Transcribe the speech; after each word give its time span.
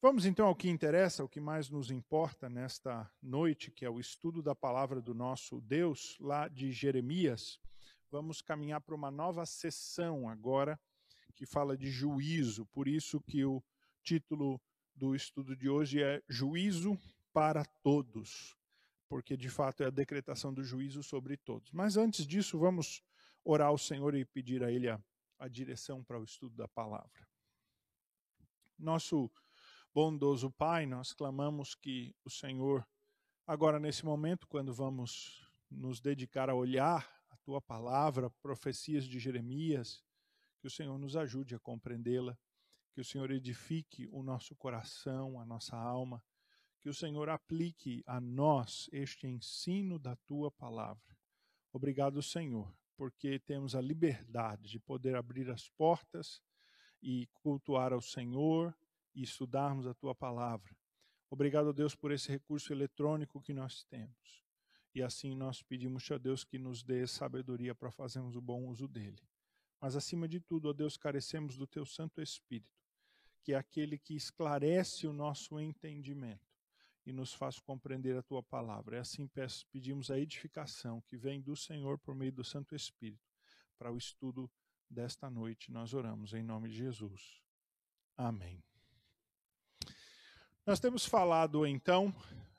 Vamos 0.00 0.24
então 0.24 0.46
ao 0.46 0.54
que 0.54 0.68
interessa, 0.68 1.24
o 1.24 1.28
que 1.28 1.40
mais 1.40 1.68
nos 1.68 1.90
importa 1.90 2.48
nesta 2.48 3.10
noite, 3.20 3.72
que 3.72 3.84
é 3.84 3.90
o 3.90 3.98
estudo 3.98 4.40
da 4.40 4.54
palavra 4.54 5.02
do 5.02 5.12
nosso 5.12 5.60
Deus, 5.60 6.16
lá 6.20 6.46
de 6.46 6.70
Jeremias. 6.70 7.58
Vamos 8.08 8.40
caminhar 8.40 8.80
para 8.80 8.94
uma 8.94 9.10
nova 9.10 9.44
sessão 9.44 10.28
agora, 10.28 10.78
que 11.34 11.44
fala 11.44 11.76
de 11.76 11.90
juízo, 11.90 12.64
por 12.66 12.86
isso 12.86 13.20
que 13.22 13.44
o 13.44 13.60
título 14.00 14.60
do 14.94 15.16
estudo 15.16 15.56
de 15.56 15.68
hoje 15.68 16.00
é 16.00 16.22
Juízo 16.28 16.96
para 17.32 17.64
Todos, 17.82 18.56
porque 19.08 19.36
de 19.36 19.48
fato 19.48 19.82
é 19.82 19.86
a 19.86 19.90
decretação 19.90 20.54
do 20.54 20.62
juízo 20.62 21.02
sobre 21.02 21.36
todos. 21.36 21.72
Mas 21.72 21.96
antes 21.96 22.24
disso, 22.24 22.56
vamos 22.56 23.02
orar 23.44 23.66
ao 23.66 23.78
Senhor 23.78 24.14
e 24.14 24.24
pedir 24.24 24.62
a 24.62 24.70
Ele 24.70 24.88
a, 24.88 25.02
a 25.40 25.48
direção 25.48 26.04
para 26.04 26.20
o 26.20 26.24
estudo 26.24 26.54
da 26.54 26.68
palavra. 26.68 27.26
Nosso 28.78 29.28
bondoso 29.94 30.50
Pai, 30.50 30.86
nós 30.86 31.12
clamamos 31.12 31.74
que 31.74 32.14
o 32.24 32.30
Senhor, 32.30 32.86
agora 33.46 33.78
nesse 33.78 34.04
momento, 34.04 34.46
quando 34.46 34.72
vamos 34.72 35.48
nos 35.70 36.00
dedicar 36.00 36.48
a 36.48 36.54
olhar 36.54 37.08
a 37.30 37.36
tua 37.38 37.60
palavra, 37.60 38.30
profecias 38.42 39.04
de 39.04 39.18
Jeremias, 39.18 40.02
que 40.60 40.66
o 40.66 40.70
Senhor 40.70 40.98
nos 40.98 41.16
ajude 41.16 41.54
a 41.54 41.58
compreendê-la, 41.58 42.38
que 42.92 43.00
o 43.00 43.04
Senhor 43.04 43.30
edifique 43.30 44.08
o 44.10 44.22
nosso 44.22 44.54
coração, 44.56 45.40
a 45.40 45.44
nossa 45.44 45.76
alma, 45.76 46.22
que 46.80 46.88
o 46.88 46.94
Senhor 46.94 47.28
aplique 47.28 48.02
a 48.06 48.20
nós 48.20 48.88
este 48.92 49.26
ensino 49.26 49.98
da 49.98 50.16
tua 50.16 50.50
palavra. 50.50 51.16
Obrigado, 51.72 52.22
Senhor, 52.22 52.74
porque 52.96 53.38
temos 53.38 53.74
a 53.74 53.80
liberdade 53.80 54.68
de 54.68 54.78
poder 54.78 55.16
abrir 55.16 55.50
as 55.50 55.68
portas 55.68 56.42
e 57.02 57.28
cultuar 57.34 57.92
ao 57.92 58.00
Senhor 58.00 58.76
e 59.18 59.22
estudarmos 59.24 59.84
a 59.84 59.92
tua 59.92 60.14
palavra. 60.14 60.76
Obrigado, 61.28 61.72
Deus, 61.72 61.94
por 61.96 62.12
esse 62.12 62.30
recurso 62.30 62.72
eletrônico 62.72 63.42
que 63.42 63.52
nós 63.52 63.82
temos. 63.82 64.44
E 64.94 65.02
assim 65.02 65.34
nós 65.34 65.60
pedimos 65.60 66.08
a 66.10 66.16
Deus 66.16 66.44
que 66.44 66.56
nos 66.56 66.84
dê 66.84 67.04
sabedoria 67.04 67.74
para 67.74 67.90
fazermos 67.90 68.36
o 68.36 68.40
bom 68.40 68.66
uso 68.68 68.86
dele. 68.86 69.20
Mas 69.80 69.96
acima 69.96 70.28
de 70.28 70.40
tudo, 70.40 70.68
ó 70.68 70.72
Deus, 70.72 70.96
carecemos 70.96 71.56
do 71.56 71.66
teu 71.66 71.84
Santo 71.84 72.22
Espírito, 72.22 72.80
que 73.42 73.52
é 73.52 73.56
aquele 73.56 73.98
que 73.98 74.14
esclarece 74.14 75.06
o 75.06 75.12
nosso 75.12 75.58
entendimento 75.58 76.46
e 77.04 77.12
nos 77.12 77.34
faz 77.34 77.58
compreender 77.58 78.16
a 78.16 78.22
tua 78.22 78.42
palavra. 78.42 78.96
E 78.96 79.00
assim 79.00 79.26
peço, 79.26 79.66
pedimos 79.72 80.12
a 80.12 80.18
edificação 80.18 81.00
que 81.02 81.16
vem 81.16 81.40
do 81.40 81.56
Senhor 81.56 81.98
por 81.98 82.14
meio 82.14 82.32
do 82.32 82.44
Santo 82.44 82.74
Espírito 82.74 83.28
para 83.76 83.92
o 83.92 83.98
estudo 83.98 84.48
desta 84.88 85.28
noite. 85.28 85.72
Nós 85.72 85.92
oramos 85.92 86.32
em 86.34 86.42
nome 86.42 86.68
de 86.68 86.76
Jesus. 86.76 87.42
Amém. 88.16 88.62
Nós 90.68 90.78
temos 90.78 91.06
falado 91.06 91.66
então 91.66 92.14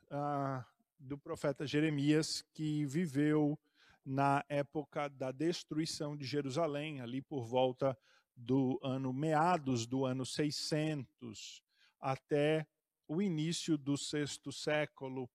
uh, 0.10 0.66
do 1.00 1.16
profeta 1.16 1.68
Jeremias, 1.68 2.44
que 2.56 2.84
viveu 2.84 3.56
na 4.04 4.44
época 4.50 5.08
da 5.10 5.32
destruição 5.32 6.18
de 6.18 6.26
Jerusalém, 6.26 7.02
ali 7.02 7.22
por 7.22 7.46
volta 7.46 7.96
do 8.36 8.80
ano 8.82 9.14
meados 9.14 9.86
do 9.86 10.06
ano 10.06 10.26
600 10.26 11.62
até 12.02 12.66
o 13.08 13.22
início 13.22 13.78
do 13.78 13.96
sexto 13.96 14.52
século, 14.52 15.30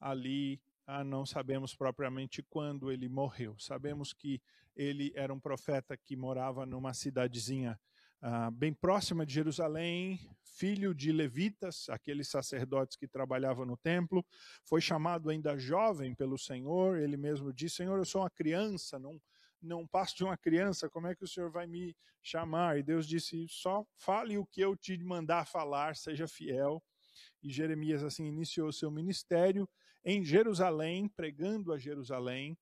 ali 0.00 0.58
ah, 0.86 1.04
não 1.04 1.26
sabemos 1.26 1.74
propriamente 1.74 2.42
quando 2.42 2.90
ele 2.90 3.06
morreu. 3.06 3.54
Sabemos 3.58 4.14
que 4.14 4.40
ele 4.74 5.12
era 5.14 5.30
um 5.30 5.38
profeta 5.38 5.94
que 5.94 6.16
morava 6.16 6.64
numa 6.64 6.94
cidadezinha 6.94 7.78
ah, 8.26 8.50
bem 8.50 8.72
próxima 8.72 9.26
de 9.26 9.34
Jerusalém, 9.34 10.18
filho 10.42 10.94
de 10.94 11.12
levitas, 11.12 11.90
aqueles 11.90 12.26
sacerdotes 12.26 12.96
que 12.96 13.06
trabalhavam 13.06 13.66
no 13.66 13.76
templo, 13.76 14.24
foi 14.64 14.80
chamado 14.80 15.28
ainda 15.28 15.58
jovem 15.58 16.14
pelo 16.14 16.38
Senhor. 16.38 16.96
Ele 16.96 17.18
mesmo 17.18 17.52
disse: 17.52 17.76
Senhor, 17.76 17.98
eu 17.98 18.04
sou 18.06 18.22
uma 18.22 18.30
criança, 18.30 18.98
não, 18.98 19.20
não 19.60 19.86
passo 19.86 20.16
de 20.16 20.24
uma 20.24 20.38
criança, 20.38 20.88
como 20.88 21.06
é 21.06 21.14
que 21.14 21.22
o 21.22 21.28
Senhor 21.28 21.50
vai 21.50 21.66
me 21.66 21.94
chamar? 22.22 22.78
E 22.78 22.82
Deus 22.82 23.06
disse: 23.06 23.46
só 23.46 23.84
fale 23.94 24.38
o 24.38 24.46
que 24.46 24.62
eu 24.62 24.74
te 24.74 24.96
mandar 25.04 25.46
falar, 25.46 25.94
seja 25.94 26.26
fiel. 26.26 26.82
E 27.42 27.52
Jeremias 27.52 28.02
assim 28.02 28.24
iniciou 28.24 28.72
seu 28.72 28.90
ministério 28.90 29.68
em 30.02 30.24
Jerusalém, 30.24 31.10
pregando 31.10 31.74
a 31.74 31.78
Jerusalém, 31.78 32.56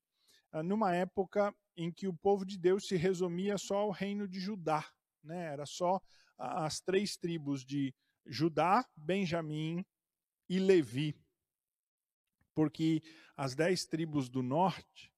ah, 0.51 0.61
numa 0.61 0.93
época 0.93 1.55
em 1.77 1.89
que 1.89 2.05
o 2.05 2.13
povo 2.13 2.45
de 2.45 2.57
Deus 2.57 2.85
se 2.85 2.97
resumia 2.97 3.57
só 3.57 3.77
ao 3.77 3.91
reino 3.91 4.27
de 4.27 4.41
Judá 4.41 4.85
né? 5.23 5.45
Era 5.45 5.65
só 5.65 6.01
as 6.37 6.79
três 6.81 7.15
tribos 7.15 7.63
de 7.63 7.93
Judá, 8.25 8.87
Benjamim 8.95 9.85
e 10.49 10.59
Levi. 10.59 11.15
Porque 12.53 13.01
as 13.35 13.55
dez 13.55 13.85
tribos 13.85 14.29
do 14.29 14.43
norte, 14.43 15.11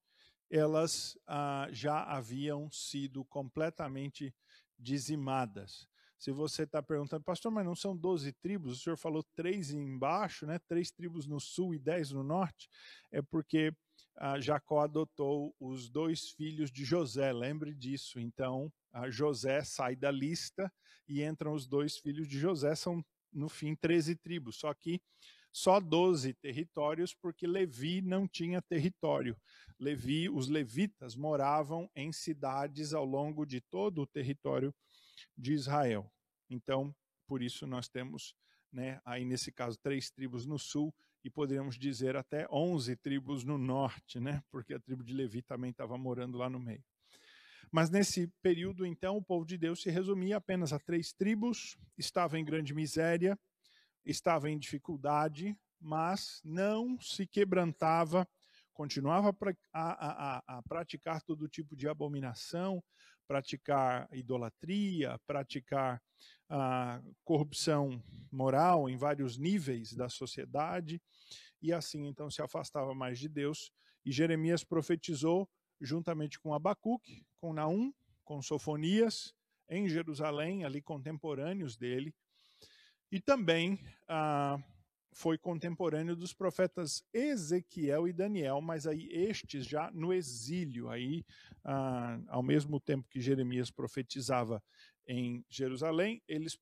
elas 0.50 1.18
ah, 1.26 1.68
já 1.70 2.02
haviam 2.04 2.70
sido 2.70 3.24
completamente 3.24 4.34
dizimadas. 4.78 5.88
Se 6.18 6.32
você 6.32 6.62
está 6.62 6.82
perguntando, 6.82 7.22
pastor, 7.24 7.52
mas 7.52 7.64
não 7.64 7.74
são 7.74 7.94
12 7.94 8.32
tribos? 8.32 8.78
O 8.78 8.82
senhor 8.82 8.96
falou 8.96 9.22
três 9.34 9.70
embaixo, 9.70 10.46
né? 10.46 10.58
três 10.66 10.90
tribos 10.90 11.26
no 11.26 11.38
sul 11.38 11.74
e 11.74 11.78
dez 11.78 12.10
no 12.10 12.22
norte. 12.22 12.70
É 13.12 13.20
porque 13.20 13.74
Jacó 14.40 14.80
adotou 14.80 15.54
os 15.60 15.88
dois 15.90 16.30
filhos 16.30 16.70
de 16.70 16.84
José, 16.84 17.32
lembre 17.32 17.74
disso. 17.74 18.18
Então, 18.18 18.72
José 19.08 19.62
sai 19.62 19.94
da 19.94 20.10
lista 20.10 20.72
e 21.06 21.22
entram 21.22 21.52
os 21.52 21.66
dois 21.66 21.98
filhos 21.98 22.26
de 22.26 22.38
José, 22.38 22.74
são 22.74 23.04
no 23.32 23.48
fim 23.48 23.74
13 23.74 24.16
tribos, 24.16 24.56
só 24.56 24.72
que 24.72 25.00
só 25.52 25.80
12 25.80 26.34
territórios, 26.34 27.14
porque 27.14 27.46
Levi 27.46 28.02
não 28.02 28.26
tinha 28.28 28.60
território. 28.60 29.36
Levi, 29.78 30.28
os 30.28 30.48
levitas 30.48 31.14
moravam 31.14 31.90
em 31.94 32.12
cidades 32.12 32.92
ao 32.92 33.04
longo 33.04 33.46
de 33.46 33.60
todo 33.60 34.02
o 34.02 34.06
território 34.06 34.74
de 35.36 35.52
Israel. 35.52 36.10
Então, 36.48 36.94
por 37.26 37.42
isso 37.42 37.66
nós 37.66 37.88
temos, 37.88 38.34
né, 38.72 39.00
aí 39.04 39.24
nesse 39.24 39.50
caso, 39.50 39.78
três 39.78 40.10
tribos 40.10 40.46
no 40.46 40.58
sul 40.58 40.94
e 41.26 41.30
poderíamos 41.30 41.76
dizer 41.76 42.14
até 42.14 42.46
11 42.52 42.94
tribos 42.94 43.42
no 43.42 43.58
norte, 43.58 44.20
né, 44.20 44.44
porque 44.48 44.72
a 44.72 44.78
tribo 44.78 45.02
de 45.02 45.12
Levi 45.12 45.42
também 45.42 45.72
estava 45.72 45.98
morando 45.98 46.38
lá 46.38 46.48
no 46.48 46.60
meio. 46.60 46.84
Mas 47.72 47.90
nesse 47.90 48.28
período, 48.40 48.86
então, 48.86 49.16
o 49.16 49.22
povo 49.22 49.44
de 49.44 49.58
Deus 49.58 49.82
se 49.82 49.90
resumia 49.90 50.36
apenas 50.36 50.72
a 50.72 50.78
três 50.78 51.12
tribos, 51.12 51.76
estava 51.98 52.38
em 52.38 52.44
grande 52.44 52.72
miséria, 52.72 53.36
estava 54.04 54.48
em 54.48 54.56
dificuldade, 54.56 55.58
mas 55.80 56.40
não 56.44 56.96
se 57.00 57.26
quebrantava, 57.26 58.24
continuava 58.72 59.36
a, 59.72 60.36
a, 60.36 60.58
a 60.58 60.62
praticar 60.62 61.20
todo 61.22 61.48
tipo 61.48 61.74
de 61.74 61.88
abominação, 61.88 62.80
praticar 63.26 64.08
idolatria, 64.12 65.18
praticar 65.26 66.02
a 66.48 67.02
corrupção 67.24 68.02
moral 68.30 68.88
em 68.88 68.96
vários 68.96 69.36
níveis 69.36 69.92
da 69.94 70.08
sociedade, 70.08 71.00
e 71.60 71.72
assim 71.72 72.06
então 72.06 72.30
se 72.30 72.40
afastava 72.40 72.94
mais 72.94 73.18
de 73.18 73.28
Deus. 73.28 73.72
E 74.04 74.12
Jeremias 74.12 74.62
profetizou 74.62 75.48
juntamente 75.80 76.38
com 76.38 76.54
Abacuque, 76.54 77.26
com 77.40 77.52
Naum, 77.52 77.92
com 78.24 78.40
Sofonias, 78.40 79.34
em 79.68 79.88
Jerusalém, 79.88 80.64
ali 80.64 80.80
contemporâneos 80.80 81.76
dele, 81.76 82.14
e 83.10 83.20
também 83.20 83.78
ah, 84.08 84.58
foi 85.16 85.38
contemporâneo 85.38 86.14
dos 86.14 86.34
profetas 86.34 87.02
Ezequiel 87.10 88.06
e 88.06 88.12
Daniel, 88.12 88.60
mas 88.60 88.86
aí 88.86 89.08
estes 89.10 89.64
já 89.64 89.90
no 89.90 90.12
exílio, 90.12 90.90
aí 90.90 91.24
ah, 91.64 92.20
ao 92.28 92.42
mesmo 92.42 92.78
tempo 92.78 93.08
que 93.08 93.18
Jeremias 93.18 93.70
profetizava 93.70 94.62
em 95.06 95.42
Jerusalém, 95.48 96.22
eles 96.28 96.58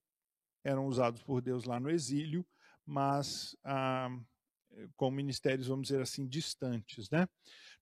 eram 0.63 0.87
usados 0.87 1.21
por 1.21 1.43
Deus 1.43 1.65
lá 1.65 1.81
no 1.81 1.91
exílio, 1.91 2.47
mas 2.87 3.57
ah, 3.65 4.09
com 4.97 5.11
ministérios, 5.11 5.67
vamos 5.67 5.89
dizer 5.89 6.01
assim, 6.01 6.25
distantes, 6.25 7.11
né? 7.11 7.29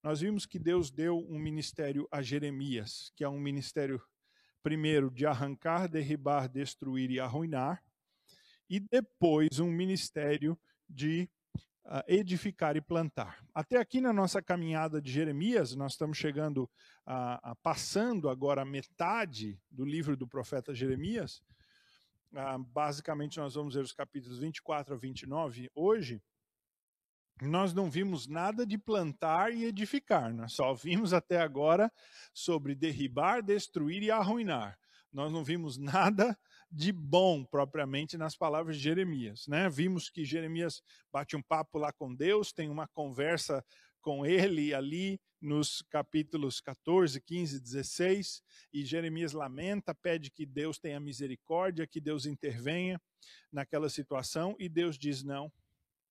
Nós 0.03 0.21
vimos 0.21 0.47
que 0.47 0.59
Deus 0.59 0.91
deu 0.91 1.19
um 1.19 1.39
ministério 1.39 2.09
a 2.11 2.23
Jeremias, 2.23 3.13
que 3.15 3.23
é 3.23 3.29
um 3.29 3.39
ministério, 3.39 4.03
primeiro, 4.63 5.11
de 5.11 5.27
arrancar, 5.27 5.87
derribar, 5.87 6.49
destruir 6.49 7.11
e 7.11 7.21
arruinar, 7.21 7.83
e 8.73 8.81
depois 8.81 9.61
um 9.61 9.71
ministério 9.71 10.59
de 10.89 11.29
uh, 11.85 12.03
edificar 12.09 12.75
e 12.75 12.81
plantar. 12.81 13.45
Até 13.53 13.77
aqui 13.77 14.01
na 14.01 14.15
nossa 14.15 14.41
caminhada 14.41 14.99
de 14.99 15.13
Jeremias, 15.13 15.77
nós 15.77 15.93
estamos 15.93 16.17
chegando 16.17 16.67
a, 17.05 17.51
a 17.51 17.55
passando 17.57 18.31
agora 18.31 18.63
a 18.63 18.65
metade 18.65 19.61
do 19.71 19.85
livro 19.85 20.17
do 20.17 20.27
profeta 20.27 20.75
Jeremias. 20.75 21.43
Uh, 22.33 22.65
basicamente, 22.73 23.39
nós 23.39 23.57
vamos 23.57 23.75
ver 23.75 23.85
os 23.85 23.93
capítulos 23.93 24.39
24 24.39 24.95
a 24.95 24.97
29 24.97 25.71
hoje 25.75 26.23
nós 27.43 27.75
não 27.75 27.91
vimos 27.91 28.29
nada 28.29 28.65
de 28.65 28.79
plantar 28.79 29.53
e 29.53 29.65
edificar, 29.65 30.33
nós 30.33 30.53
só 30.53 30.73
vimos 30.75 31.13
até 31.13 31.41
agora 31.41 31.93
sobre 32.33 32.75
derribar, 32.75 33.43
destruir 33.43 34.03
e 34.03 34.11
arruinar. 34.11 34.79
Nós 35.13 35.33
não 35.33 35.43
vimos 35.43 35.77
nada 35.79 36.39
de 36.73 36.91
bom 36.91 37.45
propriamente 37.45 38.17
nas 38.17 38.35
palavras 38.35 38.77
de 38.77 38.83
Jeremias, 38.83 39.47
né? 39.47 39.69
Vimos 39.69 40.09
que 40.09 40.25
Jeremias 40.25 40.83
bate 41.13 41.37
um 41.37 41.43
papo 41.43 41.79
lá 41.79 41.93
com 41.93 42.15
Deus, 42.15 42.51
tem 42.51 42.71
uma 42.71 42.89
conversa 42.89 43.63
com 44.01 44.25
ele 44.25 44.73
ali 44.73 45.21
nos 45.39 45.83
capítulos 45.91 46.61
14, 46.61 47.21
15, 47.21 47.61
16, 47.61 48.43
e 48.73 48.85
Jeremias 48.85 49.33
lamenta, 49.33 49.95
pede 49.95 50.31
que 50.31 50.47
Deus 50.47 50.79
tenha 50.79 50.99
misericórdia, 50.99 51.87
que 51.87 52.01
Deus 52.01 52.25
intervenha 52.25 52.99
naquela 53.53 53.91
situação, 53.91 54.57
e 54.59 54.67
Deus 54.67 54.97
diz: 54.97 55.23
"Não, 55.23 55.53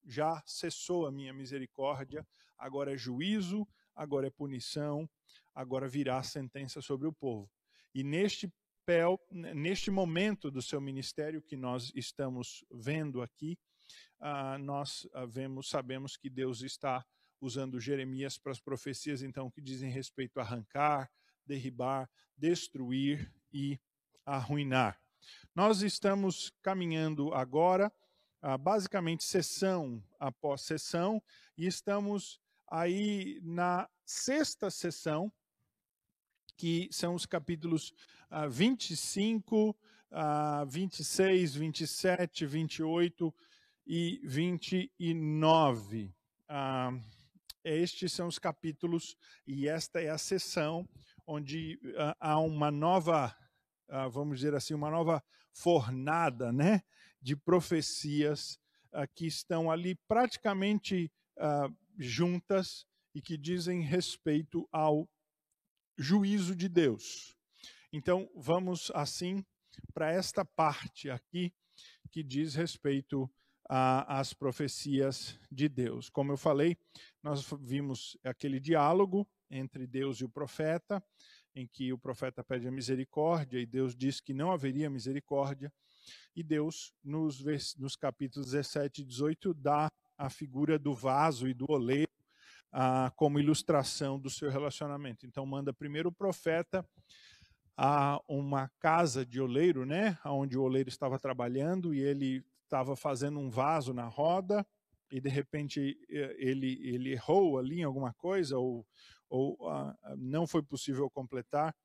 já 0.06 0.44
cessou 0.46 1.08
a 1.08 1.12
minha 1.12 1.34
misericórdia, 1.34 2.26
agora 2.56 2.94
é 2.94 2.98
juízo, 2.98 3.68
agora 3.96 4.28
é 4.28 4.30
punição, 4.30 5.10
agora 5.56 5.88
virá 5.88 6.20
a 6.20 6.24
sentença 6.24 6.82
sobre 6.82 7.08
o 7.08 7.14
povo. 7.14 7.50
E 7.94 8.04
neste 8.04 8.52
neste 9.32 9.92
momento 9.92 10.50
do 10.50 10.62
seu 10.62 10.82
ministério 10.82 11.42
que 11.42 11.56
nós 11.56 11.92
estamos 11.96 12.64
vendo 12.72 13.22
aqui, 13.22 13.58
uh, 14.20 14.58
nós 14.60 15.06
uh, 15.14 15.28
vemos, 15.28 15.70
sabemos 15.70 16.18
que 16.18 16.30
Deus 16.30 16.62
está 16.62 17.06
usando 17.40 17.80
Jeremias 17.80 18.38
para 18.38 18.52
as 18.52 18.60
profecias 18.60 19.22
então 19.22 19.50
que 19.50 19.62
dizem 19.62 19.92
respeito 19.92 20.40
a 20.40 20.44
arrancar, 20.44 21.12
derribar, 21.46 22.10
destruir 22.38 23.34
e 23.52 23.80
arruinar. 24.26 25.00
Nós 25.56 25.82
estamos 25.82 26.52
caminhando 26.62 27.34
agora, 27.34 27.92
uh, 28.44 28.58
basicamente 28.58 29.24
sessão 29.24 30.04
após 30.20 30.62
sessão, 30.62 31.22
e 31.58 31.66
estamos 31.66 32.40
aí 32.68 33.40
na 33.44 33.90
sexta 34.06 34.70
sessão 34.70 35.32
que 36.62 36.88
são 36.92 37.16
os 37.16 37.26
capítulos 37.26 37.92
uh, 38.30 38.48
25, 38.48 39.72
uh, 39.72 40.64
26, 40.68 41.56
27, 41.56 42.46
28 42.46 43.34
e 43.88 44.22
29. 44.24 46.14
Uh, 46.48 47.04
estes 47.64 48.14
são 48.14 48.28
os 48.28 48.38
capítulos 48.38 49.18
e 49.48 49.68
esta 49.68 50.02
é 50.02 50.10
a 50.10 50.20
sessão 50.20 50.88
onde 51.26 51.80
uh, 51.84 52.16
há 52.20 52.38
uma 52.40 52.70
nova, 52.70 53.36
vamos 54.12 54.38
dizer 54.38 54.54
assim, 54.54 54.76
uma 54.76 54.92
nova 54.92 55.24
fornada, 55.52 56.54
né, 56.54 56.84
de 57.20 57.36
profecias 57.36 58.60
que 59.16 59.26
estão 59.26 59.72
ali 59.72 59.96
praticamente 60.08 61.12
juntas 61.98 62.86
e 63.16 63.22
que 63.22 63.36
dizem 63.36 63.82
respeito 63.82 64.68
ao 64.72 65.10
juízo 65.98 66.56
de 66.56 66.68
Deus. 66.68 67.36
Então, 67.92 68.30
vamos 68.36 68.92
assim 68.94 69.44
para 69.94 70.12
esta 70.12 70.46
parte 70.46 71.10
aqui 71.10 71.54
que 72.12 72.24
diz 72.24 72.56
respeito 72.56 73.30
às 73.68 74.34
profecias 74.34 75.40
de 75.50 75.70
Deus. 75.70 76.10
Como 76.10 76.34
eu 76.34 76.38
falei, 76.38 76.78
nós 77.24 77.46
vimos 77.62 78.18
aquele 78.24 78.60
diálogo 78.60 79.28
entre 79.50 79.88
Deus 79.88 80.20
e 80.20 80.26
o 80.26 80.30
profeta, 80.30 81.04
em 81.56 81.68
que 81.68 81.92
o 81.94 81.98
profeta 81.98 82.44
pede 82.44 82.68
a 82.68 82.72
misericórdia 82.72 83.60
e 83.60 83.66
Deus 83.66 83.96
diz 83.96 84.20
que 84.20 84.34
não 84.34 84.52
haveria 84.52 84.90
misericórdia. 84.90 85.72
E 86.36 86.44
Deus, 86.44 86.94
nos, 87.04 87.44
nos 87.78 87.96
capítulos 87.96 88.52
17 88.52 89.02
e 89.02 89.06
18, 89.06 89.54
dá 89.54 89.90
a 90.18 90.30
figura 90.30 90.78
do 90.78 90.94
vaso 90.94 91.48
e 91.48 91.54
do 91.54 91.66
oleiro 91.70 92.11
ah, 92.72 93.12
como 93.16 93.40
ilustração 93.40 94.20
do 94.20 94.30
seu 94.30 94.50
relacionamento. 94.50 95.26
Então 95.26 95.46
manda 95.46 95.74
primeiro 95.74 96.10
o 96.10 96.14
profeta 96.14 96.88
a 97.78 98.22
uma 98.28 98.70
casa 98.80 99.26
de 99.26 99.42
oleiro, 99.42 99.86
né, 99.86 100.18
onde 100.26 100.58
o 100.58 100.62
oleiro 100.62 100.90
estava 100.90 101.18
trabalhando 101.18 101.94
e 101.94 102.00
ele 102.00 102.46
estava 102.64 102.96
fazendo 102.96 103.40
um 103.40 103.50
vaso 103.50 103.94
na 103.94 104.08
roda 104.08 104.66
e 105.12 105.20
de 105.20 105.30
repente 105.30 105.98
ele 106.08 106.80
ele 106.82 107.12
errou 107.12 107.58
ali 107.58 107.80
em 107.80 107.84
alguma 107.84 108.14
coisa 108.14 108.58
ou 108.58 108.86
ou 109.30 109.58
ah, 109.70 109.96
não 110.18 110.46
foi 110.46 110.62
possível 110.62 111.10
completar 111.10 111.76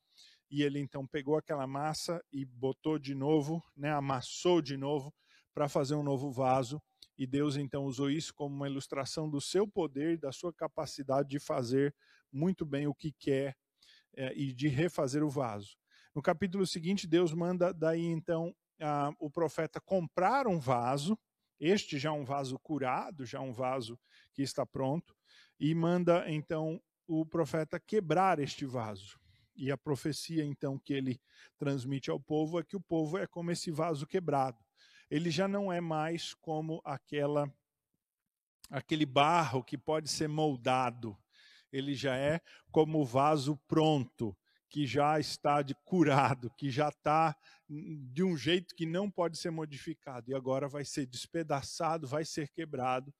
e 0.51 0.63
ele 0.63 0.79
então 0.79 1.07
pegou 1.07 1.37
aquela 1.37 1.67
massa 1.67 2.23
e 2.33 2.45
botou 2.45 2.99
de 2.99 3.15
novo, 3.15 3.63
né, 3.77 3.93
amassou 3.93 4.63
de 4.63 4.77
novo 4.77 5.13
para 5.55 5.69
fazer 5.69 5.95
um 5.95 6.03
novo 6.03 6.31
vaso 6.31 6.81
e 7.19 7.27
Deus 7.27 7.57
então 7.57 7.85
usou 7.85 8.11
isso 8.11 8.35
como 8.35 8.55
uma 8.55 8.69
ilustração 8.69 9.29
do 9.29 9.41
seu 9.41 9.67
poder, 9.67 10.19
da 10.19 10.33
sua 10.33 10.53
capacidade 10.53 11.29
de 11.29 11.39
fazer 11.39 11.95
muito 12.31 12.67
bem 12.67 12.87
o 12.87 12.95
que 12.95 13.13
quer 13.13 13.57
é, 14.15 14.33
e 14.37 14.53
de 14.53 14.69
refazer 14.69 15.23
o 15.23 15.31
vaso. 15.31 15.77
No 16.15 16.23
capítulo 16.23 16.67
seguinte, 16.67 17.07
Deus 17.07 17.33
manda 17.33 17.73
daí 17.73 18.05
então 18.05 18.55
a, 18.81 19.13
o 19.19 19.31
profeta 19.31 19.81
comprar 19.81 20.47
um 20.47 20.59
vaso, 20.59 21.19
este 21.59 21.99
já 21.99 22.13
um 22.13 22.25
vaso 22.25 22.59
curado, 22.59 23.25
já 23.25 23.41
um 23.41 23.53
vaso 23.53 23.99
que 24.33 24.43
está 24.43 24.67
pronto, 24.67 25.17
e 25.59 25.75
manda 25.75 26.31
então 26.31 26.81
o 27.07 27.25
profeta 27.25 27.81
quebrar 27.81 28.39
este 28.39 28.67
vaso. 28.67 29.19
E 29.55 29.71
a 29.71 29.79
profecia 29.79 30.45
então 30.45 30.79
que 30.79 30.93
ele 30.93 31.19
transmite 31.57 32.11
ao 32.11 32.21
povo 32.21 32.61
é 32.61 32.63
que 32.63 32.77
o 32.77 32.81
povo 32.81 33.17
é 33.17 33.27
como 33.27 33.51
esse 33.51 33.71
vaso 33.71 34.07
quebrado 34.07 34.66
ele 35.11 35.31
já 35.31 35.47
não 35.47 35.73
é 35.73 35.81
mais 35.81 36.35
como 36.35 36.81
aquela 36.85 37.53
aquele 38.71 39.07
barro 39.07 39.63
que 39.63 39.79
pode 39.79 40.11
ser 40.11 40.29
moldado. 40.29 41.17
Ele 41.73 41.95
já 41.95 42.17
é 42.17 42.41
como 42.73 43.01
o 43.01 43.05
vaso 43.05 43.57
pronto, 43.69 44.37
que 44.69 44.87
já 44.87 45.19
está 45.21 45.63
de 45.63 45.75
curado, 45.85 46.51
que 46.57 46.71
já 46.71 46.89
está 46.89 47.37
de 47.69 48.23
um 48.23 48.37
jeito 48.37 48.75
que 48.75 48.87
não 48.87 49.11
pode 49.11 49.39
ser 49.39 49.51
modificado 49.51 50.31
e 50.31 50.35
agora 50.35 50.69
vai 50.69 50.85
ser 50.85 51.07
despedaçado, 51.07 52.07
vai 52.07 52.25
ser 52.25 52.49
quebrado. 52.49 53.15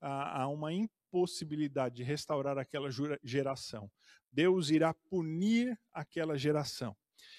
Há 0.00 0.46
uma 0.48 0.72
impossibilidade 0.72 1.96
de 1.96 2.02
restaurar 2.02 2.56
aquela 2.56 2.88
geração. 3.22 3.90
Deus 4.32 4.70
irá 4.70 4.94
punir 4.94 5.78
aquela 5.92 6.38
geração. 6.38 6.96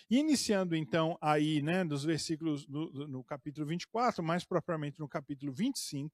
Iniciando 0.10 0.76
então 0.76 1.18
aí, 1.22 1.62
né, 1.62 1.86
dos 1.86 2.04
versículos 2.04 2.68
no, 2.68 2.90
no 3.08 3.24
capítulo 3.24 3.68
24, 3.68 4.24
mais 4.24 4.44
propriamente 4.44 5.00
no 5.00 5.08
capítulo 5.08 5.52
25, 5.54 6.12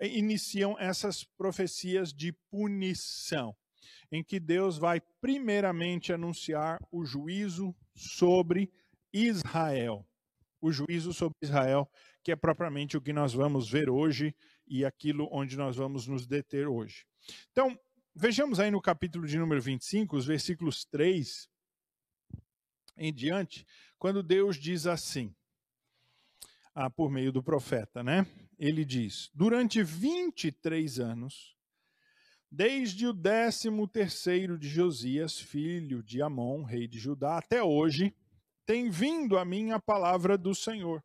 eh, 0.00 0.08
iniciam 0.08 0.78
essas 0.78 1.24
profecias 1.24 2.12
de 2.12 2.32
punição, 2.50 3.54
em 4.10 4.22
que 4.22 4.38
Deus 4.38 4.76
vai 4.76 5.00
primeiramente 5.20 6.12
anunciar 6.12 6.78
o 6.90 7.04
juízo 7.04 7.74
sobre 7.94 8.70
Israel. 9.12 10.06
O 10.60 10.72
juízo 10.72 11.12
sobre 11.12 11.36
Israel, 11.42 11.88
que 12.22 12.32
é 12.32 12.36
propriamente 12.36 12.96
o 12.96 13.00
que 13.00 13.12
nós 13.12 13.34
vamos 13.34 13.70
ver 13.70 13.90
hoje 13.90 14.34
e 14.66 14.84
aquilo 14.84 15.28
onde 15.30 15.56
nós 15.56 15.76
vamos 15.76 16.06
nos 16.06 16.26
deter 16.26 16.66
hoje. 16.66 17.04
Então, 17.52 17.78
vejamos 18.14 18.58
aí 18.58 18.70
no 18.70 18.80
capítulo 18.80 19.26
de 19.26 19.38
número 19.38 19.60
25, 19.60 20.16
os 20.16 20.26
versículos 20.26 20.84
3 20.86 21.48
em 22.96 23.12
diante, 23.12 23.66
quando 23.98 24.22
Deus 24.22 24.56
diz 24.56 24.86
assim, 24.86 25.34
ah, 26.74 26.90
por 26.90 27.10
meio 27.10 27.30
do 27.30 27.42
profeta, 27.42 28.02
né? 28.02 28.26
Ele 28.58 28.84
diz: 28.84 29.30
Durante 29.32 29.82
23 29.82 30.98
anos, 30.98 31.56
desde 32.50 33.06
o 33.06 33.12
décimo 33.12 33.86
terceiro 33.86 34.58
de 34.58 34.68
Josias, 34.68 35.38
filho 35.38 36.02
de 36.02 36.20
Amon, 36.20 36.62
rei 36.64 36.88
de 36.88 36.98
Judá, 36.98 37.38
até 37.38 37.62
hoje, 37.62 38.14
tem 38.66 38.90
vindo 38.90 39.38
a 39.38 39.44
mim 39.44 39.70
a 39.70 39.80
palavra 39.80 40.36
do 40.36 40.54
Senhor. 40.54 41.02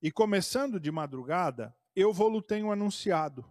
E 0.00 0.10
começando 0.10 0.78
de 0.78 0.90
madrugada, 0.90 1.76
eu 1.94 2.12
vou-lo 2.12 2.40
tenho 2.40 2.70
anunciado. 2.70 3.44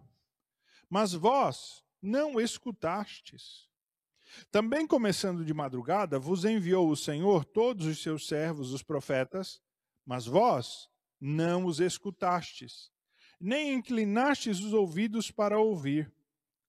Mas 0.88 1.12
vós 1.12 1.84
não 2.00 2.40
escutastes. 2.40 3.67
Também 4.50 4.86
começando 4.86 5.44
de 5.44 5.54
madrugada, 5.54 6.18
vos 6.18 6.44
enviou 6.44 6.88
o 6.88 6.96
Senhor 6.96 7.44
todos 7.44 7.86
os 7.86 8.02
seus 8.02 8.26
servos, 8.26 8.72
os 8.72 8.82
profetas, 8.82 9.60
mas 10.04 10.26
vós 10.26 10.88
não 11.20 11.64
os 11.66 11.80
escutastes, 11.80 12.90
nem 13.40 13.74
inclinastes 13.74 14.60
os 14.60 14.72
ouvidos 14.72 15.30
para 15.30 15.58
ouvir, 15.58 16.12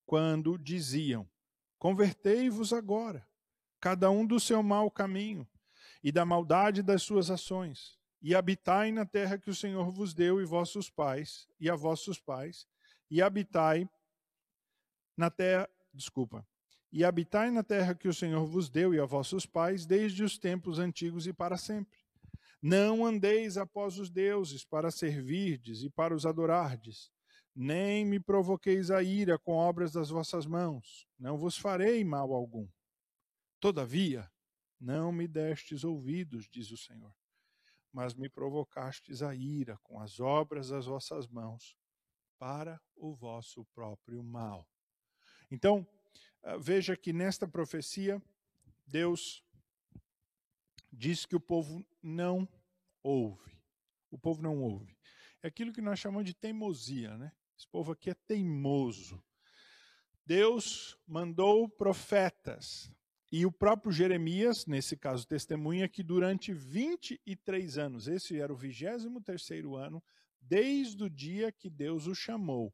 quando 0.05 0.57
diziam: 0.57 1.29
Convertei-vos 1.77 2.73
agora, 2.73 3.27
cada 3.79 4.09
um 4.09 4.25
do 4.25 4.39
seu 4.39 4.61
mau 4.63 4.89
caminho 4.89 5.47
e 6.03 6.11
da 6.11 6.25
maldade 6.25 6.81
das 6.81 7.03
suas 7.03 7.29
ações, 7.29 7.97
e 8.21 8.35
habitai 8.35 8.91
na 8.91 9.05
terra 9.05 9.37
que 9.37 9.49
o 9.49 9.55
Senhor 9.55 9.89
vos 9.91 10.13
deu 10.13 10.41
e 10.41 10.45
vossos 10.45 10.89
pais, 10.89 11.47
e 11.59 11.69
a 11.69 11.75
vossos 11.75 12.19
pais, 12.19 12.67
e 13.09 13.21
habitai 13.21 13.89
na 15.15 15.29
terra, 15.29 15.69
desculpa, 15.93 16.45
e 16.91 17.03
habitai 17.03 17.51
na 17.51 17.63
terra 17.63 17.96
que 17.96 18.08
o 18.08 18.13
Senhor 18.13 18.46
vos 18.46 18.69
deu 18.69 18.93
e 18.93 19.00
a 19.00 19.05
vossos 19.05 19.46
pais 19.46 19.86
desde 19.86 20.24
os 20.24 20.38
tempos 20.38 20.79
antigos 20.79 21.27
e 21.27 21.34
para 21.34 21.58
sempre. 21.58 22.00
Não 22.62 23.05
andeis 23.05 23.58
após 23.58 23.98
os 24.00 24.10
deuses 24.10 24.65
para 24.65 24.91
servirdes 24.91 25.84
e 25.84 25.89
para 25.89 26.13
os 26.13 26.25
adorardes, 26.25 27.12
nem 27.55 28.05
me 28.05 28.19
provoqueis 28.19 28.91
a 28.91 29.01
ira 29.01 29.38
com 29.38 29.53
obras 29.53 29.91
das 29.91 30.10
vossas 30.10 30.46
mãos, 30.46 31.08
não 31.17 31.38
vos 31.38 31.58
farei 31.58 32.03
mal 32.03 32.34
algum. 32.34 32.67
Todavia, 33.60 34.29
não 34.79 35.12
me 35.12 35.27
destes 35.27 35.84
ouvidos, 35.84 36.50
diz 36.50 36.72
o 36.72 36.77
Senhor. 36.77 37.13
mas 37.91 38.13
me 38.13 38.29
provocastes 38.29 39.22
a 39.22 39.34
ira 39.34 39.77
com 39.84 40.00
as 40.00 40.19
obras 40.19 40.69
das 40.69 40.86
vossas 40.86 41.27
mãos, 41.27 41.75
para 42.38 42.79
o 42.96 43.13
vosso 43.13 43.65
próprio 43.74 44.24
mal. 44.24 44.67
Então, 45.51 45.88
veja 46.60 46.96
que 46.96 47.13
nesta 47.13 47.48
profecia, 47.48 48.22
Deus 48.86 49.43
diz 50.91 51.25
que 51.25 51.36
o 51.36 51.39
povo 51.39 51.86
não 52.01 52.48
ouve. 53.03 53.58
O 54.12 54.17
povo 54.17 54.41
não 54.41 54.62
ouve. 54.62 54.98
É 55.41 55.48
aquilo 55.48 55.72
que 55.72 55.81
nós 55.81 56.00
chamamos 56.00 56.25
de 56.25 56.34
teimosia, 56.34 57.17
né? 57.17 57.31
Esse 57.58 57.67
povo 57.67 57.91
aqui 57.91 58.10
é 58.10 58.13
teimoso. 58.13 59.24
Deus 60.25 60.98
mandou 61.08 61.67
profetas 61.67 62.91
e 63.31 63.46
o 63.46 63.51
próprio 63.51 63.91
Jeremias, 63.91 64.65
nesse 64.65 64.98
caso, 64.98 65.27
testemunha 65.27 65.88
que 65.88 66.01
durante 66.01 66.51
23 66.51 67.77
anos, 67.77 68.08
esse 68.08 68.39
era 68.39 68.51
o 68.51 68.55
23 68.55 69.05
ano, 69.77 70.03
desde 70.41 71.03
o 71.03 71.10
dia 71.10 71.51
que 71.51 71.69
Deus 71.69 72.08
o 72.08 72.15
chamou. 72.15 72.74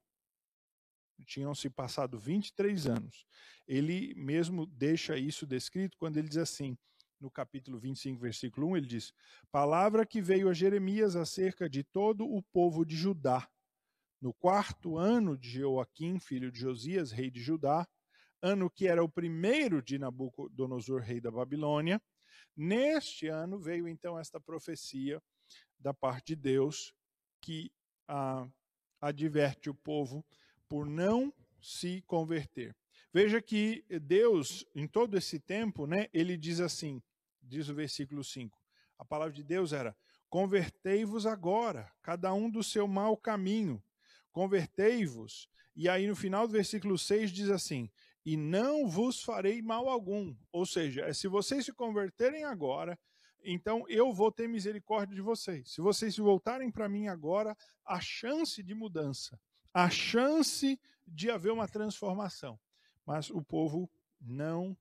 Tinham 1.23 1.55
se 1.55 1.69
passado 1.69 2.19
23 2.19 2.87
anos. 2.87 3.25
Ele 3.67 4.13
mesmo 4.15 4.65
deixa 4.65 5.17
isso 5.17 5.45
descrito 5.45 5.97
quando 5.97 6.17
ele 6.17 6.27
diz 6.27 6.37
assim, 6.37 6.77
no 7.19 7.31
capítulo 7.31 7.79
25, 7.79 8.19
versículo 8.19 8.67
1, 8.67 8.77
ele 8.77 8.85
diz: 8.87 9.13
Palavra 9.51 10.05
que 10.05 10.21
veio 10.21 10.49
a 10.49 10.53
Jeremias 10.53 11.15
acerca 11.15 11.69
de 11.69 11.83
todo 11.83 12.25
o 12.25 12.43
povo 12.43 12.85
de 12.85 12.95
Judá. 12.95 13.47
No 14.21 14.33
quarto 14.33 14.97
ano 14.97 15.37
de 15.37 15.59
Joaquim, 15.59 16.19
filho 16.19 16.51
de 16.51 16.59
Josias, 16.59 17.11
rei 17.11 17.29
de 17.29 17.41
Judá, 17.41 17.87
ano 18.41 18.69
que 18.69 18.87
era 18.87 19.03
o 19.03 19.09
primeiro 19.09 19.81
de 19.81 19.97
Nabucodonosor, 19.97 21.01
rei 21.01 21.19
da 21.19 21.31
Babilônia. 21.31 22.01
Neste 22.55 23.27
ano 23.27 23.59
veio 23.59 23.87
então 23.87 24.19
esta 24.19 24.39
profecia 24.39 25.21
da 25.79 25.93
parte 25.93 26.27
de 26.27 26.35
Deus 26.35 26.93
que 27.41 27.71
ah, 28.07 28.47
adverte 29.01 29.69
o 29.69 29.75
povo 29.75 30.25
por 30.67 30.85
não 30.85 31.33
se 31.61 32.01
converter. 32.07 32.75
Veja 33.13 33.41
que 33.41 33.85
Deus, 34.01 34.65
em 34.75 34.87
todo 34.87 35.17
esse 35.17 35.39
tempo, 35.39 35.87
né, 35.87 36.07
ele 36.13 36.35
diz 36.37 36.59
assim, 36.59 37.01
diz 37.41 37.69
o 37.69 37.75
versículo 37.75 38.23
5, 38.23 38.57
a 38.97 39.05
palavra 39.05 39.33
de 39.33 39.43
Deus 39.43 39.73
era: 39.73 39.95
Convertei-vos 40.29 41.25
agora, 41.25 41.91
cada 42.01 42.33
um 42.33 42.49
do 42.49 42.63
seu 42.63 42.87
mau 42.87 43.15
caminho, 43.15 43.81
convertei-vos. 44.31 45.49
E 45.75 45.87
aí 45.89 46.07
no 46.07 46.15
final 46.15 46.47
do 46.47 46.53
versículo 46.53 46.97
6 46.97 47.31
diz 47.31 47.49
assim: 47.49 47.89
e 48.25 48.35
não 48.35 48.87
vos 48.87 49.21
farei 49.21 49.61
mal 49.61 49.87
algum. 49.87 50.35
Ou 50.51 50.65
seja, 50.65 51.05
é 51.05 51.13
se 51.13 51.27
vocês 51.27 51.63
se 51.63 51.71
converterem 51.71 52.43
agora, 52.43 52.97
então 53.43 53.85
eu 53.87 54.11
vou 54.11 54.31
ter 54.31 54.49
misericórdia 54.49 55.15
de 55.15 55.21
vocês. 55.21 55.71
Se 55.71 55.79
vocês 55.79 56.15
se 56.15 56.21
voltarem 56.21 56.71
para 56.71 56.89
mim 56.89 57.07
agora, 57.07 57.55
a 57.85 57.99
chance 57.99 58.63
de 58.63 58.73
mudança, 58.73 59.39
a 59.75 59.89
chance 59.89 60.79
de 61.05 61.29
haver 61.29 61.51
uma 61.51 61.67
transformação. 61.67 62.57
Mas 63.05 63.29
o 63.29 63.43
povo 63.43 63.91
não 64.21 64.75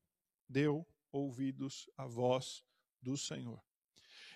deu 0.48 0.86
ouvidos 1.10 1.90
à 1.98 2.06
voz 2.06 2.64
do 3.02 3.16
Senhor. 3.16 3.60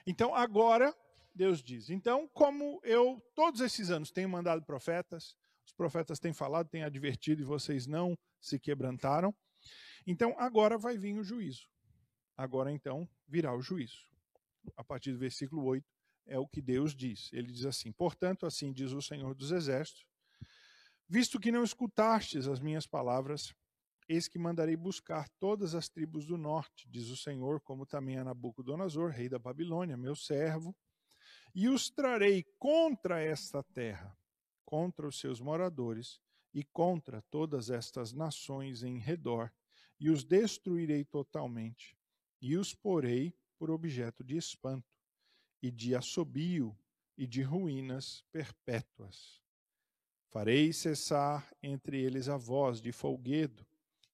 Então 0.05 0.35
agora 0.35 0.93
Deus 1.33 1.63
diz: 1.63 1.91
então, 1.91 2.27
como 2.35 2.81
eu 2.83 3.23
todos 3.37 3.61
esses 3.61 3.89
anos 3.89 4.11
tenho 4.11 4.29
mandado 4.29 4.65
profetas, 4.65 5.37
os 5.65 5.73
profetas 5.73 6.19
têm 6.19 6.33
falado, 6.33 6.69
têm 6.69 6.83
advertido 6.83 7.41
e 7.41 7.45
vocês 7.45 7.87
não 7.87 8.19
se 8.41 8.59
quebrantaram. 8.59 9.33
Então 10.05 10.35
agora 10.39 10.77
vai 10.77 10.99
vir 10.99 11.17
o 11.17 11.23
juízo. 11.23 11.69
Agora 12.37 12.73
então 12.73 13.09
virá 13.29 13.55
o 13.55 13.63
juízo. 13.63 14.09
A 14.77 14.83
partir 14.83 15.13
do 15.13 15.19
versículo 15.19 15.65
8 15.65 15.87
é 16.27 16.37
o 16.37 16.49
que 16.49 16.61
Deus 16.61 16.97
diz. 16.97 17.33
Ele 17.33 17.53
diz 17.53 17.65
assim: 17.65 17.93
Portanto, 17.93 18.45
assim 18.45 18.73
diz 18.73 18.91
o 18.91 19.01
Senhor 19.01 19.37
dos 19.37 19.53
Exércitos, 19.53 20.05
visto 21.09 21.41
que 21.41 21.51
não 21.51 21.65
escutastes 21.65 22.47
as 22.47 22.61
minhas 22.61 22.87
palavras, 22.87 23.55
eis 24.09 24.29
que 24.29 24.39
mandarei 24.39 24.77
buscar 24.77 25.29
todas 25.39 25.75
as 25.75 25.89
tribos 25.89 26.27
do 26.27 26.37
norte, 26.37 26.89
diz 26.89 27.09
o 27.09 27.17
Senhor, 27.17 27.61
como 27.61 27.87
também 27.87 28.19
a 28.19 28.25
Nabucodonosor, 28.25 29.11
rei 29.11 29.29
da 29.29 29.39
Babilônia, 29.39 29.97
meu 29.97 30.15
servo, 30.15 30.75
e 31.55 31.69
os 31.69 31.91
trarei 31.91 32.45
contra 32.59 33.21
esta 33.23 33.63
terra, 33.63 34.17
contra 34.65 35.07
os 35.07 35.19
seus 35.19 35.41
moradores 35.41 36.21
e 36.55 36.65
contra 36.65 37.23
todas 37.31 37.71
estas 37.71 38.13
nações 38.13 38.83
em 38.83 38.99
redor, 38.99 39.53
e 40.01 40.11
os 40.11 40.25
destruirei 40.25 41.05
totalmente, 41.05 41.97
e 42.41 42.57
os 42.57 42.75
porei 42.75 43.35
por 43.59 43.71
objeto 43.71 44.23
de 44.23 44.37
espanto, 44.37 44.97
e 45.61 45.71
de 45.71 45.95
assobio, 45.95 46.79
e 47.17 47.27
de 47.27 47.43
ruínas 47.43 48.25
perpétuas. 48.31 49.43
Farei 50.31 50.73
cessar 50.73 51.51
entre 51.63 52.01
eles 52.01 52.29
a 52.29 52.37
voz 52.37 52.81
de 52.81 52.93
folguedo 52.93 53.67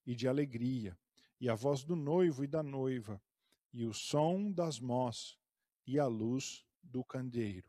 e 0.07 0.15
de 0.15 0.29
alegria, 0.29 0.97
e 1.41 1.49
a 1.49 1.55
voz 1.55 1.83
do 1.83 1.97
noivo 1.97 2.45
e 2.45 2.47
da 2.47 2.63
noiva, 2.63 3.21
e 3.73 3.85
o 3.85 3.93
som 3.93 4.53
das 4.53 4.79
mós, 4.79 5.37
e 5.87 5.99
a 5.99 6.07
luz 6.07 6.65
do 6.83 7.05
candeeiro. 7.05 7.69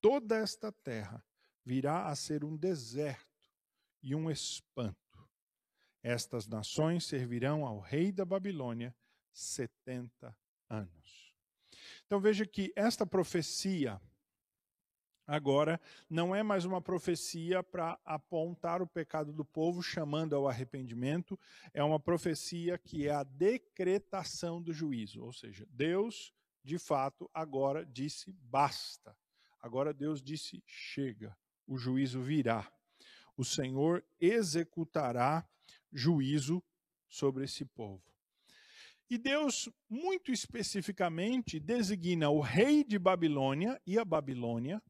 Toda 0.00 0.36
esta 0.36 0.70
terra 0.70 1.24
virá 1.64 2.06
a 2.06 2.14
ser 2.14 2.44
um 2.44 2.56
deserto 2.56 3.26
e 4.02 4.14
um 4.14 4.30
espanto. 4.30 4.98
Estas 6.02 6.46
nações 6.46 7.06
servirão 7.06 7.66
ao 7.66 7.80
rei 7.80 8.12
da 8.12 8.24
Babilônia 8.24 8.94
70 9.32 10.36
anos. 10.68 11.34
Então 12.06 12.20
veja 12.20 12.46
que 12.46 12.72
esta 12.76 13.06
profecia 13.06 14.00
agora 15.26 15.80
não 16.08 16.34
é 16.34 16.42
mais 16.42 16.64
uma 16.64 16.80
profecia 16.80 17.62
para 17.62 17.98
apontar 18.04 18.82
o 18.82 18.86
pecado 18.86 19.32
do 19.32 19.44
povo, 19.44 19.82
chamando 19.82 20.34
ao 20.34 20.48
arrependimento, 20.48 21.38
é 21.72 21.82
uma 21.82 21.98
profecia 21.98 22.78
que 22.78 23.08
é 23.08 23.12
a 23.12 23.22
decretação 23.22 24.60
do 24.60 24.72
juízo, 24.72 25.22
ou 25.22 25.32
seja, 25.32 25.66
Deus, 25.70 26.32
de 26.62 26.78
fato, 26.78 27.30
agora 27.32 27.84
disse 27.84 28.32
basta. 28.32 29.16
Agora 29.60 29.94
Deus 29.94 30.22
disse 30.22 30.62
chega 30.66 31.36
o 31.66 31.78
juízo 31.78 32.20
virá. 32.20 32.70
O 33.36 33.44
Senhor 33.44 34.04
executará 34.20 35.46
juízo 35.92 36.62
sobre 37.08 37.44
esse 37.44 37.64
povo. 37.64 38.02
E 39.08 39.18
Deus, 39.18 39.68
muito 39.88 40.32
especificamente, 40.32 41.60
designa 41.60 42.30
o 42.30 42.40
rei 42.40 42.82
de 42.82 42.98
Babilônia 42.98 43.80
e 43.86 43.98
a 43.98 44.04
Babilônia 44.04 44.82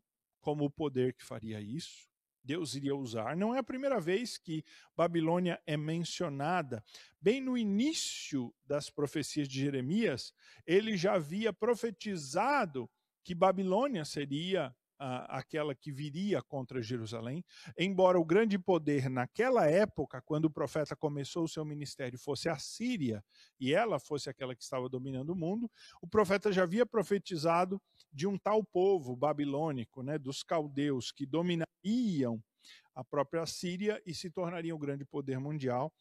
como 0.45 0.67
o 0.67 0.71
poder 0.71 1.15
que 1.15 1.25
faria 1.25 1.59
isso. 1.59 2.07
Deus 2.45 2.75
iria 2.75 2.95
usar. 2.95 3.35
Não 3.35 3.55
é 3.55 3.59
a 3.59 3.63
primeira 3.63 3.99
vez 3.99 4.37
que 4.37 4.63
Babilônia 4.95 5.59
é 5.67 5.75
mencionada. 5.79 6.85
Bem 7.19 7.41
no 7.41 7.57
início 7.57 8.55
das 8.67 8.91
profecias 8.91 9.49
de 9.49 9.59
Jeremias, 9.59 10.35
ele 10.67 10.95
já 10.95 11.15
havia 11.15 11.55
profetizado 11.55 12.89
que 13.25 13.35
Babilônia 13.35 14.05
seria 14.05 14.77
aquela 14.99 15.75
que 15.75 15.93
viria 15.93 16.41
contra 16.43 16.83
Jerusalém, 16.83 17.45
embora 17.79 18.19
o 18.19 18.25
grande 18.25 18.59
poder 18.59 19.09
naquela 19.11 19.69
época, 19.69 20.21
quando 20.23 20.47
o 20.47 20.51
profeta 20.51 20.95
começou 20.97 21.45
o 21.45 21.49
seu 21.49 21.65
ministério, 21.65 22.19
fosse 22.19 22.49
a 22.49 22.59
Síria 22.59 23.25
e 23.59 23.73
ela 23.73 23.99
fosse 23.99 24.31
aquela 24.31 24.55
que 24.55 24.63
estava 24.63 24.89
dominando 24.89 25.31
o 25.31 25.37
mundo, 25.37 25.71
o 26.01 26.07
profeta 26.07 26.53
já 26.53 26.63
havia 26.63 26.87
profetizado 26.87 27.81
de 28.13 28.27
um 28.27 28.39
tal 28.39 28.63
povo 28.63 29.17
babilônico, 29.17 30.03
né, 30.03 30.19
dos 30.19 30.43
caldeus, 30.43 31.11
que 31.11 31.27
dominariam 31.27 32.43
a 32.95 33.03
própria 33.03 33.45
Síria 33.45 34.01
e 34.07 34.15
se 34.15 34.31
tornariam 34.31 34.77
um 34.77 34.81
grande 34.81 35.05
poder 35.05 35.39
mundial. 35.39 35.93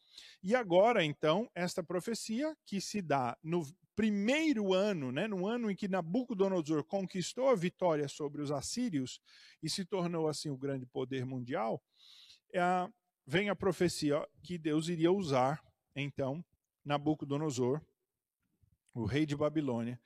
E 0.42 0.54
agora, 0.54 1.04
então, 1.04 1.50
esta 1.54 1.82
profecia 1.82 2.56
que 2.64 2.80
se 2.80 3.02
dá 3.02 3.36
no 3.42 3.66
primeiro 3.94 4.72
ano, 4.72 5.12
né, 5.12 5.26
no 5.26 5.46
ano 5.46 5.70
em 5.70 5.76
que 5.76 5.88
Nabucodonosor 5.88 6.84
conquistou 6.84 7.48
a 7.48 7.54
vitória 7.54 8.08
sobre 8.08 8.42
os 8.42 8.50
assírios 8.50 9.20
e 9.62 9.70
se 9.70 9.84
tornou 9.84 10.28
assim 10.28 10.50
o 10.50 10.56
grande 10.56 10.86
poder 10.86 11.24
mundial, 11.24 11.82
é, 12.52 12.60
vem 13.26 13.48
a 13.48 13.56
profecia 13.56 14.26
que 14.42 14.58
Deus 14.58 14.88
iria 14.88 15.12
usar, 15.12 15.62
então, 15.94 16.44
Nabucodonosor, 16.84 17.80
o 18.92 19.04
rei 19.04 19.24
de 19.26 19.36
Babilônia, 19.36 20.00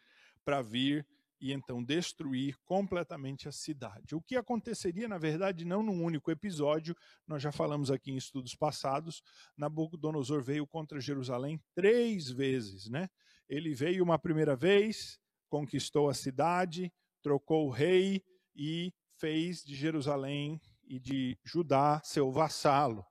para 0.45 0.63
vir 0.63 1.07
e 1.41 1.53
então 1.53 1.83
destruir 1.83 2.57
completamente 2.65 3.49
a 3.49 3.53
cidade. 3.53 4.15
O 4.15 4.21
que 4.21 4.37
aconteceria, 4.37 5.07
na 5.07 5.19
verdade, 5.19 5.65
não 5.65 5.83
num 5.83 6.03
único 6.03 6.31
episódio, 6.31 6.97
nós 7.27 7.43
já 7.43 7.53
falamos 7.53 7.91
aqui 7.91 8.11
em 8.11 8.17
estudos 8.17 8.55
passados, 8.55 9.23
Nabucodonosor 9.57 10.43
veio 10.43 10.67
contra 10.67 11.01
Jerusalém 11.01 11.61
três 11.75 12.29
vezes, 12.31 12.89
né? 12.89 13.09
Ele 13.49 13.75
veio 13.75 14.05
uma 14.05 14.19
primeira 14.19 14.55
vez, 14.55 15.19
conquistou 15.49 16.09
a 16.09 16.15
cidade, 16.15 16.93
trocou 17.23 17.67
o 17.67 17.71
rei 17.71 18.23
e 18.55 18.93
fez 19.19 19.65
de 19.65 19.75
Jerusalém 19.75 20.61
e 20.85 20.99
de 20.99 21.39
Judá 21.45 22.01
seu 22.05 22.31
vassalo. 22.31 23.05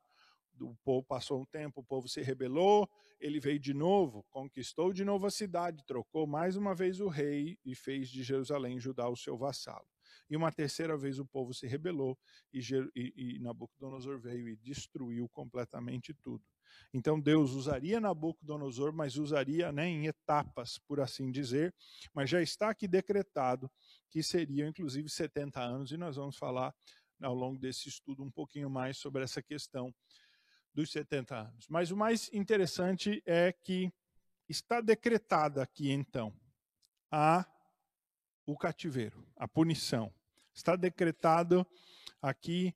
O 0.60 0.76
povo 0.84 1.06
passou 1.06 1.42
um 1.42 1.46
tempo, 1.46 1.82
o 1.82 1.84
povo 1.84 2.08
se 2.08 2.22
rebelou, 2.22 2.90
ele 3.20 3.40
veio 3.40 3.60
de 3.60 3.74
novo, 3.74 4.26
conquistou 4.30 4.92
de 4.92 5.04
novo 5.04 5.28
a 5.28 5.32
cidade, 5.32 5.84
trocou 5.86 6.26
mais 6.26 6.56
uma 6.56 6.74
vez 6.74 7.00
o 7.00 7.08
rei 7.08 7.58
e 7.64 7.76
fez 7.76 8.10
de 8.10 8.24
Jerusalém 8.24 8.80
Judá 8.80 9.08
o 9.08 9.16
seu 9.16 9.38
vassalo. 9.38 9.88
E 10.30 10.36
uma 10.36 10.52
terceira 10.52 10.98
vez 10.98 11.20
o 11.20 11.26
povo 11.26 11.54
se 11.54 11.68
rebelou 11.68 12.18
e, 12.54 13.40
Nabucodonosor 13.40 14.20
veio 14.20 14.48
e 14.50 14.56
destruiu 14.58 15.30
completamente 15.30 16.14
tudo. 16.14 16.44
Então 16.94 17.20
Deus 17.20 17.52
usaria 17.52 18.00
Nabucodonosor, 18.00 18.94
mas 18.94 19.18
usaria 19.18 19.72
né, 19.72 19.88
em 19.88 20.08
etapas, 20.08 20.78
por 20.78 21.00
assim 21.00 21.32
dizer, 21.32 21.74
mas 22.14 22.30
já 22.30 22.42
está 22.42 22.70
aqui 22.70 22.88
decretado 22.88 23.70
que 24.10 24.24
seriam 24.24 24.70
inclusive 24.70 25.10
70 25.10 25.62
anos, 25.62 25.92
e 25.92 25.98
nós 25.98 26.16
vamos 26.16 26.38
falar 26.38 26.74
ao 27.22 27.34
longo 27.34 27.60
desse 27.60 27.90
estudo 27.90 28.24
um 28.24 28.32
pouquinho 28.32 28.70
mais 28.70 28.98
sobre 28.98 29.24
essa 29.24 29.42
questão 29.42 29.94
dos 30.74 30.92
70 30.92 31.36
anos. 31.36 31.68
Mas 31.68 31.92
o 31.92 31.98
mais 31.98 32.32
interessante 32.32 33.22
é 33.26 33.52
que 33.52 33.92
está 34.48 34.80
decretada 34.80 35.62
aqui 35.62 35.92
então 35.92 36.34
a 37.12 37.46
o 38.46 38.58
cativeiro, 38.58 39.28
a 39.36 39.48
punição. 39.48 40.14
Está 40.54 40.76
decretado 40.76 41.68
aqui 42.22 42.74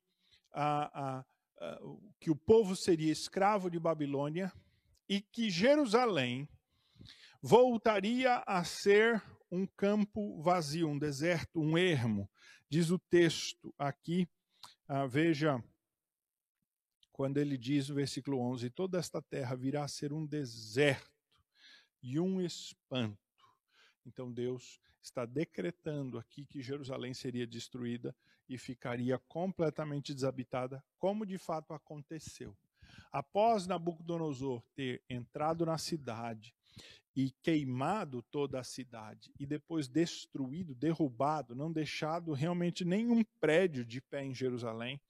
a, 0.52 1.18
a, 1.18 1.24
a, 1.62 1.78
que 2.20 2.30
o 2.30 2.36
povo 2.36 2.74
seria 2.74 3.12
escravo 3.12 3.70
de 3.70 3.78
Babilônia 3.78 4.52
e 5.08 5.20
que 5.20 5.48
Jerusalém 5.48 6.48
voltaria 7.40 8.42
a 8.46 8.64
ser 8.64 9.22
um 9.50 9.66
campo 9.66 10.40
vazio, 10.42 10.88
um 10.88 10.98
deserto, 10.98 11.60
um 11.60 11.76
ermo. 11.76 12.28
Diz 12.68 12.90
o 12.90 12.98
texto 12.98 13.74
aqui, 13.78 14.26
ah, 14.88 15.06
veja, 15.06 15.62
quando 17.12 17.38
ele 17.38 17.58
diz 17.58 17.88
no 17.88 17.94
versículo 17.94 18.40
11: 18.40 18.70
Toda 18.70 18.98
esta 18.98 19.20
terra 19.20 19.54
virá 19.54 19.84
a 19.84 19.88
ser 19.88 20.12
um 20.12 20.26
deserto 20.26 21.10
e 22.02 22.18
um 22.18 22.40
espanto. 22.40 23.18
Então 24.04 24.32
Deus 24.32 24.80
está 25.02 25.26
decretando 25.26 26.18
aqui 26.18 26.46
que 26.46 26.62
Jerusalém 26.62 27.12
seria 27.12 27.46
destruída 27.46 28.16
e 28.52 28.58
ficaria 28.58 29.18
completamente 29.28 30.12
desabitada, 30.12 30.84
como 30.98 31.24
de 31.24 31.38
fato 31.38 31.72
aconteceu. 31.72 32.54
Após 33.10 33.66
Nabucodonosor 33.66 34.62
ter 34.74 35.02
entrado 35.08 35.64
na 35.64 35.78
cidade 35.78 36.54
e 37.16 37.30
queimado 37.42 38.22
toda 38.22 38.60
a 38.60 38.64
cidade 38.64 39.32
e 39.38 39.46
depois 39.46 39.88
destruído, 39.88 40.74
derrubado, 40.74 41.54
não 41.54 41.72
deixado 41.72 42.32
realmente 42.32 42.84
nenhum 42.84 43.24
prédio 43.40 43.84
de 43.84 44.00
pé 44.00 44.24
em 44.24 44.34
Jerusalém, 44.34 45.00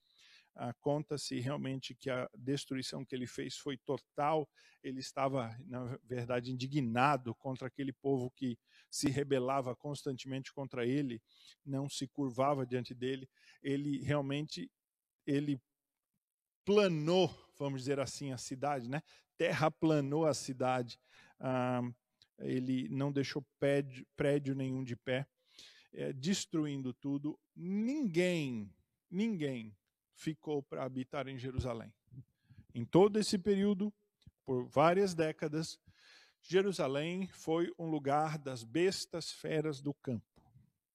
ah, 0.55 0.73
conta-se 0.73 1.39
realmente 1.39 1.95
que 1.95 2.09
a 2.09 2.29
destruição 2.37 3.03
que 3.03 3.15
ele 3.15 3.25
fez 3.25 3.57
foi 3.57 3.75
total. 3.77 4.47
Ele 4.83 4.99
estava, 4.99 5.55
na 5.65 5.97
verdade, 6.03 6.51
indignado 6.51 7.33
contra 7.33 7.67
aquele 7.67 7.91
povo 7.91 8.29
que 8.31 8.57
se 8.89 9.09
rebelava 9.09 9.75
constantemente 9.75 10.53
contra 10.53 10.85
ele, 10.85 11.21
não 11.65 11.89
se 11.89 12.07
curvava 12.07 12.65
diante 12.65 12.93
dele. 12.93 13.27
Ele 13.63 14.03
realmente 14.03 14.69
ele 15.25 15.59
planou, 16.63 17.33
vamos 17.57 17.81
dizer 17.81 17.99
assim, 17.99 18.31
a 18.31 18.37
cidade, 18.37 18.87
né? 18.87 19.01
Terraplanou 19.35 20.25
a 20.27 20.33
cidade. 20.33 20.99
Ah, 21.39 21.81
ele 22.39 22.87
não 22.89 23.11
deixou 23.11 23.43
prédio, 23.59 24.05
prédio 24.15 24.53
nenhum 24.53 24.83
de 24.83 24.95
pé, 24.95 25.25
é, 25.93 26.13
destruindo 26.13 26.93
tudo. 26.93 27.39
Ninguém, 27.55 28.71
ninguém 29.09 29.75
ficou 30.15 30.61
para 30.61 30.83
habitar 30.83 31.27
em 31.27 31.37
Jerusalém. 31.37 31.93
Em 32.73 32.85
todo 32.85 33.19
esse 33.19 33.37
período, 33.37 33.93
por 34.45 34.65
várias 34.65 35.13
décadas, 35.13 35.79
Jerusalém 36.41 37.27
foi 37.29 37.71
um 37.77 37.89
lugar 37.89 38.37
das 38.37 38.63
bestas 38.63 39.31
feras 39.31 39.81
do 39.81 39.93
campo. 39.93 40.25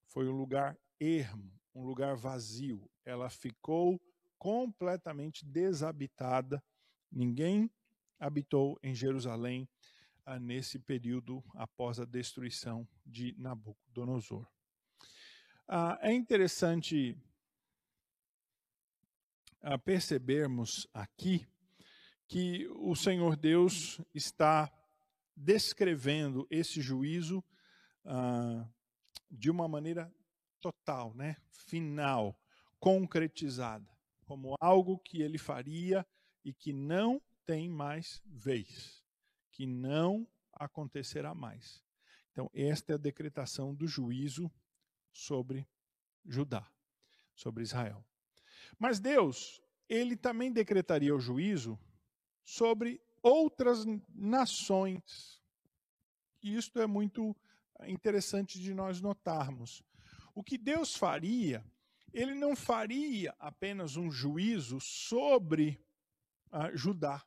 Foi 0.06 0.28
um 0.28 0.36
lugar 0.36 0.76
ermo, 1.00 1.50
um 1.74 1.84
lugar 1.84 2.16
vazio. 2.16 2.90
Ela 3.04 3.30
ficou 3.30 4.00
completamente 4.38 5.44
desabitada. 5.44 6.62
Ninguém 7.10 7.70
habitou 8.18 8.78
em 8.82 8.94
Jerusalém 8.94 9.68
ah, 10.26 10.38
nesse 10.38 10.78
período 10.78 11.42
após 11.54 11.98
a 11.98 12.04
destruição 12.04 12.86
de 13.06 13.34
Nabucodonosor. 13.38 14.46
Ah, 15.66 15.98
é 16.02 16.12
interessante 16.12 17.16
a 19.60 19.78
percebermos 19.78 20.86
aqui 20.92 21.46
que 22.26 22.68
o 22.76 22.94
Senhor 22.94 23.36
Deus 23.36 24.00
está 24.14 24.70
descrevendo 25.34 26.46
esse 26.50 26.80
juízo 26.80 27.42
ah, 28.04 28.68
de 29.30 29.50
uma 29.50 29.66
maneira 29.66 30.12
total, 30.60 31.14
né? 31.14 31.36
final, 31.50 32.38
concretizada, 32.78 33.88
como 34.24 34.54
algo 34.60 34.98
que 34.98 35.22
ele 35.22 35.38
faria 35.38 36.06
e 36.44 36.52
que 36.52 36.72
não 36.72 37.20
tem 37.46 37.68
mais 37.68 38.22
vez, 38.26 39.02
que 39.50 39.66
não 39.66 40.26
acontecerá 40.52 41.34
mais. 41.34 41.82
Então, 42.32 42.50
esta 42.54 42.92
é 42.92 42.94
a 42.94 42.98
decretação 42.98 43.74
do 43.74 43.86
juízo 43.86 44.50
sobre 45.12 45.66
Judá, 46.24 46.70
sobre 47.34 47.62
Israel. 47.62 48.04
Mas 48.78 48.98
Deus, 48.98 49.62
ele 49.88 50.16
também 50.16 50.52
decretaria 50.52 51.14
o 51.14 51.20
juízo 51.20 51.78
sobre 52.44 53.00
outras 53.22 53.84
nações. 54.14 55.42
E 56.42 56.56
isto 56.56 56.80
é 56.80 56.86
muito 56.86 57.36
interessante 57.86 58.60
de 58.60 58.74
nós 58.74 59.00
notarmos. 59.00 59.82
O 60.34 60.42
que 60.42 60.58
Deus 60.58 60.94
faria, 60.94 61.64
ele 62.12 62.34
não 62.34 62.54
faria 62.56 63.34
apenas 63.38 63.96
um 63.96 64.10
juízo 64.10 64.80
sobre 64.80 65.80
uh, 66.52 66.76
Judá. 66.76 67.24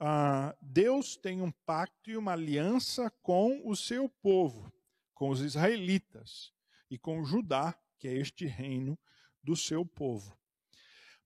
Uh, 0.00 0.56
Deus 0.60 1.16
tem 1.16 1.40
um 1.40 1.50
pacto 1.50 2.10
e 2.10 2.16
uma 2.16 2.32
aliança 2.32 3.10
com 3.22 3.62
o 3.64 3.76
seu 3.76 4.08
povo, 4.08 4.72
com 5.14 5.30
os 5.30 5.40
israelitas 5.40 6.52
e 6.90 6.98
com 6.98 7.24
Judá, 7.24 7.78
que 7.98 8.08
é 8.08 8.14
este 8.14 8.46
reino 8.46 8.98
do 9.42 9.56
seu 9.56 9.84
povo. 9.84 10.36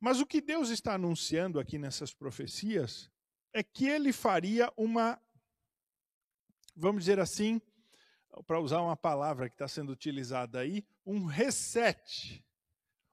Mas 0.00 0.20
o 0.20 0.26
que 0.26 0.40
Deus 0.40 0.68
está 0.70 0.94
anunciando 0.94 1.59
aqui 1.59 1.79
nessas 1.79 2.12
profecias 2.12 3.11
é 3.52 3.62
que 3.62 3.87
ele 3.87 4.12
faria 4.12 4.72
uma, 4.76 5.20
vamos 6.74 7.05
dizer 7.05 7.18
assim, 7.18 7.61
para 8.46 8.61
usar 8.61 8.83
uma 8.83 8.96
palavra 8.96 9.48
que 9.48 9.55
está 9.55 9.66
sendo 9.66 9.90
utilizada 9.92 10.61
aí, 10.61 10.87
um 11.05 11.24
reset. 11.24 12.44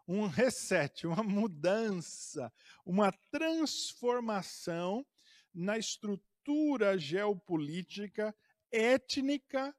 Um 0.05 0.27
reset, 0.27 1.07
uma 1.07 1.23
mudança, 1.23 2.51
uma 2.85 3.09
transformação 3.31 5.05
na 5.53 5.77
estrutura 5.77 6.97
geopolítica 6.97 8.35
étnica 8.69 9.73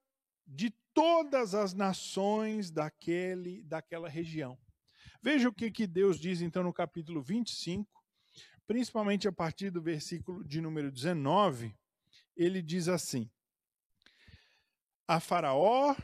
de 0.47 0.71
todas 0.95 1.55
as 1.55 1.75
nações 1.75 2.71
daquele, 2.71 3.63
daquela 3.65 4.09
região. 4.09 4.59
Veja 5.25 5.49
o 5.49 5.55
que, 5.55 5.71
que 5.71 5.87
Deus 5.87 6.21
diz 6.21 6.43
então 6.43 6.63
no 6.63 6.71
capítulo 6.71 7.23
25, 7.23 7.91
principalmente 8.67 9.27
a 9.27 9.33
partir 9.33 9.71
do 9.71 9.81
versículo 9.81 10.45
de 10.45 10.61
número 10.61 10.93
19, 10.93 11.75
ele 12.37 12.61
diz 12.61 12.89
assim: 12.89 13.31
A 15.09 15.19
Faraó, 15.21 15.97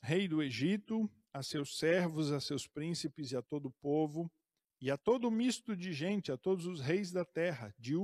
rei 0.00 0.28
do 0.28 0.40
Egito, 0.40 1.10
a 1.32 1.42
seus 1.42 1.76
servos, 1.76 2.30
a 2.30 2.38
seus 2.38 2.68
príncipes 2.68 3.32
e 3.32 3.36
a 3.36 3.42
todo 3.42 3.66
o 3.66 3.74
povo, 3.82 4.30
e 4.80 4.92
a 4.92 4.96
todo 4.96 5.26
o 5.26 5.30
misto 5.32 5.76
de 5.76 5.92
gente, 5.92 6.30
a 6.30 6.36
todos 6.36 6.64
os 6.64 6.80
reis 6.80 7.10
da 7.10 7.24
terra, 7.24 7.74
de 7.80 7.96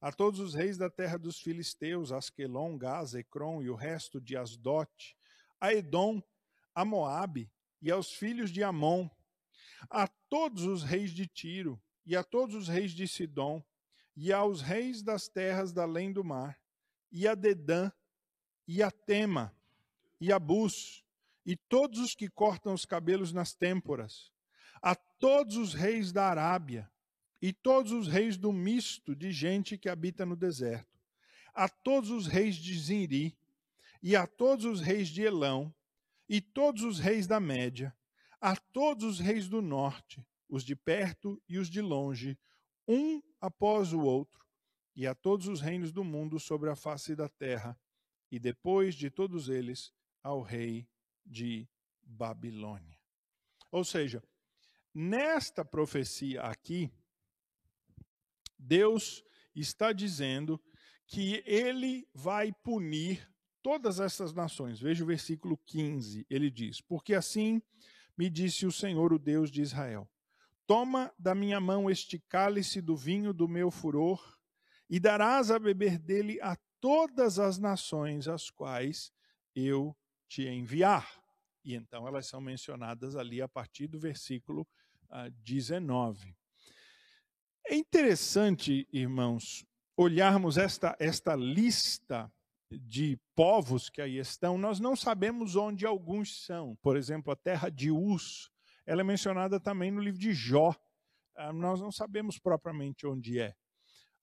a 0.00 0.10
todos 0.10 0.40
os 0.40 0.54
reis 0.54 0.76
da 0.76 0.90
terra 0.90 1.16
dos 1.16 1.38
filisteus, 1.38 2.10
Asquelon, 2.10 2.76
Gaza, 2.76 3.20
Ecrom 3.20 3.62
e 3.62 3.70
o 3.70 3.76
resto 3.76 4.20
de 4.20 4.36
Asdote, 4.36 5.16
a 5.60 5.72
Edom, 5.72 6.20
a 6.74 6.84
Moabe 6.84 7.48
e 7.80 7.92
aos 7.92 8.10
filhos 8.10 8.50
de 8.50 8.64
Amon, 8.64 9.08
a 9.90 10.06
todos 10.06 10.64
os 10.64 10.82
reis 10.82 11.10
de 11.10 11.26
Tiro, 11.26 11.80
e 12.04 12.16
a 12.16 12.24
todos 12.24 12.54
os 12.54 12.68
reis 12.68 12.92
de 12.92 13.06
Sidom, 13.06 13.62
e 14.16 14.32
aos 14.32 14.62
reis 14.62 15.02
das 15.02 15.28
terras 15.28 15.72
da 15.72 15.82
além 15.82 16.12
do 16.12 16.24
mar, 16.24 16.58
e 17.12 17.28
a 17.28 17.34
Dedã, 17.34 17.90
e 18.66 18.82
a 18.82 18.90
Tema, 18.90 19.54
e 20.20 20.32
a 20.32 20.38
Bus, 20.38 21.04
e 21.44 21.56
todos 21.56 22.00
os 22.00 22.14
que 22.14 22.28
cortam 22.28 22.74
os 22.74 22.84
cabelos 22.84 23.32
nas 23.32 23.54
têmporas, 23.54 24.32
a 24.82 24.94
todos 24.94 25.56
os 25.56 25.74
reis 25.74 26.12
da 26.12 26.28
Arábia, 26.28 26.90
e 27.40 27.52
todos 27.52 27.92
os 27.92 28.08
reis 28.08 28.36
do 28.36 28.52
misto 28.52 29.14
de 29.14 29.30
gente 29.30 29.78
que 29.78 29.88
habita 29.88 30.26
no 30.26 30.34
deserto, 30.34 30.98
a 31.54 31.68
todos 31.68 32.10
os 32.10 32.26
reis 32.26 32.56
de 32.56 32.78
Zinri, 32.78 33.36
e 34.02 34.16
a 34.16 34.26
todos 34.26 34.64
os 34.64 34.80
reis 34.80 35.08
de 35.08 35.22
Elão, 35.22 35.74
e 36.28 36.40
todos 36.40 36.82
os 36.82 36.98
reis 36.98 37.26
da 37.26 37.40
Média, 37.40 37.96
a 38.40 38.56
todos 38.56 39.04
os 39.04 39.18
reis 39.18 39.48
do 39.48 39.60
norte, 39.60 40.24
os 40.48 40.64
de 40.64 40.74
perto 40.76 41.40
e 41.48 41.58
os 41.58 41.68
de 41.68 41.80
longe, 41.80 42.38
um 42.86 43.20
após 43.40 43.92
o 43.92 44.00
outro, 44.00 44.46
e 44.94 45.06
a 45.06 45.14
todos 45.14 45.46
os 45.46 45.60
reinos 45.60 45.92
do 45.92 46.02
mundo 46.02 46.40
sobre 46.40 46.70
a 46.70 46.76
face 46.76 47.14
da 47.14 47.28
terra, 47.28 47.78
e 48.30 48.38
depois 48.38 48.94
de 48.94 49.10
todos 49.10 49.48
eles 49.48 49.92
ao 50.22 50.42
rei 50.42 50.88
de 51.24 51.68
Babilônia. 52.02 52.98
Ou 53.70 53.84
seja, 53.84 54.22
nesta 54.92 55.64
profecia 55.64 56.42
aqui, 56.42 56.90
Deus 58.58 59.22
está 59.54 59.92
dizendo 59.92 60.60
que 61.06 61.42
ele 61.46 62.08
vai 62.12 62.52
punir 62.52 63.28
todas 63.62 64.00
essas 64.00 64.32
nações. 64.32 64.80
Veja 64.80 65.04
o 65.04 65.06
versículo 65.06 65.56
15, 65.58 66.26
ele 66.28 66.50
diz: 66.50 66.80
Porque 66.80 67.14
assim 67.14 67.62
me 68.18 68.28
disse 68.28 68.66
o 68.66 68.72
Senhor, 68.72 69.12
o 69.12 69.18
Deus 69.18 69.48
de 69.48 69.62
Israel: 69.62 70.10
Toma 70.66 71.14
da 71.16 71.34
minha 71.34 71.60
mão 71.60 71.88
este 71.88 72.18
cálice 72.18 72.82
do 72.82 72.96
vinho 72.96 73.32
do 73.32 73.46
meu 73.46 73.70
furor, 73.70 74.36
e 74.90 74.98
darás 74.98 75.52
a 75.52 75.58
beber 75.58 75.98
dele 75.98 76.40
a 76.42 76.56
todas 76.80 77.38
as 77.38 77.58
nações 77.58 78.26
às 78.26 78.50
quais 78.50 79.12
eu 79.54 79.96
te 80.28 80.48
enviar. 80.48 81.08
E 81.64 81.74
então 81.74 82.06
elas 82.08 82.26
são 82.26 82.40
mencionadas 82.40 83.14
ali 83.14 83.40
a 83.40 83.48
partir 83.48 83.86
do 83.86 83.98
versículo 83.98 84.66
uh, 85.10 85.30
19. 85.42 86.36
É 87.66 87.76
interessante, 87.76 88.88
irmãos, 88.92 89.64
olharmos 89.96 90.56
esta, 90.56 90.96
esta 90.98 91.36
lista 91.36 92.32
de 92.70 93.18
povos 93.34 93.88
que 93.88 94.00
aí 94.00 94.18
estão, 94.18 94.58
nós 94.58 94.78
não 94.80 94.94
sabemos 94.94 95.56
onde 95.56 95.86
alguns 95.86 96.44
são. 96.44 96.76
Por 96.82 96.96
exemplo, 96.96 97.32
a 97.32 97.36
terra 97.36 97.70
de 97.70 97.90
Uz, 97.90 98.50
ela 98.86 99.00
é 99.00 99.04
mencionada 99.04 99.58
também 99.58 99.90
no 99.90 100.00
livro 100.00 100.20
de 100.20 100.32
Jó. 100.32 100.70
Uh, 101.36 101.52
nós 101.52 101.80
não 101.80 101.90
sabemos 101.90 102.38
propriamente 102.38 103.06
onde 103.06 103.40
é. 103.40 103.54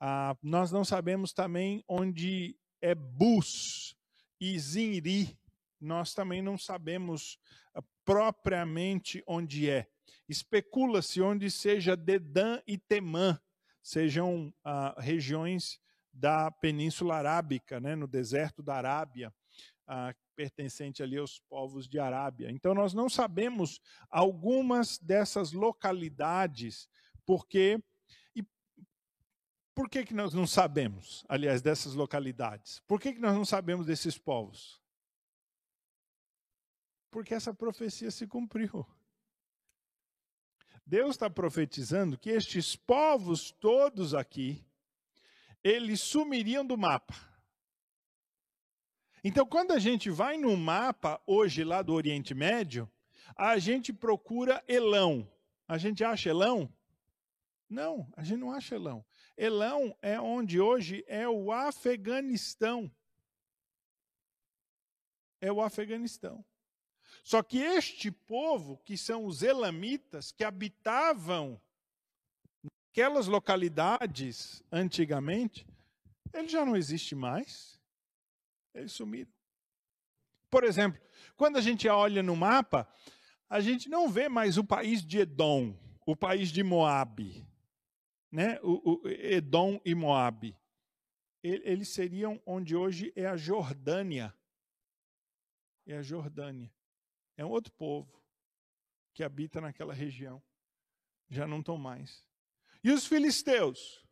Uh, 0.02 0.38
nós 0.44 0.72
não 0.72 0.84
sabemos 0.84 1.34
também 1.34 1.84
onde 1.88 2.58
é 2.82 2.94
Bus 2.94 3.96
e 4.40 4.60
Zinri. 4.60 5.40
Nós 5.80 6.14
também 6.14 6.42
não 6.42 6.58
sabemos 6.58 7.40
uh, 7.76 7.84
propriamente 8.04 9.24
onde 9.26 9.70
é. 9.70 9.88
Especula-se 10.28 11.22
onde 11.22 11.50
seja 11.50 11.96
Dedã 11.96 12.60
e 12.68 12.78
Temã, 12.78 13.40
sejam 13.82 14.52
ah, 14.64 14.96
regiões 14.98 15.80
da 16.16 16.50
Península 16.50 17.16
Arábica, 17.16 17.80
né, 17.80 17.94
no 17.94 18.08
deserto 18.08 18.64
da 18.64 18.76
Arábia, 18.76 19.34
ah, 19.86 20.16
pertencente 20.36 21.04
ali 21.04 21.18
aos 21.18 21.40
povos 21.40 21.88
de 21.88 22.00
Arábia. 22.00 22.50
Então 22.50 22.74
nós 22.74 22.94
não 22.94 23.10
sabemos 23.10 23.82
algumas 24.10 24.98
dessas 24.98 25.52
localidades, 25.52 26.90
porque 27.26 27.82
e 28.34 28.44
por 29.76 29.90
que, 29.90 30.06
que 30.06 30.14
nós 30.14 30.34
não 30.34 30.48
sabemos, 30.48 31.26
aliás, 31.28 31.62
dessas 31.62 31.94
localidades? 31.94 32.80
Por 32.88 33.00
que, 33.00 33.14
que 33.14 33.20
nós 33.20 33.36
não 33.36 33.46
sabemos 33.46 33.86
desses 33.86 34.18
povos? 34.18 34.82
Porque 37.12 37.34
essa 37.34 37.54
profecia 37.54 38.10
se 38.10 38.26
cumpriu. 38.26 38.86
Deus 40.86 41.12
está 41.12 41.30
profetizando 41.30 42.18
que 42.18 42.30
estes 42.30 42.76
povos 42.76 43.52
todos 43.52 44.14
aqui, 44.14 44.65
eles 45.66 46.00
sumiriam 46.00 46.64
do 46.64 46.78
mapa. 46.78 47.16
Então, 49.24 49.44
quando 49.48 49.72
a 49.72 49.80
gente 49.80 50.12
vai 50.12 50.38
no 50.38 50.56
mapa 50.56 51.20
hoje 51.26 51.64
lá 51.64 51.82
do 51.82 51.92
Oriente 51.92 52.36
Médio, 52.36 52.88
a 53.36 53.58
gente 53.58 53.92
procura 53.92 54.64
Elão. 54.68 55.28
A 55.68 55.80
gente 55.80 56.04
acha 56.04 56.30
Elão? 56.30 56.72
Não, 57.68 58.08
a 58.16 58.24
gente 58.24 58.38
não 58.38 58.52
acha 58.52 58.76
Elão. 58.76 59.04
Elão 59.36 59.98
é 60.04 60.22
onde 60.22 60.62
hoje 60.62 61.04
é 61.08 61.28
o 61.28 61.52
Afeganistão. 61.52 62.92
É 65.42 65.52
o 65.52 65.62
Afeganistão. 65.62 66.46
Só 67.24 67.42
que 67.42 67.58
este 67.58 68.12
povo, 68.12 68.78
que 68.86 68.96
são 68.96 69.26
os 69.26 69.42
elamitas, 69.42 70.32
que 70.32 70.44
habitavam 70.44 71.60
aquelas 72.96 73.28
localidades 73.28 74.64
antigamente, 74.72 75.68
ele 76.34 76.48
já 76.48 76.66
não 76.66 76.78
existe 76.78 77.14
mais. 77.14 77.78
Eles 78.74 78.94
sumiram. 78.94 79.30
Por 80.50 80.64
exemplo, 80.64 81.02
quando 81.36 81.58
a 81.58 81.62
gente 81.62 81.90
olha 81.90 82.24
no 82.24 82.38
mapa, 82.38 82.88
a 83.50 83.60
gente 83.60 83.90
não 83.90 84.10
vê 84.10 84.30
mais 84.30 84.58
o 84.58 84.64
país 84.64 85.06
de 85.06 85.20
Edom, 85.20 85.78
o 86.06 86.16
país 86.16 86.50
de 86.50 86.64
Moabe, 86.64 87.46
né? 88.32 88.62
O, 88.64 89.02
o 89.04 89.10
Edom 89.10 89.78
e 89.84 89.94
Moabe. 89.94 90.58
Eles 91.44 91.90
seriam 91.90 92.42
onde 92.46 92.78
hoje 92.78 93.12
é 93.14 93.26
a 93.26 93.36
Jordânia. 93.36 94.34
É 95.86 95.98
a 95.98 96.02
Jordânia. 96.02 96.72
É 97.36 97.44
um 97.44 97.50
outro 97.50 97.74
povo 97.74 98.24
que 99.14 99.22
habita 99.22 99.60
naquela 99.60 99.94
região. 99.94 100.42
Já 101.30 101.46
não 101.46 101.60
estão 101.60 101.78
mais. 101.78 102.26
E 102.86 102.92
os 102.92 103.08
filisteus? 103.08 104.06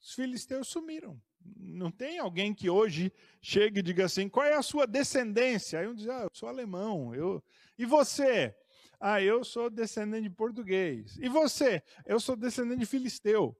Os 0.00 0.12
filisteus 0.12 0.66
sumiram. 0.66 1.22
Não 1.56 1.88
tem 1.88 2.18
alguém 2.18 2.52
que 2.52 2.68
hoje 2.68 3.12
chegue 3.40 3.78
e 3.78 3.82
diga 3.82 4.06
assim: 4.06 4.28
qual 4.28 4.44
é 4.44 4.54
a 4.54 4.62
sua 4.62 4.88
descendência? 4.88 5.78
Aí 5.78 5.86
um 5.86 5.94
diz: 5.94 6.08
ah, 6.08 6.22
eu 6.24 6.30
sou 6.32 6.48
alemão. 6.48 7.14
Eu... 7.14 7.40
E 7.78 7.86
você? 7.86 8.52
Ah, 8.98 9.22
eu 9.22 9.44
sou 9.44 9.70
descendente 9.70 10.28
de 10.28 10.34
português. 10.34 11.16
E 11.18 11.28
você? 11.28 11.80
Eu 12.04 12.18
sou 12.18 12.34
descendente 12.34 12.80
de 12.80 12.86
filisteu. 12.86 13.56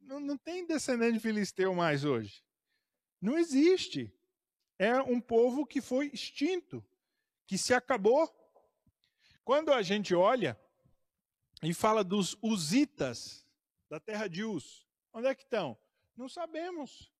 Não, 0.00 0.18
não 0.18 0.36
tem 0.36 0.66
descendente 0.66 1.12
de 1.12 1.20
filisteu 1.20 1.72
mais 1.72 2.04
hoje. 2.04 2.42
Não 3.20 3.38
existe 3.38 4.12
é 4.80 5.00
um 5.00 5.20
povo 5.20 5.64
que 5.64 5.80
foi 5.80 6.10
extinto, 6.12 6.84
que 7.46 7.56
se 7.56 7.72
acabou. 7.72 8.28
Quando 9.44 9.72
a 9.72 9.80
gente 9.80 10.12
olha 10.12 10.60
e 11.62 11.72
fala 11.72 12.02
dos 12.02 12.36
usitas 12.42 13.46
da 13.88 14.00
terra 14.00 14.26
de 14.26 14.42
Uz, 14.42 14.86
onde 15.12 15.28
é 15.28 15.34
que 15.34 15.42
estão? 15.44 15.78
Não 16.16 16.28
sabemos. 16.28 17.12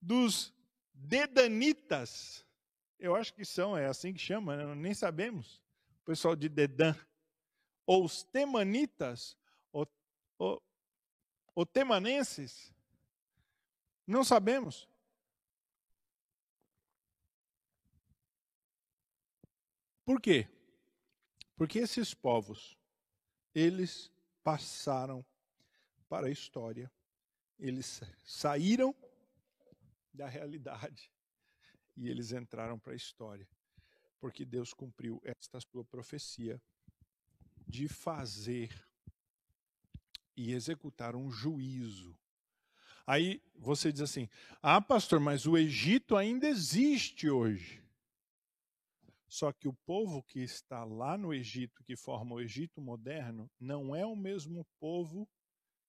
Dos 0.00 0.52
dedanitas, 0.92 2.44
eu 2.98 3.16
acho 3.16 3.32
que 3.32 3.44
são, 3.44 3.76
é 3.76 3.86
assim 3.86 4.12
que 4.12 4.18
chama, 4.18 4.56
né? 4.56 4.74
nem 4.74 4.92
sabemos. 4.92 5.60
O 6.02 6.04
pessoal 6.04 6.36
de 6.36 6.48
Dedan. 6.48 6.94
Ou 7.86 8.04
os 8.04 8.22
temanitas, 8.22 9.36
ou, 9.72 9.88
ou, 10.38 10.62
ou 11.54 11.66
temanenses, 11.66 12.72
não 14.06 14.22
sabemos. 14.22 14.88
Por 20.04 20.20
quê? 20.20 20.48
Porque 21.56 21.78
esses 21.78 22.12
povos, 22.14 22.79
eles 23.60 24.10
passaram 24.42 25.24
para 26.08 26.26
a 26.26 26.30
história, 26.30 26.90
eles 27.58 28.00
saíram 28.24 28.94
da 30.12 30.26
realidade 30.26 31.12
e 31.96 32.08
eles 32.08 32.32
entraram 32.32 32.78
para 32.78 32.94
a 32.94 32.96
história, 32.96 33.46
porque 34.18 34.44
Deus 34.44 34.72
cumpriu 34.72 35.20
esta 35.22 35.60
sua 35.60 35.84
profecia 35.84 36.60
de 37.66 37.86
fazer 37.86 38.74
e 40.34 40.52
executar 40.52 41.14
um 41.14 41.30
juízo. 41.30 42.18
Aí 43.06 43.42
você 43.54 43.92
diz 43.92 44.00
assim: 44.00 44.28
ah, 44.62 44.80
pastor, 44.80 45.20
mas 45.20 45.46
o 45.46 45.56
Egito 45.56 46.16
ainda 46.16 46.48
existe 46.48 47.28
hoje. 47.28 47.82
Só 49.30 49.52
que 49.52 49.68
o 49.68 49.72
povo 49.86 50.24
que 50.24 50.40
está 50.40 50.82
lá 50.82 51.16
no 51.16 51.32
Egito, 51.32 51.84
que 51.84 51.96
forma 51.96 52.34
o 52.34 52.40
Egito 52.40 52.80
moderno, 52.80 53.48
não 53.60 53.94
é 53.94 54.04
o 54.04 54.16
mesmo 54.16 54.66
povo 54.80 55.30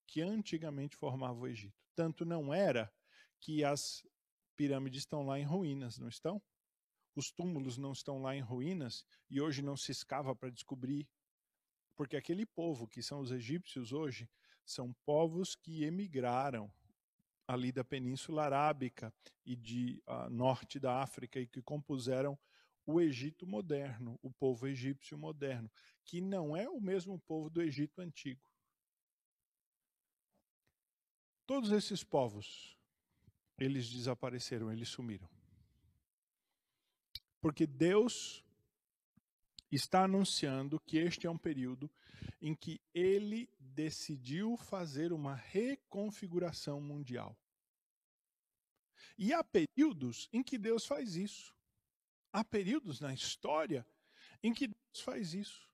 que 0.05 0.21
antigamente 0.21 0.95
formava 0.95 1.39
o 1.39 1.47
Egito. 1.47 1.75
Tanto 1.95 2.23
não 2.23 2.53
era 2.53 2.93
que 3.39 3.63
as 3.63 4.03
pirâmides 4.55 4.99
estão 4.99 5.25
lá 5.25 5.39
em 5.39 5.43
ruínas, 5.43 5.97
não 5.97 6.07
estão? 6.07 6.39
Os 7.15 7.31
túmulos 7.31 7.79
não 7.79 7.93
estão 7.93 8.21
lá 8.21 8.35
em 8.35 8.41
ruínas 8.41 9.03
e 9.27 9.41
hoje 9.41 9.63
não 9.63 9.75
se 9.75 9.91
escava 9.91 10.35
para 10.35 10.51
descobrir. 10.51 11.09
Porque 11.95 12.15
aquele 12.15 12.45
povo 12.45 12.87
que 12.87 13.01
são 13.01 13.21
os 13.21 13.31
egípcios 13.31 13.91
hoje 13.91 14.29
são 14.63 14.93
povos 15.03 15.55
que 15.55 15.83
emigraram 15.83 16.71
ali 17.47 17.71
da 17.71 17.83
Península 17.83 18.43
Arábica 18.43 19.11
e 19.43 19.55
de 19.55 19.99
uh, 20.07 20.29
norte 20.29 20.79
da 20.79 21.01
África 21.01 21.39
e 21.39 21.47
que 21.47 21.61
compuseram 21.61 22.37
o 22.85 22.99
Egito 22.99 23.45
moderno, 23.45 24.19
o 24.21 24.31
povo 24.31 24.67
egípcio 24.67 25.17
moderno, 25.17 25.69
que 26.03 26.19
não 26.19 26.55
é 26.55 26.69
o 26.69 26.81
mesmo 26.81 27.19
povo 27.19 27.49
do 27.49 27.61
Egito 27.61 28.01
antigo. 28.01 28.41
Todos 31.45 31.71
esses 31.71 32.03
povos, 32.03 32.77
eles 33.57 33.89
desapareceram, 33.89 34.71
eles 34.71 34.89
sumiram. 34.89 35.29
Porque 37.41 37.65
Deus, 37.65 38.43
está 39.71 40.03
anunciando 40.03 40.79
que 40.81 40.97
este 40.97 41.25
é 41.25 41.29
um 41.29 41.37
período 41.37 41.89
em 42.41 42.53
que 42.53 42.81
ele 42.93 43.49
decidiu 43.59 44.57
fazer 44.57 45.13
uma 45.13 45.35
reconfiguração 45.35 46.81
mundial. 46.81 47.37
E 49.17 49.33
há 49.33 49.43
períodos 49.43 50.27
em 50.33 50.43
que 50.43 50.57
Deus 50.57 50.85
faz 50.85 51.15
isso. 51.15 51.55
Há 52.33 52.43
períodos 52.43 52.99
na 52.99 53.13
história 53.13 53.85
em 54.41 54.53
que 54.53 54.67
Deus 54.67 55.01
faz 55.03 55.33
isso. 55.33 55.69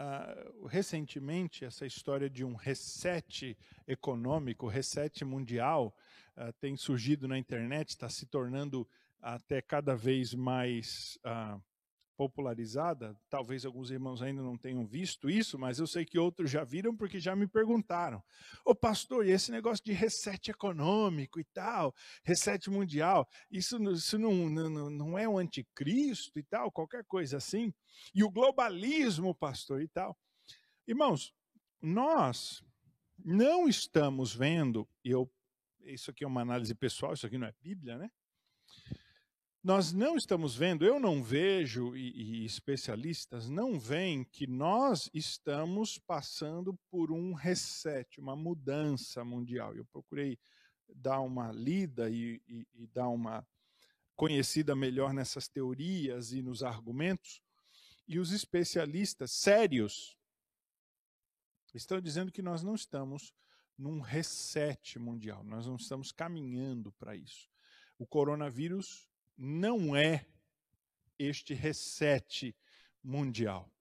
Uh, 0.00 0.66
recentemente, 0.66 1.64
essa 1.64 1.84
história 1.84 2.30
de 2.30 2.42
um 2.42 2.54
reset 2.54 3.56
econômico, 3.86 4.66
reset 4.66 5.24
mundial, 5.24 5.94
uh, 6.36 6.52
tem 6.54 6.74
surgido 6.74 7.28
na 7.28 7.36
internet, 7.36 7.90
está 7.90 8.08
se 8.08 8.24
tornando 8.24 8.88
até 9.20 9.60
cada 9.60 9.94
vez 9.94 10.32
mais 10.32 11.18
uh, 11.18 11.62
popularizada. 12.20 13.18
Talvez 13.30 13.64
alguns 13.64 13.90
irmãos 13.90 14.20
ainda 14.20 14.42
não 14.42 14.54
tenham 14.54 14.86
visto 14.86 15.30
isso, 15.30 15.58
mas 15.58 15.78
eu 15.78 15.86
sei 15.86 16.04
que 16.04 16.18
outros 16.18 16.50
já 16.50 16.62
viram 16.62 16.94
porque 16.94 17.18
já 17.18 17.34
me 17.34 17.46
perguntaram. 17.46 18.22
Ô 18.62 18.74
pastor, 18.74 19.26
e 19.26 19.30
esse 19.30 19.50
negócio 19.50 19.82
de 19.82 19.92
reset 19.92 20.50
econômico 20.50 21.40
e 21.40 21.44
tal, 21.44 21.94
reset 22.22 22.68
mundial, 22.68 23.26
isso, 23.50 23.82
isso 23.94 24.18
não, 24.18 24.50
não, 24.50 24.90
não 24.90 25.18
é 25.18 25.26
o 25.26 25.32
um 25.32 25.38
anticristo 25.38 26.38
e 26.38 26.42
tal, 26.42 26.70
qualquer 26.70 27.06
coisa 27.06 27.38
assim? 27.38 27.72
E 28.14 28.22
o 28.22 28.30
globalismo, 28.30 29.34
pastor, 29.34 29.80
e 29.80 29.88
tal. 29.88 30.14
Irmãos, 30.86 31.32
nós 31.80 32.62
não 33.24 33.66
estamos 33.66 34.34
vendo, 34.34 34.86
e 35.02 35.08
eu, 35.10 35.26
isso 35.84 36.10
aqui 36.10 36.22
é 36.22 36.26
uma 36.26 36.42
análise 36.42 36.74
pessoal, 36.74 37.14
isso 37.14 37.26
aqui 37.26 37.38
não 37.38 37.46
é 37.46 37.54
Bíblia, 37.62 37.96
né? 37.96 38.10
Nós 39.62 39.92
não 39.92 40.16
estamos 40.16 40.56
vendo, 40.56 40.86
eu 40.86 40.98
não 40.98 41.22
vejo, 41.22 41.94
e, 41.94 42.42
e, 42.42 42.44
especialistas 42.46 43.48
não 43.50 43.78
veem, 43.78 44.24
que 44.24 44.46
nós 44.46 45.10
estamos 45.12 45.98
passando 45.98 46.78
por 46.90 47.12
um 47.12 47.34
reset, 47.34 48.18
uma 48.18 48.34
mudança 48.34 49.22
mundial. 49.22 49.76
Eu 49.76 49.84
procurei 49.84 50.38
dar 50.88 51.20
uma 51.20 51.52
lida 51.52 52.08
e, 52.08 52.40
e, 52.48 52.66
e 52.74 52.86
dar 52.86 53.08
uma 53.08 53.46
conhecida 54.16 54.74
melhor 54.74 55.12
nessas 55.12 55.46
teorias 55.46 56.32
e 56.32 56.40
nos 56.40 56.62
argumentos, 56.62 57.42
e 58.08 58.18
os 58.18 58.32
especialistas 58.32 59.30
sérios 59.30 60.16
estão 61.74 62.00
dizendo 62.00 62.32
que 62.32 62.42
nós 62.42 62.62
não 62.62 62.74
estamos 62.74 63.32
num 63.76 64.00
reset 64.00 64.98
mundial, 64.98 65.44
nós 65.44 65.66
não 65.66 65.76
estamos 65.76 66.12
caminhando 66.12 66.92
para 66.92 67.14
isso. 67.14 67.48
O 67.98 68.06
coronavírus 68.06 69.09
não 69.42 69.96
é 69.96 70.26
este 71.18 71.54
reset 71.54 72.54
mundial. 73.02 73.72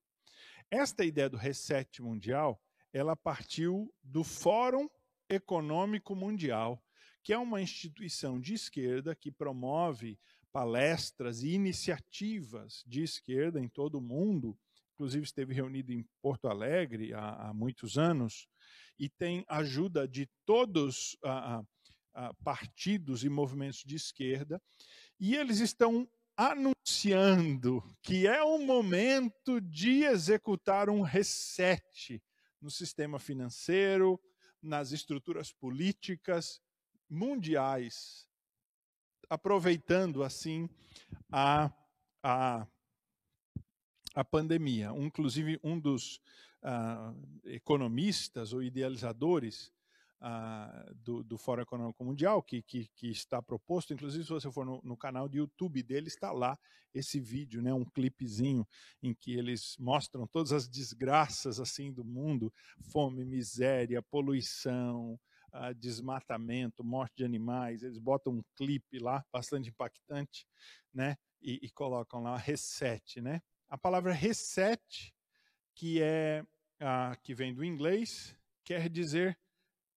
Esta 0.71 1.03
ideia 1.03 1.29
do 1.29 1.35
reset 1.35 2.01
mundial, 2.01 2.63
ela 2.93 3.13
partiu 3.13 3.93
do 4.01 4.23
Fórum 4.23 4.87
Econômico 5.27 6.15
Mundial, 6.15 6.81
que 7.21 7.33
é 7.33 7.37
uma 7.37 7.61
instituição 7.61 8.39
de 8.39 8.53
esquerda 8.53 9.13
que 9.13 9.29
promove 9.29 10.17
palestras 10.49 11.43
e 11.43 11.49
iniciativas 11.49 12.81
de 12.87 13.03
esquerda 13.03 13.59
em 13.59 13.67
todo 13.67 13.95
o 13.95 14.01
mundo, 14.01 14.57
inclusive 14.93 15.25
esteve 15.25 15.53
reunido 15.53 15.91
em 15.91 16.07
Porto 16.21 16.47
Alegre 16.47 17.13
há, 17.13 17.49
há 17.49 17.53
muitos 17.53 17.97
anos, 17.97 18.47
e 18.97 19.09
tem 19.09 19.43
ajuda 19.49 20.07
de 20.07 20.29
todos 20.45 21.17
uh, 21.23 21.59
uh, 21.59 22.33
partidos 22.43 23.25
e 23.25 23.29
movimentos 23.29 23.83
de 23.85 23.95
esquerda, 23.95 24.61
e 25.19 25.35
eles 25.35 25.59
estão 25.59 26.07
anunciando 26.35 27.83
que 28.01 28.25
é 28.25 28.41
o 28.41 28.57
momento 28.59 29.59
de 29.59 30.03
executar 30.03 30.89
um 30.89 31.01
reset 31.01 32.21
no 32.61 32.71
sistema 32.71 33.19
financeiro, 33.19 34.19
nas 34.61 34.91
estruturas 34.91 35.51
políticas 35.51 36.61
mundiais, 37.09 38.27
aproveitando 39.29 40.23
assim 40.23 40.69
a, 41.31 41.71
a, 42.23 42.67
a 44.15 44.23
pandemia. 44.23 44.91
Inclusive, 44.95 45.59
um 45.63 45.79
dos 45.79 46.21
uh, 46.63 47.15
economistas 47.45 48.53
ou 48.53 48.61
idealizadores 48.61 49.71
uh, 50.21 50.93
do, 50.95 51.23
do 51.23 51.37
Fórum 51.37 51.61
Econômico 51.61 52.03
Mundial, 52.03 52.41
que, 52.41 52.61
que, 52.61 52.87
que, 52.95 53.09
está 53.09 53.41
proposto. 53.41 53.93
Inclusive, 53.93 54.23
se 54.23 54.29
você 54.29 54.51
for 54.51 54.65
no, 54.65 54.81
no, 54.83 54.97
canal 54.97 55.27
de 55.27 55.37
YouTube 55.37 55.81
dele, 55.83 56.07
está 56.07 56.31
lá 56.31 56.57
esse 56.93 57.19
vídeo, 57.19 57.61
né, 57.61 57.73
um 57.73 57.85
clipezinho 57.85 58.67
em 59.01 59.13
que 59.13 59.33
eles 59.33 59.75
mostram 59.77 60.27
todas 60.27 60.51
as 60.51 60.67
desgraças 60.67 61.59
assim 61.59 61.91
do 61.91 62.03
mundo: 62.03 62.51
fome, 62.91 63.23
miséria, 63.25 64.01
poluição, 64.01 65.19
uh, 65.53 65.73
desmatamento, 65.75 66.83
morte 66.83 67.17
de 67.17 67.25
animais. 67.25 67.83
Eles 67.83 67.97
botam 67.97 68.33
um 68.33 68.43
clipe 68.55 68.99
lá, 68.99 69.23
bastante 69.31 69.69
impactante, 69.69 70.45
né, 70.93 71.15
e, 71.41 71.59
e 71.63 71.69
colocam 71.69 72.21
lá 72.21 72.37
reset, 72.37 73.21
né? 73.21 73.41
A 73.69 73.77
palavra 73.77 74.11
reset, 74.11 75.13
que 75.75 76.01
é 76.01 76.43
uh, 76.81 77.17
que 77.21 77.35
vem 77.35 77.53
do 77.53 77.63
inglês, 77.63 78.35
quer 78.63 78.89
dizer 78.89 79.37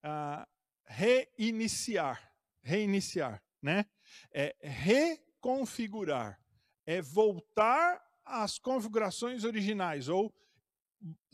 uh, 0.04 0.46
reiniciar, 0.84 2.32
reiniciar, 2.62 3.42
né? 3.60 3.86
É 4.32 4.54
reconfigurar, 4.60 6.40
é 6.84 7.00
voltar 7.00 8.02
às 8.24 8.58
configurações 8.58 9.44
originais 9.44 10.08
ou 10.08 10.34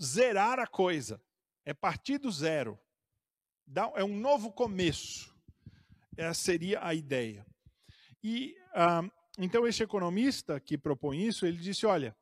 zerar 0.00 0.58
a 0.58 0.66
coisa, 0.66 1.22
é 1.64 1.74
partir 1.74 2.18
do 2.18 2.30
zero, 2.30 2.78
Dá, 3.70 3.92
é 3.96 4.02
um 4.02 4.18
novo 4.18 4.50
começo. 4.50 5.36
Essa 6.16 6.32
seria 6.32 6.82
a 6.82 6.94
ideia. 6.94 7.46
E 8.24 8.56
uh, 8.70 9.10
então 9.38 9.66
esse 9.66 9.82
economista 9.82 10.58
que 10.58 10.78
propõe 10.78 11.26
isso, 11.26 11.44
ele 11.44 11.58
disse, 11.58 11.84
olha, 11.84 12.16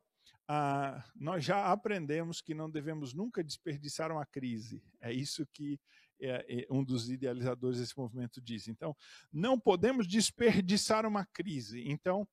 ah, 0.49 1.03
nós 1.15 1.43
já 1.43 1.65
aprendemos 1.71 2.41
que 2.41 2.53
não 2.53 2.69
devemos 2.69 3.13
nunca 3.13 3.43
desperdiçar 3.43 4.11
uma 4.11 4.25
crise. 4.25 4.83
É 5.01 5.11
isso 5.11 5.45
que 5.47 5.79
é, 6.19 6.45
é, 6.47 6.67
um 6.69 6.83
dos 6.83 7.09
idealizadores 7.09 7.79
desse 7.79 7.97
movimento 7.97 8.41
diz. 8.41 8.67
Então, 8.67 8.95
não 9.31 9.59
podemos 9.59 10.07
desperdiçar 10.07 11.05
uma 11.05 11.25
crise. 11.25 11.83
Então, 11.87 12.27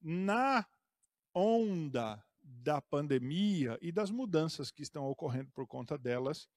na 0.00 0.66
onda 1.34 2.22
da 2.42 2.80
pandemia 2.80 3.78
e 3.80 3.92
das 3.92 4.10
mudanças 4.10 4.70
que 4.70 4.82
estão 4.82 5.06
ocorrendo 5.06 5.50
por 5.52 5.66
conta 5.66 5.96
delas, 5.96 6.48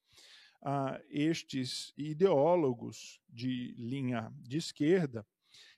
ah, 0.62 1.00
estes 1.10 1.92
ideólogos 1.96 3.20
de 3.28 3.74
linha 3.78 4.32
de 4.40 4.56
esquerda, 4.56 5.26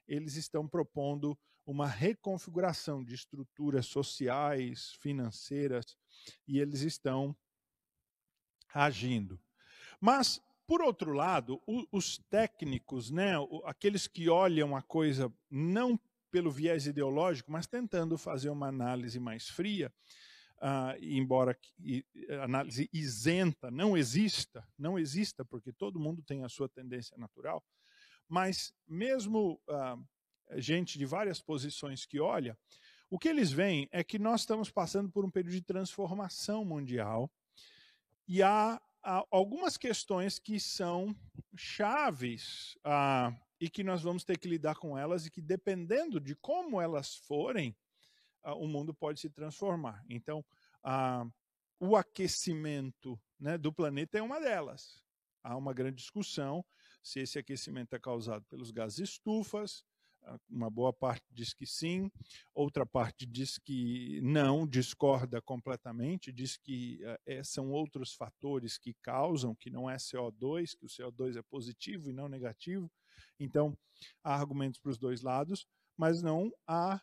eles 0.07 0.37
estão 0.37 0.69
propondo 0.69 1.37
uma 1.67 1.89
reconfiguração 1.89 3.05
de 3.05 3.15
estruturas 3.15 3.87
sociais, 3.87 4.93
financeiras, 5.01 5.97
e 6.47 6.61
eles 6.61 6.83
estão 6.83 7.37
agindo. 8.73 9.41
Mas 10.01 10.41
por 10.67 10.83
outro 10.83 11.13
lado, 11.13 11.63
os 11.93 12.19
técnicos, 12.31 13.11
né, 13.11 13.35
aqueles 13.65 14.07
que 14.07 14.29
olham 14.29 14.77
a 14.77 14.83
coisa 14.83 15.33
não 15.51 15.99
pelo 16.31 16.51
viés 16.51 16.87
ideológico, 16.87 17.53
mas 17.53 17.67
tentando 17.67 18.19
fazer 18.19 18.51
uma 18.51 18.67
análise 18.67 19.19
mais 19.21 19.49
fria, 19.49 19.93
uh, 20.59 20.97
embora 21.01 21.57
análise 22.43 22.91
isenta 22.93 23.71
não 23.71 23.97
exista, 23.97 24.67
não 24.77 24.99
exista, 24.99 25.45
porque 25.45 25.73
todo 25.73 26.01
mundo 26.01 26.23
tem 26.23 26.45
a 26.45 26.49
sua 26.49 26.69
tendência 26.69 27.17
natural, 27.17 27.65
mas 28.29 28.75
mesmo 28.87 29.61
uh, 29.69 30.61
gente 30.61 30.99
de 30.99 31.07
várias 31.07 31.41
posições 31.41 32.05
que 32.05 32.21
olha, 32.21 32.59
o 33.09 33.19
que 33.19 33.29
eles 33.29 33.53
veem 33.53 33.89
é 33.93 34.03
que 34.03 34.19
nós 34.19 34.41
estamos 34.41 34.69
passando 34.69 35.09
por 35.11 35.25
um 35.25 35.31
período 35.31 35.55
de 35.55 35.63
transformação 35.63 36.65
mundial 36.65 37.31
e 38.27 38.43
há 38.43 38.81
algumas 39.31 39.77
questões 39.77 40.39
que 40.39 40.59
são 40.59 41.15
chaves 41.57 42.77
ah, 42.85 43.33
e 43.61 43.71
que 43.71 43.85
nós 43.85 44.03
vamos 44.03 44.25
ter 44.25 44.39
que 44.39 44.49
lidar 44.49 44.77
com 44.77 44.99
elas 44.99 45.27
e 45.27 45.31
que, 45.31 45.41
dependendo 45.41 46.21
de 46.21 46.35
como 46.35 46.81
elas 46.81 47.15
forem, 47.15 47.77
ah, 48.43 48.55
o 48.55 48.67
mundo 48.67 48.93
pode 48.93 49.21
se 49.21 49.31
transformar. 49.31 50.05
Então, 50.09 50.45
ah, 50.83 51.25
o 51.79 51.97
aquecimento 51.97 53.21
né, 53.39 53.57
do 53.57 53.73
planeta 53.73 54.19
é 54.19 54.23
uma 54.23 54.41
delas. 54.41 55.03
Há 55.43 55.57
uma 55.57 55.73
grande 55.73 55.97
discussão 55.97 56.65
se 57.03 57.21
esse 57.21 57.39
aquecimento 57.39 57.95
é 57.95 58.01
causado 58.01 58.45
pelos 58.47 58.73
gases 58.73 58.99
estufas, 58.99 59.85
uma 60.49 60.71
boa 60.71 60.93
parte 60.93 61.25
diz 61.31 61.53
que 61.53 61.67
sim, 61.67 62.11
outra 62.55 62.85
parte 62.85 63.27
diz 63.27 63.59
que 63.59 64.21
não, 64.23 64.67
discorda 64.67 65.41
completamente, 65.41 66.33
diz 66.33 66.57
que 66.57 67.01
é, 67.25 67.43
são 67.43 67.71
outros 67.71 68.13
fatores 68.13 68.79
que 68.79 68.95
causam, 69.03 69.55
que 69.55 69.71
não 69.71 69.89
é 69.89 69.97
CO2, 69.97 70.77
que 70.77 70.87
o 70.87 70.89
CO2 70.89 71.37
é 71.37 71.43
positivo 71.43 72.09
e 72.09 72.13
não 72.13 72.29
negativo. 72.29 72.91
Então, 73.39 73.77
há 74.23 74.35
argumentos 74.35 74.79
para 74.81 74.91
os 74.91 74.99
dois 74.99 75.23
lados, 75.23 75.67
mas 75.97 76.23
não 76.23 76.53
há 76.67 77.01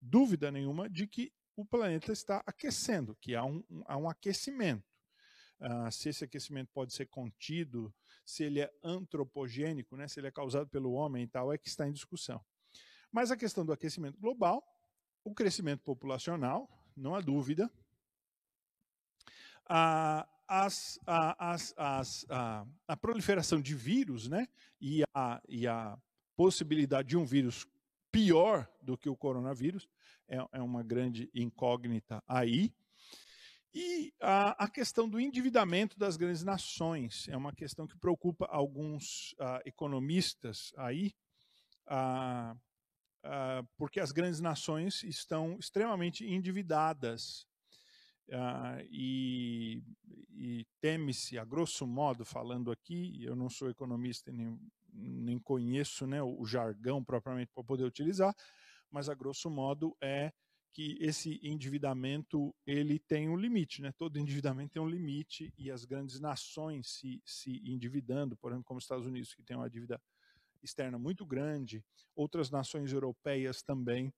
dúvida 0.00 0.50
nenhuma 0.50 0.88
de 0.88 1.06
que 1.06 1.32
o 1.56 1.64
planeta 1.64 2.12
está 2.12 2.42
aquecendo, 2.46 3.16
que 3.20 3.34
há 3.34 3.44
um, 3.44 3.62
há 3.86 3.96
um 3.96 4.08
aquecimento. 4.08 4.84
Uh, 5.60 5.90
se 5.90 6.08
esse 6.08 6.24
aquecimento 6.24 6.70
pode 6.74 6.92
ser 6.92 7.06
contido, 7.06 7.94
se 8.24 8.44
ele 8.44 8.60
é 8.60 8.72
antropogênico, 8.82 9.96
né, 9.96 10.08
se 10.08 10.20
ele 10.20 10.28
é 10.28 10.30
causado 10.30 10.68
pelo 10.68 10.92
homem 10.92 11.24
e 11.24 11.26
tal, 11.26 11.52
é 11.52 11.58
que 11.58 11.68
está 11.68 11.86
em 11.86 11.92
discussão. 11.92 12.40
Mas 13.12 13.30
a 13.30 13.36
questão 13.36 13.64
do 13.64 13.72
aquecimento 13.72 14.18
global, 14.18 14.62
o 15.22 15.34
crescimento 15.34 15.82
populacional, 15.82 16.68
não 16.96 17.14
há 17.14 17.20
dúvida, 17.20 17.70
a, 19.66 20.28
as, 20.46 20.98
as, 21.06 21.74
as, 21.76 22.26
a, 22.28 22.66
a, 22.86 22.96
proliferação 22.96 23.60
de 23.60 23.74
vírus 23.74 24.28
né, 24.28 24.46
e, 24.80 25.02
a, 25.14 25.40
e 25.48 25.66
a 25.66 25.98
possibilidade 26.36 27.08
de 27.08 27.16
um 27.16 27.24
vírus 27.24 27.66
pior 28.10 28.68
do 28.80 28.96
que 28.96 29.08
o 29.08 29.16
coronavírus 29.16 29.88
é, 30.28 30.36
é 30.52 30.62
uma 30.62 30.82
grande 30.82 31.30
incógnita 31.34 32.22
aí. 32.26 32.72
E 33.74 34.14
a, 34.20 34.64
a, 34.64 34.68
questão 34.68 35.08
do 35.08 35.18
endividamento 35.18 35.98
das 35.98 36.16
grandes 36.16 36.44
nações 36.44 37.26
é 37.28 37.36
uma 37.36 37.52
questão 37.52 37.88
que 37.88 37.98
preocupa 37.98 38.46
alguns 38.46 39.32
uh, 39.32 39.60
economistas 39.66 40.72
aí, 40.76 41.12
uh, 41.88 42.54
uh, 42.54 43.68
porque 43.76 43.98
as 43.98 44.12
grandes 44.12 44.38
nações 44.38 45.02
estão 45.02 45.58
extremamente 45.58 46.24
endividadas 46.24 47.48
e, 48.88 49.82
e 50.30 50.66
teme-se, 50.80 51.36
a 51.36 51.44
grosso 51.44 51.86
modo, 51.86 52.24
falando 52.24 52.70
aqui, 52.70 53.22
eu 53.22 53.36
não 53.36 53.50
sou 53.50 53.68
economista 53.68 54.32
nem, 54.32 54.58
nem 54.94 55.38
conheço 55.38 56.06
né, 56.06 56.22
o 56.22 56.42
jargão 56.46 57.04
propriamente 57.04 57.52
para 57.52 57.62
poder 57.62 57.84
utilizar, 57.84 58.34
mas 58.90 59.10
a 59.10 59.14
grosso 59.14 59.50
modo 59.50 59.94
é 60.00 60.32
que 60.74 60.98
esse 61.00 61.38
endividamento 61.40 62.52
ele 62.66 62.98
tem 62.98 63.28
um 63.28 63.36
limite, 63.36 63.80
né? 63.80 63.92
Todo 63.92 64.18
endividamento 64.18 64.72
tem 64.72 64.82
um 64.82 64.88
limite 64.88 65.54
e 65.56 65.70
as 65.70 65.84
grandes 65.84 66.18
nações 66.18 66.88
se, 66.88 67.22
se 67.24 67.62
endividando, 67.64 68.36
por 68.36 68.50
exemplo, 68.50 68.64
como 68.64 68.78
os 68.78 68.84
Estados 68.84 69.06
Unidos, 69.06 69.32
que 69.32 69.42
tem 69.42 69.56
uma 69.56 69.70
dívida 69.70 70.02
externa 70.60 70.98
muito 70.98 71.24
grande, 71.24 71.84
outras 72.16 72.50
nações 72.50 72.92
europeias 72.92 73.62
também, 73.62 74.12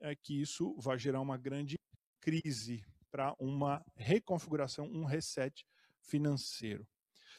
é 0.00 0.16
que 0.16 0.40
isso 0.40 0.74
vai 0.78 0.98
gerar 0.98 1.20
uma 1.20 1.36
grande 1.36 1.78
crise 2.20 2.84
para 3.08 3.34
uma 3.38 3.84
reconfiguração, 3.96 4.86
um 4.86 5.04
reset 5.04 5.64
financeiro. 6.00 6.84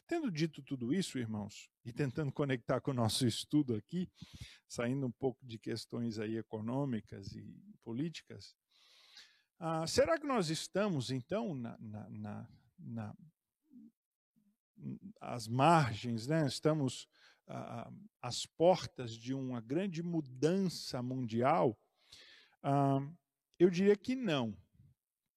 Tendo 0.08 0.32
dito 0.32 0.62
tudo 0.62 0.94
isso, 0.94 1.20
irmãos, 1.20 1.70
e 1.84 1.92
tentando 1.92 2.32
conectar 2.32 2.80
com 2.80 2.92
o 2.92 2.94
nosso 2.94 3.28
estudo 3.28 3.76
aqui, 3.76 4.10
saindo 4.68 5.06
um 5.06 5.12
pouco 5.12 5.46
de 5.46 5.58
questões 5.58 6.20
aí 6.20 6.38
econômicas 6.38 7.36
e 7.36 7.46
políticas, 7.84 8.56
ah, 9.64 9.86
será 9.86 10.18
que 10.18 10.26
nós 10.26 10.50
estamos, 10.50 11.12
então, 11.12 11.54
na, 11.54 11.78
na, 11.80 12.10
na, 12.10 12.48
na 12.80 13.16
às 15.22 15.48
margens, 15.48 16.26
né? 16.26 16.48
estamos 16.48 17.08
ah, 17.46 17.92
às 18.20 18.44
portas 18.44 19.12
de 19.12 19.36
uma 19.36 19.62
grande 19.62 20.02
mudança 20.02 21.00
mundial? 21.04 21.80
Ah, 22.64 23.08
eu 23.60 23.70
diria 23.70 23.96
que 23.96 24.16
não, 24.16 24.58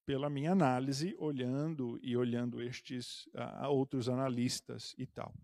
pela 0.06 0.30
minha 0.30 0.52
análise, 0.52 1.14
olhando 1.18 2.00
e 2.02 2.16
olhando 2.16 2.62
estes 2.62 3.28
ah, 3.34 3.68
outros 3.68 4.08
analistas 4.08 4.94
e 4.96 5.06
tal. 5.06 5.34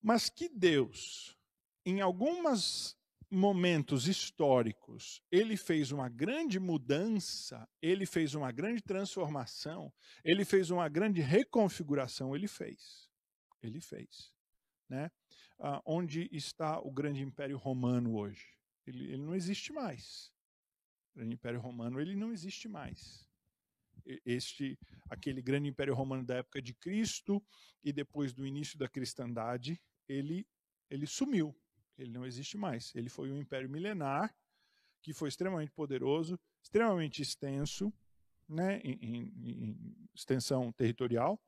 Mas 0.00 0.30
que 0.30 0.48
Deus, 0.48 1.36
em 1.84 2.00
algumas 2.00 2.96
momentos 3.30 4.08
históricos, 4.08 5.22
ele 5.30 5.56
fez 5.56 5.92
uma 5.92 6.08
grande 6.08 6.58
mudança, 6.58 7.68
ele 7.82 8.06
fez 8.06 8.34
uma 8.34 8.50
grande 8.50 8.82
transformação, 8.82 9.92
ele 10.24 10.44
fez 10.44 10.70
uma 10.70 10.88
grande 10.88 11.20
reconfiguração, 11.20 12.34
ele 12.34 12.48
fez. 12.48 13.08
Ele 13.62 13.80
fez. 13.80 14.32
Né? 14.88 15.10
Ah, 15.58 15.82
onde 15.84 16.28
está 16.32 16.80
o 16.80 16.90
grande 16.90 17.22
Império 17.22 17.58
Romano 17.58 18.16
hoje? 18.16 18.46
Ele, 18.86 19.04
ele 19.04 19.22
não 19.22 19.34
existe 19.34 19.72
mais. 19.72 20.32
O 21.12 21.18
grande 21.18 21.34
Império 21.34 21.60
Romano 21.60 22.00
ele 22.00 22.16
não 22.16 22.32
existe 22.32 22.68
mais. 22.68 23.28
Este, 24.24 24.78
aquele 25.10 25.42
grande 25.42 25.68
Império 25.68 25.94
Romano 25.94 26.24
da 26.24 26.36
época 26.36 26.62
de 26.62 26.72
Cristo 26.72 27.44
e 27.84 27.92
depois 27.92 28.32
do 28.32 28.46
início 28.46 28.78
da 28.78 28.88
cristandade, 28.88 29.78
ele, 30.08 30.46
ele 30.88 31.06
sumiu 31.06 31.54
ele 31.98 32.10
não 32.10 32.24
existe 32.24 32.56
mais. 32.56 32.94
Ele 32.94 33.08
foi 33.08 33.30
um 33.30 33.38
império 33.38 33.68
milenar 33.68 34.34
que 35.02 35.12
foi 35.12 35.28
extremamente 35.28 35.70
poderoso, 35.72 36.38
extremamente 36.62 37.22
extenso, 37.22 37.92
né, 38.48 38.78
em, 38.80 38.98
em, 39.00 39.32
em 39.36 40.08
extensão 40.14 40.72
territorial, 40.72 41.40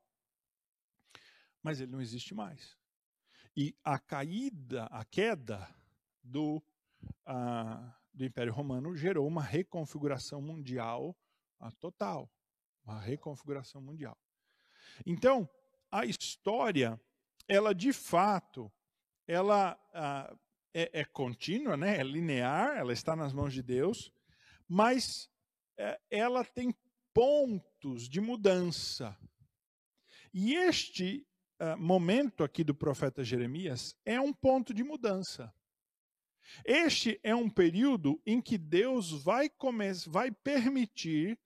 mas 1.63 1.81
ele 1.81 1.91
não 1.91 2.01
existe 2.01 2.35
mais. 2.35 2.77
E 3.57 3.75
a 3.83 3.99
caída, 3.99 4.85
a 4.87 5.05
queda 5.05 5.69
do, 6.23 6.63
do 8.13 8.25
Império 8.25 8.53
Romano 8.53 8.95
gerou 8.95 9.27
uma 9.27 9.43
reconfiguração 9.43 10.41
mundial 10.41 11.17
total, 11.79 12.31
uma 12.85 13.01
reconfiguração 13.01 13.81
mundial. 13.81 14.17
Então, 15.05 15.49
a 15.91 16.07
história, 16.07 17.01
ela 17.49 17.75
de 17.75 17.93
fato, 17.93 18.73
ela 19.31 19.79
ah, 19.95 20.37
é, 20.75 21.01
é, 21.01 21.05
contínua, 21.05 21.77
né? 21.77 21.99
é 21.99 22.03
linear, 22.03 22.77
ela 22.77 22.93
está 22.93 23.15
nas 23.15 23.33
mãos 23.33 23.55
de 23.55 23.63
Deus, 23.63 24.13
mas 24.69 25.31
é, 25.79 26.01
ela 26.11 26.45
tem 26.45 26.75
pontos 27.15 28.09
de 28.09 28.21
mudança. 28.21 29.17
E 30.35 30.55
este 30.55 31.25
ah, 31.61 31.77
momento 31.77 32.43
aqui 32.43 32.65
do 32.65 32.75
profeta 32.75 33.23
Jeremias 33.23 33.95
é 34.05 34.21
um 34.21 34.33
ponto 34.33 34.75
de 34.75 34.83
mudança. 34.83 35.55
Este 36.65 37.21
é 37.23 37.33
um 37.33 37.49
período 37.49 38.21
em 38.27 38.41
que 38.41 38.59
Deus 38.59 39.13
vai, 39.23 39.49
vai 40.09 40.33
permitir 40.33 41.39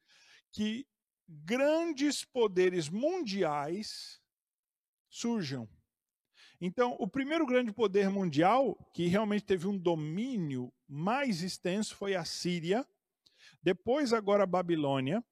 que 0.50 0.86
grandes 1.28 2.24
poderes 2.24 2.88
mundiais 2.88 4.22
surjam. 5.10 5.68
Então, 6.66 6.96
o 6.98 7.06
primeiro 7.06 7.44
grande 7.44 7.70
poder 7.70 8.08
mundial 8.08 8.74
que 8.94 9.06
realmente 9.06 9.44
teve 9.44 9.68
um 9.68 9.76
domínio 9.76 10.72
mais 10.88 11.42
extenso 11.42 11.94
foi 11.94 12.14
a 12.14 12.24
Síria, 12.24 12.88
depois 13.62 14.14
agora 14.14 14.44
a 14.44 14.46
Babilônia, 14.46 15.22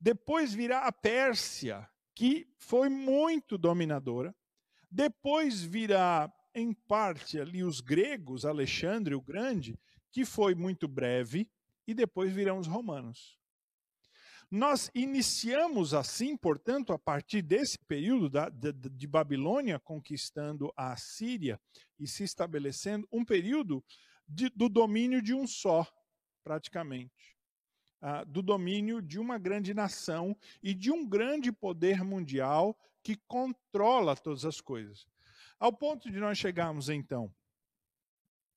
depois 0.00 0.52
virá 0.52 0.80
a 0.80 0.90
Pérsia, 0.90 1.88
que 2.12 2.52
foi 2.58 2.88
muito 2.88 3.56
dominadora, 3.56 4.34
depois 4.90 5.62
virá 5.62 6.28
em 6.52 6.72
parte 6.72 7.38
ali 7.38 7.62
os 7.62 7.80
gregos, 7.80 8.44
Alexandre 8.44 9.14
o 9.14 9.22
Grande, 9.22 9.78
que 10.10 10.24
foi 10.24 10.56
muito 10.56 10.88
breve, 10.88 11.48
e 11.86 11.94
depois 11.94 12.32
virão 12.32 12.58
os 12.58 12.66
romanos. 12.66 13.38
Nós 14.50 14.90
iniciamos 14.94 15.94
assim, 15.94 16.36
portanto, 16.36 16.92
a 16.92 16.98
partir 16.98 17.42
desse 17.42 17.78
período 17.78 18.28
da, 18.30 18.48
de, 18.48 18.72
de, 18.72 19.06
Babilônia 19.06 19.78
conquistando 19.80 20.72
a 20.76 20.96
Síria 20.96 21.60
e 21.98 22.06
se 22.06 22.24
estabelecendo, 22.24 23.08
um 23.10 23.24
período 23.24 23.84
de, 24.28 24.48
do 24.50 24.68
domínio 24.68 25.20
de 25.20 25.34
um 25.34 25.46
só, 25.46 25.86
praticamente. 26.42 27.36
Uh, 28.02 28.24
do 28.26 28.42
domínio 28.42 29.00
de 29.00 29.18
uma 29.18 29.38
grande 29.38 29.72
nação 29.72 30.36
e 30.62 30.74
de 30.74 30.90
um 30.90 31.08
grande 31.08 31.50
poder 31.50 32.04
mundial 32.04 32.78
que 33.02 33.16
controla 33.26 34.14
todas 34.14 34.44
as 34.44 34.60
coisas. 34.60 35.06
Ao 35.58 35.72
ponto 35.72 36.10
de 36.10 36.18
nós 36.20 36.36
chegarmos, 36.36 36.88
então, 36.88 37.34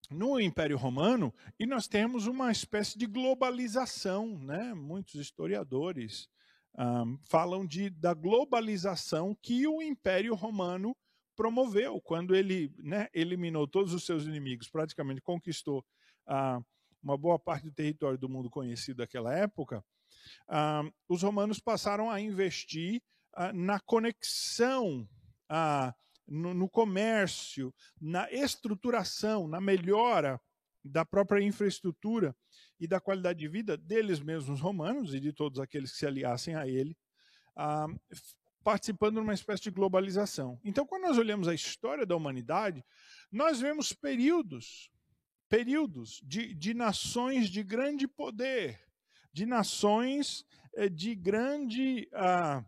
no 0.10 0.40
Império 0.40 0.78
Romano 0.78 1.34
e 1.60 1.66
nós 1.66 1.88
temos 1.88 2.28
uma 2.28 2.52
espécie 2.52 2.98
de 2.98 3.06
globalização, 3.06 4.38
né? 4.40 4.74
Muitos 4.74 5.16
historiadores 5.16 6.30
um, 6.78 7.18
falam 7.26 7.66
de, 7.66 7.90
da 7.90 8.14
globalização 8.14 9.36
que 9.42 9.68
o 9.68 9.82
Império 9.82 10.36
Romano 10.36 10.96
promoveu 11.36 12.02
quando 12.02 12.36
ele 12.36 12.74
né, 12.78 13.08
eliminou 13.14 13.68
todos 13.68 13.94
os 13.94 14.06
seus 14.06 14.26
inimigos, 14.26 14.70
praticamente 14.70 15.22
conquistou 15.22 15.86
uh, 16.28 16.64
uma 17.02 17.18
boa 17.18 17.38
parte 17.38 17.66
do 17.66 17.72
território 17.72 18.18
do 18.18 18.30
mundo 18.30 18.50
conhecido 18.50 18.98
daquela 18.98 19.34
época. 19.34 19.84
Uh, 20.48 20.92
os 21.08 21.22
romanos 21.22 21.60
passaram 21.60 22.10
a 22.10 22.20
investir 22.20 23.02
uh, 23.36 23.54
na 23.54 23.80
conexão 23.80 25.08
no, 26.28 26.54
no 26.54 26.70
comércio, 26.70 27.74
na 28.00 28.32
estruturação, 28.32 29.48
na 29.48 29.62
melhora 29.62 30.40
da 30.84 31.06
própria 31.06 31.42
infraestrutura 31.44 32.36
e 32.80 32.88
da 32.88 33.00
qualidade 33.00 33.40
de 33.40 33.48
vida 33.48 33.78
deles 33.78 34.20
mesmos 34.20 34.60
romanos 34.60 35.14
e 35.14 35.20
de 35.20 35.34
todos 35.34 35.60
aqueles 35.60 35.92
que 35.92 35.98
se 35.98 36.06
aliassem 36.06 36.56
a 36.56 36.68
ele, 36.68 36.96
ah, 37.56 37.88
participando 38.64 39.16
de 39.16 39.22
uma 39.22 39.34
espécie 39.34 39.64
de 39.64 39.72
globalização. 39.72 40.60
Então, 40.64 40.86
quando 40.86 41.04
nós 41.04 41.18
olhamos 41.18 41.48
a 41.48 41.54
história 41.54 42.06
da 42.06 42.16
humanidade, 42.16 42.84
nós 43.32 43.60
vemos 43.60 43.94
períodos, 43.94 44.92
períodos 45.50 46.22
de, 46.24 46.54
de 46.54 46.74
nações 46.74 47.50
de 47.50 47.64
grande 47.64 48.08
poder, 48.08 48.80
de 49.32 49.46
nações 49.46 50.46
eh, 50.76 50.90
de 50.90 51.16
grande 51.16 52.10
ah, 52.14 52.64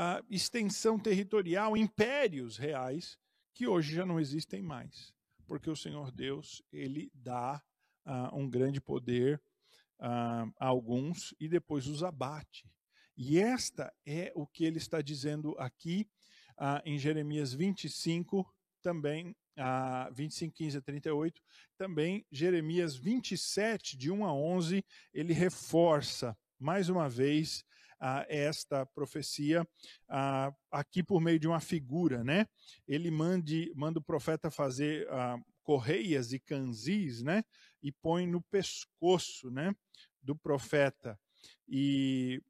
ah, 0.00 0.22
extensão 0.30 0.96
territorial, 0.96 1.76
impérios 1.76 2.56
reais, 2.56 3.18
que 3.52 3.66
hoje 3.66 3.96
já 3.96 4.06
não 4.06 4.20
existem 4.20 4.62
mais, 4.62 5.12
porque 5.44 5.68
o 5.68 5.74
Senhor 5.74 6.12
Deus 6.12 6.62
ele 6.72 7.10
dá 7.12 7.60
ah, 8.04 8.30
um 8.32 8.48
grande 8.48 8.80
poder 8.80 9.42
a 10.00 10.46
alguns 10.60 11.34
e 11.40 11.48
depois 11.48 11.88
os 11.88 12.04
abate. 12.04 12.70
E 13.16 13.40
esta 13.40 13.92
é 14.06 14.30
o 14.36 14.46
que 14.46 14.64
ele 14.64 14.78
está 14.78 15.02
dizendo 15.02 15.56
aqui 15.58 16.08
em 16.84 16.96
Jeremias 16.96 17.52
25, 17.52 18.48
também 18.80 19.34
a 19.56 20.08
25, 20.10 20.54
15 20.54 20.78
a 20.78 20.80
38, 20.80 21.42
também 21.76 22.24
Jeremias 22.30 22.94
27, 22.94 23.96
de 23.96 24.08
1 24.08 24.24
a 24.24 24.32
11, 24.32 24.84
ele 25.12 25.32
reforça 25.32 26.38
mais 26.60 26.88
uma 26.88 27.08
vez 27.08 27.64
uh, 28.00 28.24
esta 28.28 28.86
profecia 28.86 29.62
uh, 29.62 30.54
aqui 30.70 31.02
por 31.02 31.20
meio 31.20 31.38
de 31.38 31.46
uma 31.46 31.60
figura, 31.60 32.24
né? 32.24 32.46
Ele 32.86 33.10
mande, 33.10 33.72
manda 33.74 33.98
o 33.98 34.02
profeta 34.02 34.50
fazer 34.50 35.06
uh, 35.08 35.44
correias 35.62 36.32
e 36.32 36.38
canzis, 36.38 37.22
né? 37.22 37.44
E 37.82 37.92
põe 37.92 38.26
no 38.26 38.40
pescoço, 38.42 39.50
né? 39.50 39.74
Do 40.22 40.34
profeta. 40.34 41.18
E, 41.68 42.42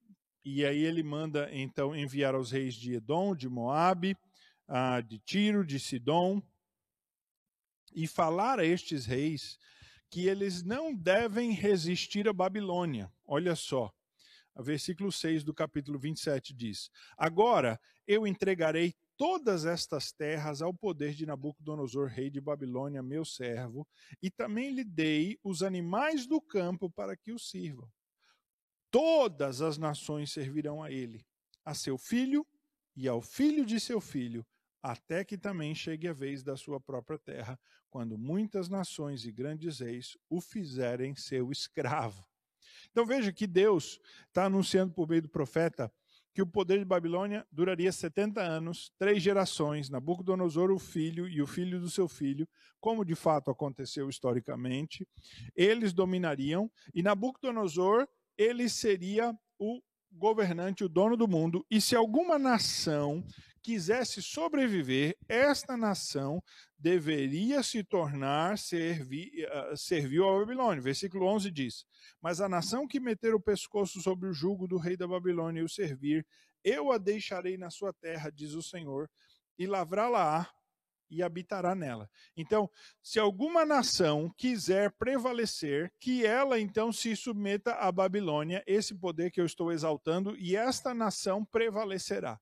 e 0.44 0.64
aí 0.64 0.82
ele 0.84 1.02
manda 1.02 1.48
então 1.52 1.94
enviar 1.94 2.34
aos 2.34 2.50
reis 2.50 2.74
de 2.74 2.94
Edom, 2.94 3.34
de 3.34 3.48
Moabe, 3.48 4.16
de 5.06 5.18
Tiro, 5.20 5.64
de 5.64 5.80
Sidom, 5.80 6.42
e 7.94 8.06
falar 8.06 8.58
a 8.58 8.64
estes 8.64 9.06
reis 9.06 9.58
que 10.10 10.26
eles 10.26 10.62
não 10.62 10.94
devem 10.94 11.52
resistir 11.52 12.28
à 12.28 12.32
Babilônia. 12.32 13.12
Olha 13.26 13.54
só, 13.54 13.92
versículo 14.62 15.12
6 15.12 15.44
do 15.44 15.54
capítulo 15.54 15.98
27 15.98 16.54
diz: 16.54 16.90
Agora 17.16 17.80
eu 18.06 18.26
entregarei 18.26 18.94
todas 19.16 19.64
estas 19.64 20.12
terras 20.12 20.62
ao 20.62 20.72
poder 20.72 21.12
de 21.12 21.26
Nabucodonosor, 21.26 22.08
rei 22.08 22.30
de 22.30 22.40
Babilônia, 22.40 23.02
meu 23.02 23.24
servo, 23.24 23.86
e 24.22 24.30
também 24.30 24.70
lhe 24.70 24.84
dei 24.84 25.38
os 25.42 25.62
animais 25.62 26.26
do 26.26 26.40
campo 26.40 26.88
para 26.88 27.16
que 27.16 27.32
o 27.32 27.38
sirvam. 27.38 27.90
Todas 28.90 29.60
as 29.60 29.76
nações 29.76 30.32
servirão 30.32 30.82
a 30.82 30.90
ele, 30.90 31.26
a 31.64 31.74
seu 31.74 31.98
filho 31.98 32.46
e 32.96 33.06
ao 33.06 33.20
filho 33.20 33.66
de 33.66 33.78
seu 33.78 34.00
filho, 34.00 34.46
até 34.82 35.24
que 35.24 35.36
também 35.36 35.74
chegue 35.74 36.08
a 36.08 36.12
vez 36.12 36.42
da 36.42 36.56
sua 36.56 36.80
própria 36.80 37.18
terra, 37.18 37.60
quando 37.90 38.16
muitas 38.16 38.68
nações 38.68 39.24
e 39.24 39.32
grandes 39.32 39.80
reis 39.80 40.16
o 40.30 40.40
fizerem 40.40 41.14
seu 41.14 41.50
escravo. 41.50 42.24
Então 42.90 43.04
veja 43.06 43.32
que 43.32 43.46
Deus 43.46 44.00
está 44.26 44.44
anunciando 44.44 44.92
por 44.92 45.08
meio 45.08 45.22
do 45.22 45.28
profeta 45.28 45.92
que 46.38 46.42
o 46.42 46.46
poder 46.46 46.78
de 46.78 46.84
Babilônia 46.84 47.44
duraria 47.50 47.90
70 47.90 48.40
anos, 48.40 48.92
três 48.96 49.20
gerações, 49.20 49.90
Nabucodonosor, 49.90 50.70
o 50.70 50.78
filho 50.78 51.28
e 51.28 51.42
o 51.42 51.48
filho 51.48 51.80
do 51.80 51.90
seu 51.90 52.06
filho, 52.06 52.48
como 52.80 53.04
de 53.04 53.16
fato 53.16 53.50
aconteceu 53.50 54.08
historicamente. 54.08 55.04
Eles 55.56 55.92
dominariam 55.92 56.70
e 56.94 57.02
Nabucodonosor, 57.02 58.06
ele 58.36 58.68
seria 58.68 59.36
o 59.58 59.82
governante, 60.12 60.84
o 60.84 60.88
dono 60.88 61.16
do 61.16 61.26
mundo, 61.26 61.66
e 61.68 61.80
se 61.80 61.96
alguma 61.96 62.38
nação 62.38 63.24
quisesse 63.58 64.22
sobreviver, 64.22 65.16
esta 65.28 65.76
nação 65.76 66.42
deveria 66.78 67.62
se 67.62 67.82
tornar 67.82 68.56
servi, 68.56 69.30
uh, 69.44 69.76
servil 69.76 70.28
à 70.28 70.38
Babilônia. 70.38 70.82
Versículo 70.82 71.26
11 71.26 71.50
diz: 71.50 71.84
Mas 72.20 72.40
a 72.40 72.48
nação 72.48 72.86
que 72.86 73.00
meter 73.00 73.34
o 73.34 73.40
pescoço 73.40 74.00
sobre 74.00 74.28
o 74.28 74.32
jugo 74.32 74.66
do 74.66 74.78
rei 74.78 74.96
da 74.96 75.06
Babilônia 75.06 75.60
e 75.60 75.64
o 75.64 75.68
servir, 75.68 76.26
eu 76.64 76.92
a 76.92 76.98
deixarei 76.98 77.56
na 77.56 77.70
sua 77.70 77.92
terra, 77.92 78.30
diz 78.30 78.54
o 78.54 78.62
Senhor, 78.62 79.10
e 79.58 79.66
lavrá-la 79.66 80.48
e 81.10 81.22
habitará 81.22 81.74
nela. 81.74 82.08
Então, 82.36 82.70
se 83.02 83.18
alguma 83.18 83.64
nação 83.64 84.32
quiser 84.36 84.92
prevalecer, 84.92 85.92
que 85.98 86.24
ela 86.24 86.60
então 86.60 86.92
se 86.92 87.16
submeta 87.16 87.72
à 87.74 87.90
Babilônia, 87.90 88.62
esse 88.66 88.94
poder 88.94 89.30
que 89.30 89.40
eu 89.40 89.46
estou 89.46 89.72
exaltando, 89.72 90.36
e 90.36 90.54
esta 90.54 90.92
nação 90.94 91.44
prevalecerá. 91.44 92.38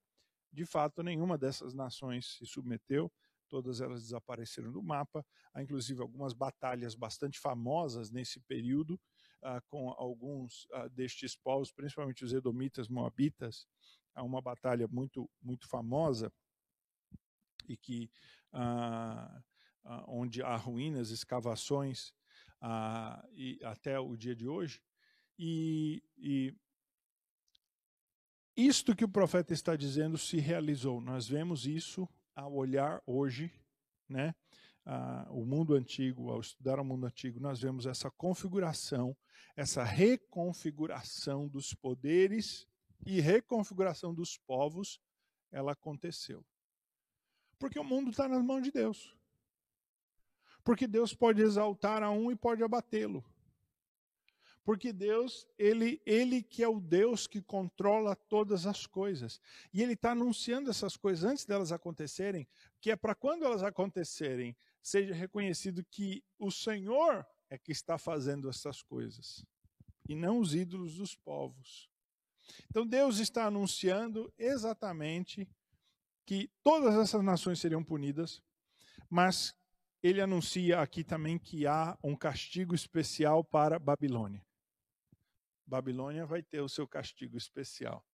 De 0.56 0.64
fato, 0.64 1.02
nenhuma 1.02 1.36
dessas 1.36 1.74
nações 1.74 2.38
se 2.38 2.46
submeteu, 2.46 3.12
todas 3.46 3.82
elas 3.82 4.04
desapareceram 4.04 4.72
do 4.72 4.82
mapa. 4.82 5.22
Há 5.52 5.62
inclusive 5.62 6.00
algumas 6.00 6.32
batalhas 6.32 6.94
bastante 6.94 7.38
famosas 7.38 8.10
nesse 8.10 8.40
período, 8.40 8.98
ah, 9.42 9.60
com 9.68 9.90
alguns 9.90 10.66
ah, 10.72 10.88
destes 10.88 11.36
povos, 11.36 11.70
principalmente 11.70 12.24
os 12.24 12.32
edomitas, 12.32 12.88
moabitas. 12.88 13.68
Há 14.14 14.22
uma 14.22 14.40
batalha 14.40 14.88
muito, 14.88 15.28
muito 15.42 15.68
famosa 15.68 16.32
e 17.68 17.76
que 17.76 18.10
ah, 18.50 19.42
onde 20.08 20.42
há 20.42 20.56
ruínas, 20.56 21.10
escavações 21.10 22.14
e 23.34 23.60
até 23.62 24.00
o 24.00 24.16
dia 24.16 24.34
de 24.34 24.48
hoje. 24.48 24.82
E, 25.38 26.02
e 26.16 26.56
isto 28.56 28.96
que 28.96 29.04
o 29.04 29.08
profeta 29.08 29.52
está 29.52 29.76
dizendo 29.76 30.16
se 30.16 30.38
realizou. 30.38 31.00
Nós 31.00 31.28
vemos 31.28 31.66
isso 31.66 32.08
ao 32.34 32.54
olhar 32.54 33.02
hoje, 33.06 33.52
né? 34.08 34.34
Ah, 34.84 35.26
o 35.30 35.44
mundo 35.44 35.74
antigo, 35.74 36.30
ao 36.30 36.40
estudar 36.40 36.78
o 36.78 36.84
mundo 36.84 37.06
antigo, 37.06 37.40
nós 37.40 37.60
vemos 37.60 37.86
essa 37.86 38.10
configuração, 38.10 39.16
essa 39.56 39.82
reconfiguração 39.82 41.48
dos 41.48 41.74
poderes 41.74 42.66
e 43.04 43.20
reconfiguração 43.20 44.14
dos 44.14 44.38
povos, 44.38 45.00
ela 45.50 45.72
aconteceu. 45.72 46.44
Porque 47.58 47.78
o 47.78 47.84
mundo 47.84 48.10
está 48.10 48.28
nas 48.28 48.42
mãos 48.42 48.62
de 48.62 48.70
Deus. 48.70 49.14
Porque 50.62 50.86
Deus 50.86 51.14
pode 51.14 51.42
exaltar 51.42 52.02
a 52.02 52.10
um 52.10 52.30
e 52.30 52.36
pode 52.36 52.62
abatê-lo. 52.62 53.24
Porque 54.66 54.92
Deus, 54.92 55.46
ele, 55.56 56.02
ele 56.04 56.42
que 56.42 56.60
é 56.60 56.66
o 56.66 56.80
Deus 56.80 57.28
que 57.28 57.40
controla 57.40 58.16
todas 58.16 58.66
as 58.66 58.84
coisas. 58.84 59.40
E 59.72 59.80
ele 59.80 59.92
está 59.92 60.10
anunciando 60.10 60.68
essas 60.68 60.96
coisas 60.96 61.22
antes 61.22 61.44
delas 61.44 61.70
acontecerem, 61.70 62.48
que 62.80 62.90
é 62.90 62.96
para 62.96 63.14
quando 63.14 63.44
elas 63.44 63.62
acontecerem, 63.62 64.56
seja 64.82 65.14
reconhecido 65.14 65.84
que 65.88 66.20
o 66.36 66.50
Senhor 66.50 67.24
é 67.48 67.56
que 67.56 67.70
está 67.70 67.96
fazendo 67.96 68.48
essas 68.48 68.82
coisas, 68.82 69.46
e 70.08 70.16
não 70.16 70.40
os 70.40 70.52
ídolos 70.52 70.96
dos 70.96 71.14
povos. 71.14 71.88
Então 72.68 72.84
Deus 72.84 73.18
está 73.20 73.46
anunciando 73.46 74.32
exatamente 74.36 75.48
que 76.24 76.50
todas 76.64 76.96
essas 76.96 77.22
nações 77.22 77.60
seriam 77.60 77.84
punidas, 77.84 78.42
mas 79.08 79.54
ele 80.02 80.20
anuncia 80.20 80.80
aqui 80.80 81.04
também 81.04 81.38
que 81.38 81.68
há 81.68 81.96
um 82.02 82.16
castigo 82.16 82.74
especial 82.74 83.44
para 83.44 83.78
Babilônia. 83.78 84.45
Babilônia 85.66 86.24
vai 86.24 86.42
ter 86.42 86.60
o 86.60 86.68
seu 86.68 86.86
castigo 86.86 87.36
especial. 87.36 88.06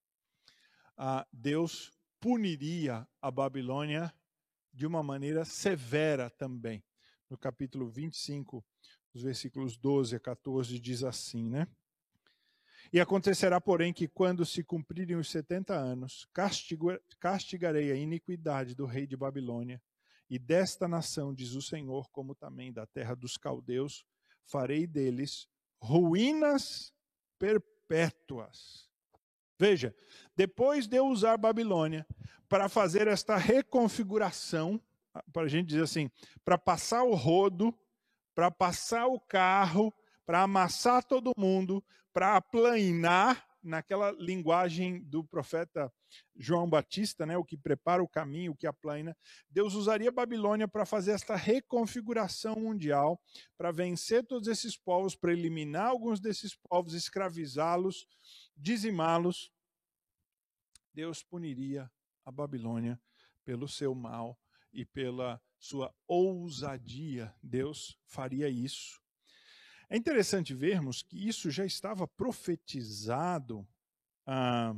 Ah, 0.97 1.27
Deus 1.33 1.93
puniria 2.19 3.07
a 3.21 3.31
Babilônia 3.31 4.13
de 4.73 4.87
uma 4.87 5.03
maneira 5.03 5.45
severa 5.45 6.31
também. 6.31 6.83
No 7.29 7.37
capítulo 7.37 7.89
25, 7.89 8.65
os 9.13 9.23
versículos 9.23 9.77
12 9.77 10.17
a 10.17 10.21
14, 10.21 10.79
diz 10.79 11.03
assim, 11.03 11.49
né? 11.51 11.67
E 12.93 13.01
acontecerá, 13.01 13.61
porém, 13.61 13.93
que 13.93 14.07
quando 14.07 14.45
se 14.45 14.63
cumprirem 14.63 15.17
os 15.17 15.31
setenta 15.31 15.75
anos, 15.75 16.29
castigarei 17.19 17.91
a 17.91 17.97
iniquidade 17.97 18.75
do 18.75 18.85
rei 18.85 19.07
de 19.07 19.17
Babilônia 19.17 19.81
e 20.29 20.39
desta 20.39 20.87
nação, 20.89 21.35
diz 21.35 21.53
o 21.53 21.63
Senhor, 21.63 22.09
como 22.11 22.35
também 22.35 22.73
da 22.73 22.87
terra 22.87 23.15
dos 23.15 23.37
caldeus, 23.37 24.05
farei 24.45 24.87
deles 24.87 25.49
ruínas 25.81 26.93
perpétuas. 27.43 28.89
Veja, 29.59 29.93
depois 30.37 30.87
de 30.87 30.97
eu 30.97 31.09
usar 31.09 31.37
Babilônia 31.37 32.07
para 32.49 32.69
fazer 32.69 33.09
esta 33.09 33.37
reconfiguração, 33.37 34.81
para 35.33 35.43
a 35.43 35.49
gente 35.49 35.67
dizer 35.67 35.83
assim, 35.83 36.09
para 36.45 36.57
passar 36.57 37.03
o 37.03 37.17
rodo, 37.17 37.77
para 38.33 38.49
passar 38.49 39.09
o 39.09 39.19
carro, 39.19 39.93
para 40.25 40.43
amassar 40.43 41.03
todo 41.03 41.33
mundo, 41.37 41.83
para 42.13 42.37
aplanar 42.37 43.45
naquela 43.63 44.11
linguagem 44.13 45.01
do 45.05 45.25
profeta 45.25 45.93
João 46.37 46.69
Batista, 46.69 47.25
né, 47.25 47.37
o 47.37 47.45
que 47.45 47.57
prepara 47.57 48.03
o 48.03 48.09
caminho, 48.09 48.53
o 48.53 48.57
que 48.57 48.67
aplana, 48.67 49.17
Deus 49.49 49.75
usaria 49.75 50.11
Babilônia 50.11 50.67
para 50.67 50.85
fazer 50.85 51.13
esta 51.13 51.37
reconfiguração 51.37 52.57
mundial, 52.57 53.21
para 53.57 53.71
vencer 53.71 54.27
todos 54.27 54.49
esses 54.49 54.77
povos, 54.77 55.15
para 55.15 55.33
eliminar 55.33 55.89
alguns 55.89 56.21
desses 56.21 56.57
povos, 56.57 56.95
escravizá-los, 56.95 58.07
dizimá-los. 58.57 59.51
Deus 60.93 61.23
puniria 61.23 61.91
a 62.25 62.31
Babilônia 62.31 63.01
pelo 63.45 63.69
seu 63.69 63.95
mal 63.95 64.39
e 64.73 64.85
pela 64.85 65.41
sua 65.59 65.95
ousadia. 66.07 67.35
Deus 67.43 67.99
faria 68.07 68.49
isso. 68.49 69.02
É 69.93 69.97
interessante 69.99 70.55
vermos 70.55 71.03
que 71.03 71.29
isso 71.29 71.51
já 71.51 71.67
estava 71.67 72.09
profetizado 72.09 73.69
ah, 74.27 74.75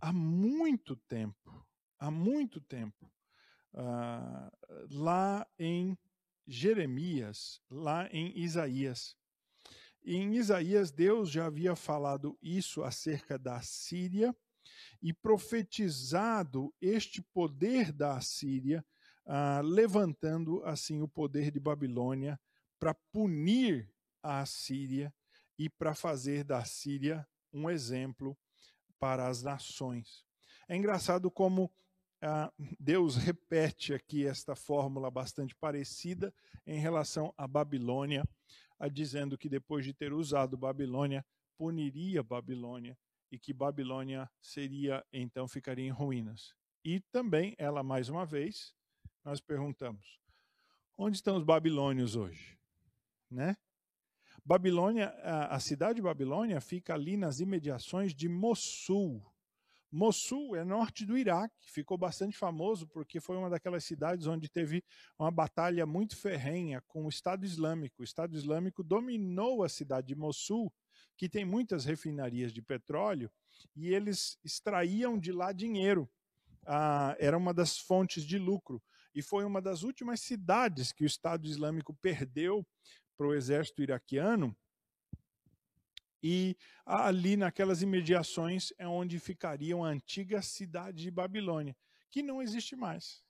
há 0.00 0.12
muito 0.12 0.94
tempo, 0.94 1.66
há 1.98 2.12
muito 2.12 2.60
tempo, 2.60 3.10
ah, 3.74 4.48
lá 4.88 5.44
em 5.58 5.98
Jeremias, 6.46 7.60
lá 7.68 8.08
em 8.12 8.38
Isaías. 8.38 9.16
Em 10.04 10.36
Isaías, 10.36 10.92
Deus 10.92 11.28
já 11.28 11.46
havia 11.46 11.74
falado 11.74 12.38
isso 12.40 12.84
acerca 12.84 13.36
da 13.36 13.60
Síria 13.62 14.32
e 15.02 15.12
profetizado 15.12 16.72
este 16.80 17.20
poder 17.20 17.90
da 17.90 18.20
Síria, 18.20 18.86
ah, 19.26 19.60
levantando 19.60 20.62
assim 20.62 21.02
o 21.02 21.08
poder 21.08 21.50
de 21.50 21.58
Babilônia 21.58 22.38
para 22.78 22.94
punir 22.94 23.92
à 24.26 24.44
Síria 24.44 25.14
e 25.58 25.68
para 25.68 25.94
fazer 25.94 26.44
da 26.44 26.64
Síria 26.64 27.26
um 27.52 27.70
exemplo 27.70 28.36
para 28.98 29.28
as 29.28 29.42
nações. 29.42 30.24
É 30.68 30.76
engraçado 30.76 31.30
como 31.30 31.72
ah, 32.20 32.52
Deus 32.78 33.16
repete 33.16 33.94
aqui 33.94 34.26
esta 34.26 34.56
fórmula 34.56 35.10
bastante 35.10 35.54
parecida 35.54 36.34
em 36.66 36.78
relação 36.78 37.32
à 37.36 37.46
Babilônia, 37.46 38.24
dizendo 38.92 39.38
que 39.38 39.48
depois 39.48 39.84
de 39.84 39.94
ter 39.94 40.12
usado 40.12 40.56
Babilônia, 40.56 41.24
puniria 41.56 42.22
Babilônia 42.22 42.98
e 43.30 43.38
que 43.38 43.52
Babilônia 43.52 44.30
seria 44.40 45.04
então 45.12 45.48
ficaria 45.48 45.86
em 45.86 45.90
ruínas. 45.90 46.54
E 46.84 47.00
também 47.12 47.54
ela 47.58 47.82
mais 47.82 48.08
uma 48.08 48.26
vez 48.26 48.74
nós 49.24 49.40
perguntamos: 49.40 50.20
onde 50.96 51.16
estão 51.16 51.36
os 51.36 51.44
babilônios 51.44 52.16
hoje, 52.16 52.58
né? 53.30 53.56
Babilônia, 54.46 55.08
a, 55.50 55.58
cidade 55.58 55.96
de 55.96 56.02
Babilônia 56.02 56.60
fica 56.60 56.94
ali 56.94 57.16
nas 57.16 57.40
imediações 57.40 58.14
de 58.14 58.28
Mossul. 58.28 59.20
Mossul 59.90 60.54
é 60.54 60.62
norte 60.62 61.04
do 61.04 61.18
Iraque, 61.18 61.68
ficou 61.68 61.98
bastante 61.98 62.38
famoso 62.38 62.86
porque 62.86 63.18
foi 63.18 63.36
uma 63.36 63.50
daquelas 63.50 63.82
cidades 63.82 64.28
onde 64.28 64.48
teve 64.48 64.84
uma 65.18 65.32
batalha 65.32 65.84
muito 65.84 66.16
ferrenha 66.16 66.80
com 66.86 67.04
o 67.04 67.08
Estado 67.08 67.44
Islâmico. 67.44 68.02
O 68.02 68.04
Estado 68.04 68.36
Islâmico 68.36 68.84
dominou 68.84 69.64
a 69.64 69.68
cidade 69.68 70.06
de 70.06 70.14
Mossul, 70.14 70.72
que 71.16 71.28
tem 71.28 71.44
muitas 71.44 71.84
refinarias 71.84 72.52
de 72.52 72.62
petróleo, 72.62 73.28
e 73.74 73.88
eles 73.88 74.38
extraíam 74.44 75.18
de 75.18 75.32
lá 75.32 75.50
dinheiro. 75.50 76.08
Ah, 76.64 77.16
era 77.18 77.36
uma 77.36 77.52
das 77.52 77.80
fontes 77.80 78.22
de 78.22 78.38
lucro. 78.38 78.80
E 79.12 79.22
foi 79.22 79.44
uma 79.44 79.60
das 79.60 79.82
últimas 79.82 80.20
cidades 80.20 80.92
que 80.92 81.02
o 81.02 81.06
Estado 81.06 81.48
Islâmico 81.48 81.92
perdeu 82.00 82.64
para 83.16 83.26
o 83.26 83.34
exército 83.34 83.82
iraquiano. 83.82 84.56
E 86.22 86.56
ali 86.84 87.36
naquelas 87.36 87.82
imediações 87.82 88.72
é 88.78 88.86
onde 88.86 89.18
ficaria 89.18 89.76
a 89.76 89.86
antiga 89.86 90.42
cidade 90.42 91.02
de 91.02 91.10
Babilônia, 91.10 91.76
que 92.10 92.22
não 92.22 92.42
existe 92.42 92.74
mais. 92.74 93.22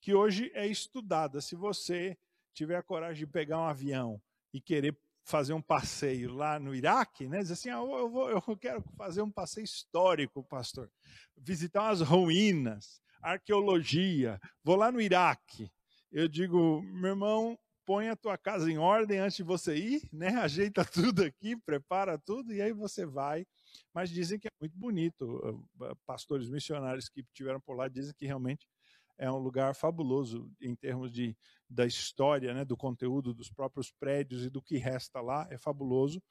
Que 0.00 0.14
hoje 0.14 0.50
é 0.54 0.66
estudada. 0.66 1.40
Se 1.40 1.54
você 1.54 2.16
tiver 2.52 2.76
a 2.76 2.82
coragem 2.82 3.26
de 3.26 3.30
pegar 3.30 3.58
um 3.58 3.66
avião 3.66 4.22
e 4.52 4.60
querer 4.60 4.96
fazer 5.24 5.54
um 5.54 5.62
passeio 5.62 6.32
lá 6.32 6.58
no 6.58 6.74
Iraque, 6.74 7.26
né? 7.26 7.40
Diz 7.40 7.50
assim, 7.50 7.70
ah, 7.70 7.76
eu, 7.76 8.10
vou, 8.10 8.30
eu 8.30 8.40
quero 8.60 8.82
fazer 8.96 9.22
um 9.22 9.30
passeio 9.30 9.64
histórico, 9.64 10.44
pastor. 10.44 10.90
Visitar 11.36 11.82
umas 11.82 12.00
ruínas, 12.00 13.00
arqueologia. 13.22 14.40
Vou 14.62 14.76
lá 14.76 14.92
no 14.92 15.00
Iraque. 15.00 15.72
Eu 16.12 16.28
digo, 16.28 16.82
meu 16.82 17.10
irmão, 17.10 17.58
põe 17.84 18.08
a 18.08 18.16
tua 18.16 18.36
casa 18.38 18.70
em 18.70 18.78
ordem 18.78 19.18
antes 19.18 19.36
de 19.36 19.42
você 19.42 19.76
ir, 19.76 20.08
né? 20.12 20.28
Ajeita 20.42 20.84
tudo 20.84 21.22
aqui, 21.22 21.56
prepara 21.56 22.18
tudo 22.18 22.52
e 22.52 22.60
aí 22.60 22.72
você 22.72 23.04
vai. 23.04 23.46
Mas 23.92 24.10
dizem 24.10 24.38
que 24.38 24.48
é 24.48 24.50
muito 24.60 24.76
bonito. 24.76 25.66
Pastores 26.06 26.48
missionários 26.48 27.08
que 27.08 27.24
tiveram 27.32 27.60
por 27.60 27.76
lá 27.76 27.88
dizem 27.88 28.14
que 28.14 28.26
realmente 28.26 28.68
é 29.16 29.30
um 29.30 29.38
lugar 29.38 29.74
fabuloso 29.74 30.50
em 30.60 30.74
termos 30.74 31.12
de 31.12 31.36
da 31.68 31.86
história, 31.86 32.52
né, 32.52 32.64
do 32.64 32.76
conteúdo 32.76 33.32
dos 33.32 33.50
próprios 33.50 33.90
prédios 33.90 34.44
e 34.44 34.50
do 34.50 34.62
que 34.62 34.76
resta 34.76 35.20
lá, 35.20 35.46
é 35.50 35.58
fabuloso. 35.58 36.22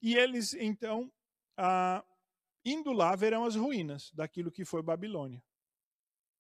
E 0.00 0.14
eles 0.14 0.54
então, 0.54 1.10
ah, 1.56 2.04
indo 2.64 2.92
lá, 2.92 3.14
verão 3.16 3.44
as 3.44 3.56
ruínas 3.56 4.10
daquilo 4.12 4.50
que 4.50 4.64
foi 4.64 4.82
Babilônia. 4.82 5.42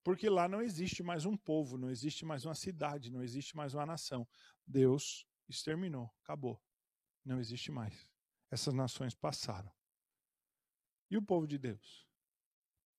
Porque 0.06 0.30
lá 0.30 0.48
não 0.48 0.62
existe 0.62 1.02
mais 1.02 1.26
um 1.26 1.36
povo, 1.36 1.80
não 1.80 1.90
existe 1.90 2.24
mais 2.24 2.46
uma 2.46 2.54
cidade, 2.54 3.12
não 3.12 3.24
existe 3.24 3.58
mais 3.58 3.74
uma 3.74 3.88
nação. 3.88 4.28
Deus 4.64 5.26
exterminou, 5.50 6.14
acabou. 6.22 6.62
Não 7.26 7.40
existe 7.40 7.72
mais. 7.72 8.08
Essas 8.52 8.76
nações 8.76 9.16
passaram. 9.16 9.74
E 11.10 11.18
o 11.18 11.24
povo 11.24 11.48
de 11.48 11.58
Deus? 11.58 12.08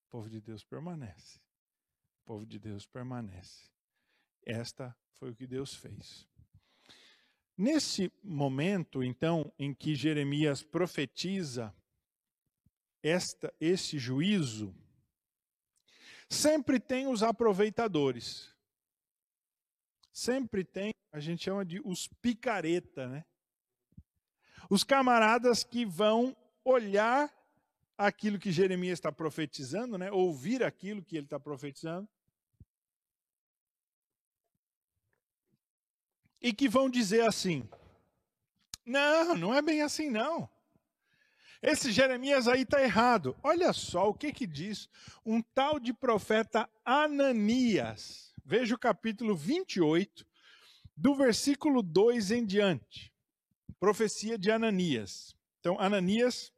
O 0.09 0.11
povo 0.11 0.29
de 0.29 0.41
Deus 0.41 0.65
permanece. 0.65 1.39
O 2.23 2.27
povo 2.27 2.45
de 2.45 2.59
Deus 2.59 2.89
permanece. 2.89 3.71
Esta 4.45 4.93
foi 5.13 5.31
o 5.31 5.37
que 5.37 5.47
Deus 5.47 5.77
fez. 5.77 6.27
Nesse 7.57 8.13
momento, 8.21 9.01
então, 9.05 9.55
em 9.57 9.73
que 9.73 9.95
Jeremias 9.95 10.61
profetiza 10.61 11.73
esta, 13.01 13.55
esse 13.61 13.97
juízo, 13.97 14.75
Sempre 16.29 16.81
tem 16.81 17.07
os 17.07 17.23
aproveitadores. 17.23 18.55
Sempre 20.13 20.65
tem, 20.65 20.95
a 21.13 21.21
gente 21.21 21.45
chama 21.45 21.65
de 21.65 21.81
os 21.81 22.09
picareta, 22.09 23.07
né? 23.07 23.25
Os 24.69 24.83
camaradas 24.83 25.63
que 25.63 25.85
vão 25.85 26.37
olhar 26.65 27.33
aquilo 27.97 28.39
que 28.39 28.51
Jeremias 28.51 28.99
está 28.99 29.13
profetizando, 29.13 29.97
né? 29.97 30.11
Ouvir 30.11 30.65
aquilo 30.65 31.03
que 31.03 31.17
ele 31.17 31.27
está 31.27 31.39
profetizando. 31.39 32.09
E 36.41 36.53
que 36.53 36.69
vão 36.69 36.91
dizer 36.91 37.27
assim: 37.27 37.69
não, 38.85 39.37
não 39.37 39.55
é 39.55 39.63
bem 39.63 39.83
assim, 39.83 40.11
não. 40.11 40.49
Esse 41.63 41.91
Jeremias 41.91 42.47
aí 42.49 42.63
está 42.63 42.83
errado. 42.83 43.37
Olha 43.43 43.73
só 43.73 44.09
o 44.09 44.15
que, 44.15 44.33
que 44.33 44.47
diz 44.47 44.89
um 45.25 45.41
tal 45.41 45.81
de 45.81 45.93
profeta 45.93 46.69
Ananias. 46.85 48.35
Veja 48.45 48.75
o 48.75 48.79
capítulo 48.79 49.35
28, 49.35 50.27
do 50.97 51.15
versículo 51.15 51.83
2 51.83 52.31
em 52.31 52.45
diante. 52.45 53.13
Profecia 53.81 54.39
de 54.39 54.51
Ananias. 54.51 55.37
Então, 55.61 55.79
Ananias 55.81 56.53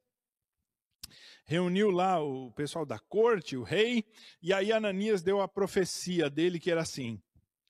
reuniu 1.45 1.91
lá 1.91 2.23
o 2.23 2.53
pessoal 2.53 2.85
da 2.85 2.99
corte, 2.99 3.57
o 3.57 3.63
rei, 3.63 4.05
e 4.43 4.53
aí 4.53 4.71
Ananias 4.71 5.23
deu 5.23 5.41
a 5.41 5.49
profecia 5.49 6.29
dele, 6.29 6.61
que 6.61 6.71
era 6.71 6.83
assim. 6.83 7.23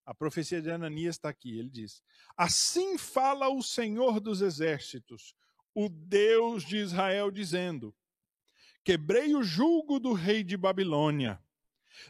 A 0.05 0.13
profecia 0.13 0.61
de 0.61 0.71
Ananias 0.71 1.15
está 1.17 1.29
aqui. 1.29 1.59
Ele 1.59 1.71
diz: 1.71 2.03
Assim 2.37 2.99
fala 2.99 3.49
o 3.49 3.63
Senhor 3.63 4.19
dos 4.21 4.41
exércitos 4.41 5.35
o 5.81 5.89
Deus 5.89 6.65
de 6.65 6.77
Israel, 6.77 7.31
dizendo: 7.31 7.95
Quebrei 8.83 9.37
o 9.37 9.45
jugo 9.45 10.01
do 10.01 10.13
rei 10.13 10.43
de 10.43 10.57
Babilônia. 10.57 11.41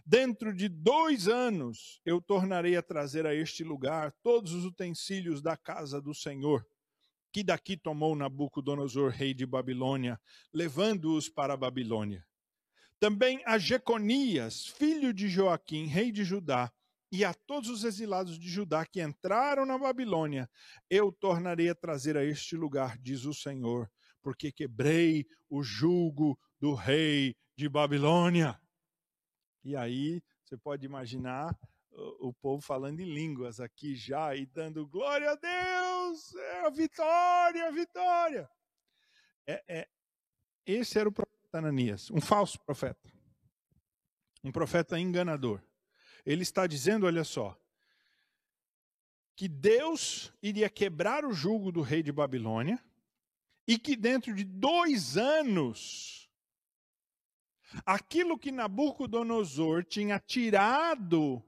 Dentro 0.07 0.55
de 0.55 0.71
dois 0.71 1.29
anos 1.29 2.01
eu 2.03 2.19
tornarei 2.19 2.77
a 2.77 2.83
trazer 2.83 3.27
a 3.27 3.35
este 3.35 3.63
lugar 3.63 4.11
todos 4.23 4.55
os 4.55 4.65
utensílios 4.65 5.43
da 5.43 5.55
casa 5.55 6.01
do 6.01 6.15
Senhor, 6.15 6.67
que 7.31 7.45
daqui 7.45 7.77
tomou 7.77 8.17
Nabucodonosor, 8.17 9.11
rei 9.11 9.35
de 9.35 9.45
Babilônia, 9.45 10.19
levando-os 10.51 11.29
para 11.29 11.53
a 11.53 11.57
Babilônia. 11.57 12.27
Também 12.99 13.43
a 13.45 13.59
Jeconias, 13.59 14.67
filho 14.67 15.13
de 15.13 15.29
Joaquim, 15.29 15.85
rei 15.85 16.11
de 16.11 16.25
Judá, 16.25 16.73
e 17.11 17.25
a 17.25 17.33
todos 17.33 17.71
os 17.71 17.85
exilados 17.85 18.39
de 18.39 18.49
Judá 18.49 18.85
que 18.85 19.03
entraram 19.03 19.65
na 19.65 19.79
Babilônia, 19.79 20.49
eu 20.91 21.11
tornarei 21.11 21.71
a 21.71 21.75
trazer 21.75 22.17
a 22.17 22.25
este 22.25 22.55
lugar, 22.55 22.99
diz 22.99 23.25
o 23.25 23.33
Senhor, 23.33 23.91
porque 24.23 24.53
quebrei 24.53 25.27
o 25.49 25.63
jugo 25.63 26.39
do 26.61 26.75
rei 26.75 27.35
de 27.57 27.69
Babilônia. 27.69 28.61
E 29.65 29.75
aí 29.75 30.23
você 30.45 30.57
pode 30.57 30.85
imaginar 30.85 31.59
o, 32.21 32.33
povo 32.33 32.63
falando 32.63 33.01
em 33.01 33.13
línguas 33.13 33.59
aqui 33.59 33.97
já 33.97 34.35
e 34.37 34.47
dando 34.47 34.87
glória 34.87 35.31
a 35.31 35.35
Deus, 35.35 36.35
é 36.35 36.67
a 36.67 36.71
vitória, 36.71 37.67
a 37.67 37.71
vitória. 37.71 38.49
É, 39.47 39.65
é, 39.67 39.89
esse 40.67 40.99
era 40.99 41.09
o 41.09 41.13
profeta 41.13 41.59
Ananias, 41.59 42.11
um 42.11 42.21
falso 42.21 42.61
profeta, 42.61 43.11
um 44.45 44.53
profeta 44.53 44.99
enganador 44.99 45.63
ele 46.29 46.43
está 46.43 46.67
dizendo, 46.67 47.07
olha 47.07 47.25
só, 47.25 47.59
que 49.35 49.49
Deus 49.49 50.31
iria 50.43 50.69
quebrar 50.69 51.25
o 51.25 51.33
jugo 51.33 51.73
do 51.73 51.81
rei 51.81 52.03
de 52.03 52.13
Babilônia 52.13 52.79
e 53.67 53.79
que 53.79 53.97
dentro 53.97 54.35
de 54.35 54.45
dois 54.45 55.17
anos, 55.17 56.29
aquilo 57.87 58.39
que 58.39 58.53
Nabucodonosor 58.53 59.83
tinha 59.85 60.19
tirado 60.19 61.43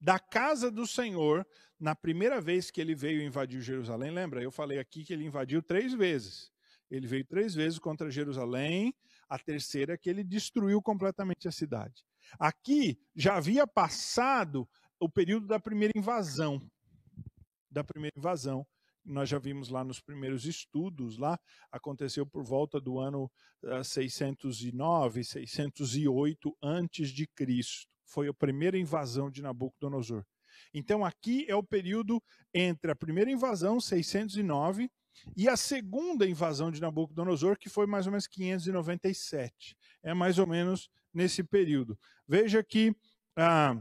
da 0.00 0.18
casa 0.18 0.68
do 0.68 0.84
Senhor, 0.84 1.46
na 1.78 1.94
primeira 1.94 2.40
vez 2.40 2.72
que 2.72 2.80
ele 2.80 2.96
veio 2.96 3.22
invadir 3.22 3.60
Jerusalém, 3.60 4.10
lembra? 4.10 4.42
Eu 4.42 4.50
falei 4.50 4.80
aqui 4.80 5.04
que 5.04 5.12
ele 5.12 5.26
invadiu 5.26 5.62
três 5.62 5.92
vezes. 5.92 6.50
Ele 6.90 7.06
veio 7.06 7.24
três 7.24 7.54
vezes 7.54 7.78
contra 7.78 8.10
Jerusalém, 8.10 8.92
a 9.28 9.38
terceira 9.38 9.94
é 9.94 9.96
que 9.96 10.10
ele 10.10 10.24
destruiu 10.24 10.82
completamente 10.82 11.46
a 11.46 11.52
cidade. 11.52 12.07
Aqui 12.38 12.98
já 13.14 13.36
havia 13.36 13.66
passado 13.66 14.68
o 14.98 15.08
período 15.08 15.46
da 15.46 15.60
primeira 15.60 15.92
invasão. 15.96 16.60
Da 17.70 17.84
primeira 17.84 18.14
invasão. 18.16 18.66
Nós 19.04 19.28
já 19.28 19.38
vimos 19.38 19.70
lá 19.70 19.82
nos 19.82 20.00
primeiros 20.00 20.44
estudos, 20.44 21.16
lá 21.16 21.38
aconteceu 21.72 22.26
por 22.26 22.44
volta 22.44 22.78
do 22.78 22.98
ano 22.98 23.30
609, 23.82 25.24
608 25.24 26.56
antes 26.62 27.08
de 27.10 27.26
Cristo. 27.28 27.88
Foi 28.04 28.28
a 28.28 28.34
primeira 28.34 28.76
invasão 28.76 29.30
de 29.30 29.40
Nabucodonosor. 29.40 30.24
Então 30.74 31.04
aqui 31.04 31.46
é 31.48 31.54
o 31.54 31.62
período 31.62 32.22
entre 32.52 32.90
a 32.90 32.96
primeira 32.96 33.30
invasão, 33.30 33.80
609, 33.80 34.90
e 35.36 35.48
a 35.48 35.56
segunda 35.56 36.26
invasão 36.26 36.70
de 36.70 36.80
Nabucodonosor, 36.80 37.58
que 37.58 37.68
foi 37.68 37.86
mais 37.86 38.06
ou 38.06 38.12
menos 38.12 38.26
597. 38.26 39.76
É 40.02 40.14
mais 40.14 40.38
ou 40.38 40.46
menos 40.46 40.90
nesse 41.12 41.42
período. 41.42 41.98
Veja 42.26 42.62
que 42.62 42.94
ah, 43.36 43.76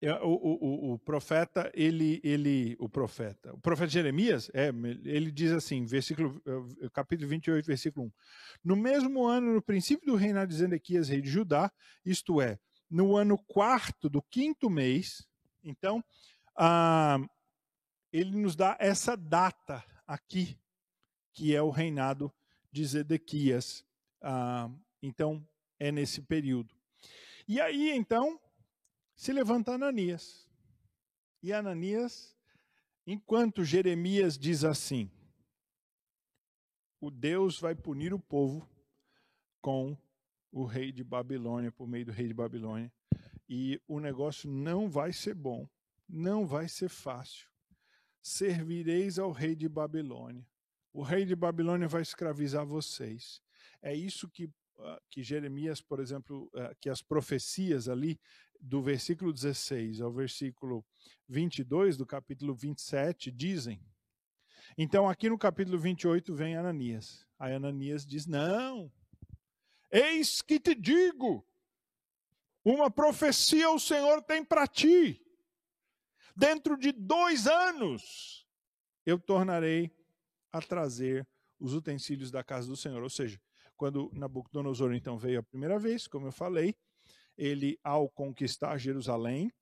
é, 0.00 0.12
o, 0.22 0.28
o, 0.28 0.92
o, 0.92 0.98
profeta, 0.98 1.70
ele, 1.74 2.20
ele, 2.22 2.76
o 2.78 2.88
profeta, 2.88 3.54
o 3.54 3.58
profeta 3.58 3.88
Jeremias, 3.88 4.50
é, 4.52 4.68
ele 5.04 5.30
diz 5.32 5.52
assim, 5.52 5.86
versículo, 5.86 6.40
eh, 6.46 6.88
capítulo 6.92 7.28
28, 7.28 7.66
versículo 7.66 8.06
1. 8.06 8.12
No 8.62 8.76
mesmo 8.76 9.26
ano, 9.26 9.54
no 9.54 9.62
princípio 9.62 10.06
do 10.06 10.14
reinado 10.14 10.50
de 10.50 10.58
Zedequias, 10.58 11.08
rei 11.08 11.22
de 11.22 11.30
Judá, 11.30 11.72
isto 12.04 12.42
é, 12.42 12.58
no 12.90 13.16
ano 13.16 13.38
quarto 13.48 14.10
do 14.10 14.20
quinto 14.22 14.68
mês, 14.68 15.26
então, 15.64 16.04
ah, 16.56 17.18
ele 18.16 18.34
nos 18.34 18.56
dá 18.56 18.76
essa 18.80 19.14
data 19.14 19.84
aqui, 20.06 20.58
que 21.32 21.54
é 21.54 21.60
o 21.60 21.68
reinado 21.68 22.32
de 22.72 22.84
Zedequias. 22.84 23.84
Ah, 24.22 24.70
então, 25.02 25.46
é 25.78 25.92
nesse 25.92 26.22
período. 26.22 26.74
E 27.46 27.60
aí, 27.60 27.90
então, 27.90 28.40
se 29.14 29.32
levanta 29.32 29.74
Ananias. 29.74 30.48
E 31.42 31.52
Ananias, 31.52 32.34
enquanto 33.06 33.64
Jeremias 33.64 34.38
diz 34.38 34.64
assim: 34.64 35.10
o 36.98 37.10
Deus 37.10 37.60
vai 37.60 37.74
punir 37.74 38.14
o 38.14 38.18
povo 38.18 38.66
com 39.60 39.94
o 40.50 40.64
rei 40.64 40.90
de 40.90 41.04
Babilônia, 41.04 41.70
por 41.70 41.86
meio 41.86 42.06
do 42.06 42.12
rei 42.12 42.28
de 42.28 42.34
Babilônia, 42.34 42.90
e 43.46 43.78
o 43.86 44.00
negócio 44.00 44.50
não 44.50 44.88
vai 44.88 45.12
ser 45.12 45.34
bom, 45.34 45.68
não 46.08 46.46
vai 46.46 46.66
ser 46.66 46.88
fácil 46.88 47.46
servireis 48.26 49.20
ao 49.20 49.30
rei 49.30 49.54
de 49.54 49.68
Babilônia. 49.68 50.44
O 50.92 51.00
rei 51.00 51.24
de 51.24 51.36
Babilônia 51.36 51.86
vai 51.86 52.02
escravizar 52.02 52.66
vocês. 52.66 53.40
É 53.80 53.94
isso 53.94 54.28
que, 54.28 54.46
uh, 54.46 55.00
que 55.08 55.22
Jeremias, 55.22 55.80
por 55.80 56.00
exemplo, 56.00 56.50
uh, 56.52 56.74
que 56.80 56.90
as 56.90 57.00
profecias 57.00 57.88
ali, 57.88 58.18
do 58.60 58.82
versículo 58.82 59.32
16 59.32 60.00
ao 60.00 60.10
versículo 60.10 60.84
22 61.28 61.96
do 61.96 62.04
capítulo 62.04 62.52
27 62.52 63.30
dizem. 63.30 63.80
Então, 64.76 65.08
aqui 65.08 65.28
no 65.28 65.38
capítulo 65.38 65.78
28 65.78 66.34
vem 66.34 66.56
Ananias. 66.56 67.24
Aí 67.38 67.54
Ananias 67.54 68.04
diz: 68.04 68.26
Não, 68.26 68.90
eis 69.88 70.42
que 70.42 70.58
te 70.58 70.74
digo, 70.74 71.46
uma 72.64 72.90
profecia 72.90 73.70
o 73.70 73.78
Senhor 73.78 74.20
tem 74.22 74.44
para 74.44 74.66
ti 74.66 75.25
dentro 76.36 76.76
de 76.76 76.92
dois 76.92 77.46
anos, 77.46 78.46
eu 79.04 79.18
tornarei 79.18 79.90
a 80.52 80.60
trazer 80.60 81.26
os 81.58 81.72
utensílios 81.72 82.30
da 82.30 82.44
casa 82.44 82.68
do 82.68 82.76
Senhor. 82.76 83.02
Ou 83.02 83.10
seja, 83.10 83.40
quando 83.76 84.10
Nabucodonosor 84.12 84.94
então 84.94 85.18
veio 85.18 85.40
a 85.40 85.42
primeira 85.42 85.78
vez, 85.78 86.06
como 86.06 86.26
eu 86.26 86.32
falei, 86.32 86.74
ele, 87.36 87.78
ao 87.82 88.08
conquistar 88.08 88.78
Jerusalém, 88.78 89.52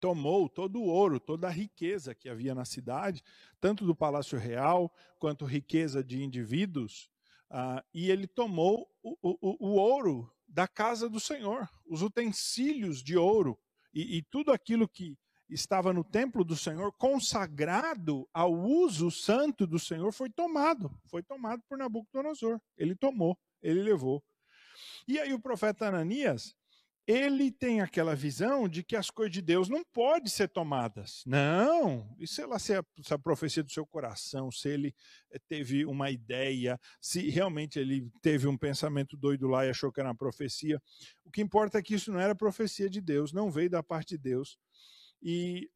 tomou 0.00 0.48
todo 0.48 0.80
o 0.80 0.86
ouro, 0.86 1.20
toda 1.20 1.46
a 1.46 1.50
riqueza 1.50 2.14
que 2.14 2.28
havia 2.28 2.54
na 2.54 2.64
cidade, 2.64 3.22
tanto 3.60 3.84
do 3.84 3.94
palácio 3.94 4.38
real 4.38 4.92
quanto 5.18 5.44
riqueza 5.44 6.02
de 6.02 6.22
indivíduos, 6.22 7.10
uh, 7.50 7.84
e 7.92 8.10
ele 8.10 8.26
tomou 8.26 8.90
o, 9.02 9.16
o, 9.20 9.68
o, 9.68 9.74
ouro 9.74 10.32
da 10.48 10.66
casa 10.66 11.08
do 11.08 11.20
Senhor, 11.20 11.68
os 11.84 12.00
utensílios 12.00 13.02
de 13.02 13.16
ouro 13.18 13.58
e, 13.92 14.16
e 14.16 14.22
tudo 14.22 14.52
aquilo 14.52 14.88
que 14.88 15.18
estava 15.50 15.92
no 15.92 16.04
templo 16.04 16.44
do 16.44 16.56
Senhor, 16.56 16.92
consagrado 16.92 18.28
ao 18.32 18.52
uso 18.52 19.10
santo 19.10 19.66
do 19.66 19.78
Senhor, 19.78 20.12
foi 20.12 20.30
tomado. 20.30 20.90
Foi 21.06 21.22
tomado 21.22 21.62
por 21.68 21.76
Nabucodonosor. 21.76 22.60
Ele 22.76 22.94
tomou, 22.94 23.38
ele 23.62 23.82
levou. 23.82 24.22
E 25.06 25.18
aí 25.18 25.32
o 25.32 25.40
profeta 25.40 25.86
Ananias, 25.86 26.54
ele 27.06 27.50
tem 27.50 27.80
aquela 27.80 28.14
visão 28.14 28.68
de 28.68 28.84
que 28.84 28.94
as 28.94 29.10
coisas 29.10 29.32
de 29.32 29.42
Deus 29.42 29.68
não 29.68 29.82
podem 29.84 30.28
ser 30.28 30.48
tomadas. 30.48 31.24
Não, 31.26 32.14
e 32.18 32.26
sei 32.26 32.46
lá 32.46 32.58
se 32.58 32.74
é 32.74 32.78
a 33.10 33.18
profecia 33.18 33.64
do 33.64 33.72
seu 33.72 33.84
coração, 33.84 34.50
se 34.50 34.68
ele 34.68 34.94
eh, 35.32 35.40
teve 35.48 35.84
uma 35.84 36.10
ideia, 36.10 36.78
se 37.00 37.28
realmente 37.28 37.80
ele 37.80 38.08
teve 38.22 38.46
um 38.46 38.56
pensamento 38.56 39.16
doido 39.16 39.48
lá 39.48 39.66
e 39.66 39.70
achou 39.70 39.90
que 39.90 39.98
era 39.98 40.08
uma 40.08 40.14
profecia. 40.14 40.80
O 41.24 41.30
que 41.30 41.42
importa 41.42 41.78
é 41.78 41.82
que 41.82 41.94
isso 41.94 42.12
não 42.12 42.20
era 42.20 42.34
profecia 42.34 42.88
de 42.88 43.00
Deus, 43.00 43.32
não 43.32 43.50
veio 43.50 43.70
da 43.70 43.82
parte 43.82 44.10
de 44.10 44.18
Deus. 44.18 44.56
E, 45.22 45.70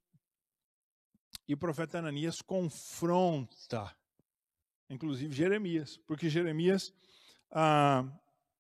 e 1.47 1.55
o 1.55 1.59
profeta 1.59 1.99
Ananias 1.99 2.41
confronta, 2.41 3.95
inclusive 4.89 5.35
Jeremias, 5.35 5.99
porque 6.07 6.29
Jeremias 6.31 6.93
ah, 7.51 8.05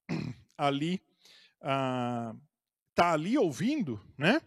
ali 0.58 1.02
está 1.58 2.36
ah, 2.98 3.12
ali 3.12 3.38
ouvindo, 3.38 4.00
né? 4.18 4.40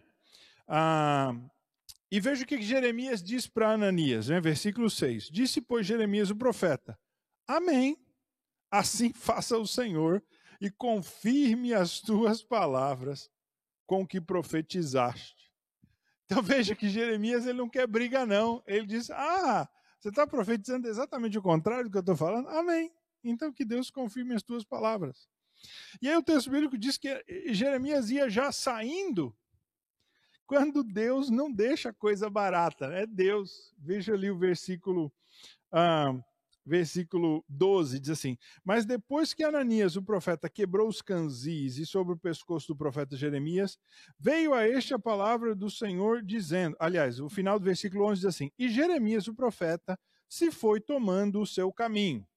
Ah, 0.68 1.34
e 2.10 2.20
veja 2.20 2.44
o 2.44 2.48
que 2.48 2.62
Jeremias 2.62 3.22
diz 3.22 3.48
para 3.48 3.74
Ananias, 3.74 4.30
né? 4.30 4.40
versículo 4.40 4.90
6. 4.90 5.30
Disse, 5.30 5.60
pois, 5.60 5.86
Jeremias 5.86 6.30
o 6.30 6.36
profeta: 6.36 6.98
Amém. 7.46 7.98
Assim 8.72 9.12
faça 9.14 9.58
o 9.58 9.68
Senhor 9.68 10.24
e 10.60 10.72
confirme 10.72 11.74
as 11.74 12.00
tuas 12.00 12.42
palavras 12.42 13.30
com 13.86 14.06
que 14.06 14.20
profetizaste. 14.20 15.37
Então 16.28 16.44
veja 16.44 16.76
que 16.76 16.90
Jeremias 16.90 17.46
ele 17.46 17.58
não 17.58 17.70
quer 17.70 17.88
briga, 17.88 18.26
não. 18.26 18.62
Ele 18.68 18.86
diz: 18.86 19.10
Ah, 19.10 19.68
você 20.00 20.10
está 20.10 20.28
profetizando 20.28 20.88
exatamente 20.88 21.38
o 21.38 21.42
contrário 21.42 21.86
do 21.86 21.92
que 21.92 21.98
eu 21.98 22.02
estou 22.02 22.16
falando? 22.16 22.50
Amém. 22.50 22.92
Então 23.24 23.52
que 23.52 23.66
Deus 23.66 23.90
confirme 23.90 24.36
as 24.36 24.44
tuas 24.44 24.64
palavras. 24.64 25.28
E 26.02 26.08
aí 26.08 26.16
o 26.16 26.24
texto 26.24 26.52
bíblico 26.52 26.78
diz 26.78 26.98
que 26.98 27.24
Jeremias 27.48 28.12
ia 28.12 28.30
já 28.30 28.52
saindo 28.52 29.36
quando 30.46 30.84
Deus 30.84 31.30
não 31.30 31.52
deixa 31.52 31.92
coisa 31.92 32.30
barata. 32.30 32.86
É 32.86 33.08
Deus. 33.08 33.74
Veja 33.78 34.14
ali 34.14 34.30
o 34.30 34.38
versículo 34.38 35.12
ah, 35.72 36.14
versículo 36.68 37.44
12, 37.48 38.00
diz 38.00 38.10
assim: 38.10 38.38
Mas 38.64 38.86
depois 38.86 39.34
que 39.34 39.44
Ananias, 39.44 39.96
o 39.96 40.04
profeta, 40.04 40.50
quebrou 40.50 40.88
os 40.90 41.02
canzis 41.02 41.78
e 41.78 41.86
sobre 41.86 42.14
o 42.14 42.18
pescoço 42.18 42.68
do 42.68 42.76
profeta 42.76 43.16
Jeremias, 43.16 43.78
veio 44.20 44.54
a 44.54 44.68
este 44.68 44.94
a 44.94 45.00
palavra 45.00 45.56
do 45.56 45.70
Senhor 45.70 46.22
dizendo: 46.22 46.76
Aliás, 46.80 47.20
o 47.20 47.30
final 47.30 47.58
do 47.58 47.66
versículo 47.66 48.06
11 48.06 48.16
diz 48.22 48.26
assim: 48.26 48.52
E 48.60 48.70
Jeremias, 48.70 49.28
o 49.28 49.34
profeta, 49.34 49.98
se 50.30 50.52
foi 50.52 50.82
tomando 50.82 51.40
o 51.40 51.48
seu 51.48 51.72
caminho. 51.72 52.28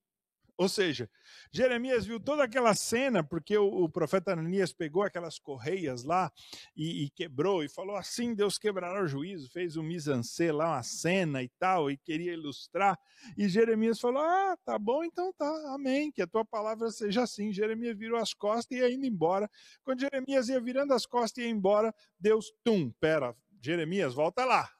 Ou 0.60 0.68
seja, 0.68 1.08
Jeremias 1.50 2.04
viu 2.04 2.20
toda 2.20 2.44
aquela 2.44 2.74
cena, 2.74 3.24
porque 3.24 3.56
o, 3.56 3.84
o 3.84 3.88
profeta 3.88 4.32
Ananias 4.32 4.74
pegou 4.74 5.02
aquelas 5.02 5.38
correias 5.38 6.04
lá 6.04 6.30
e, 6.76 7.04
e, 7.04 7.10
quebrou, 7.10 7.64
e 7.64 7.68
falou 7.70 7.96
assim: 7.96 8.34
Deus 8.34 8.58
quebrará 8.58 9.02
o 9.02 9.08
juízo, 9.08 9.50
fez 9.50 9.78
um 9.78 9.82
misancê 9.82 10.52
lá, 10.52 10.72
uma 10.72 10.82
cena 10.82 11.42
e 11.42 11.48
tal, 11.58 11.90
e 11.90 11.96
queria 11.96 12.34
ilustrar. 12.34 12.98
E 13.38 13.48
Jeremias 13.48 13.98
falou: 13.98 14.22
Ah, 14.22 14.54
tá 14.62 14.78
bom, 14.78 15.02
então 15.02 15.32
tá, 15.32 15.48
amém, 15.74 16.12
que 16.12 16.20
a 16.20 16.26
tua 16.26 16.44
palavra 16.44 16.90
seja 16.90 17.22
assim. 17.22 17.50
Jeremias 17.54 17.96
virou 17.96 18.18
as 18.18 18.34
costas 18.34 18.76
e 18.76 18.82
ia 18.82 18.92
indo 18.92 19.06
embora. 19.06 19.50
Quando 19.82 20.00
Jeremias 20.00 20.50
ia 20.50 20.60
virando 20.60 20.92
as 20.92 21.06
costas 21.06 21.42
e 21.42 21.46
ia 21.46 21.50
embora, 21.50 21.90
Deus, 22.18 22.52
tum, 22.62 22.90
pera, 23.00 23.34
Jeremias, 23.62 24.12
volta 24.12 24.44
lá. 24.44 24.70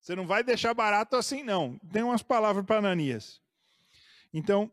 Você 0.00 0.16
não 0.16 0.26
vai 0.26 0.42
deixar 0.42 0.74
barato 0.74 1.14
assim, 1.14 1.44
não. 1.44 1.78
Tem 1.92 2.02
umas 2.02 2.24
palavras 2.24 2.66
para 2.66 2.78
Ananias. 2.78 3.41
Então, 4.32 4.72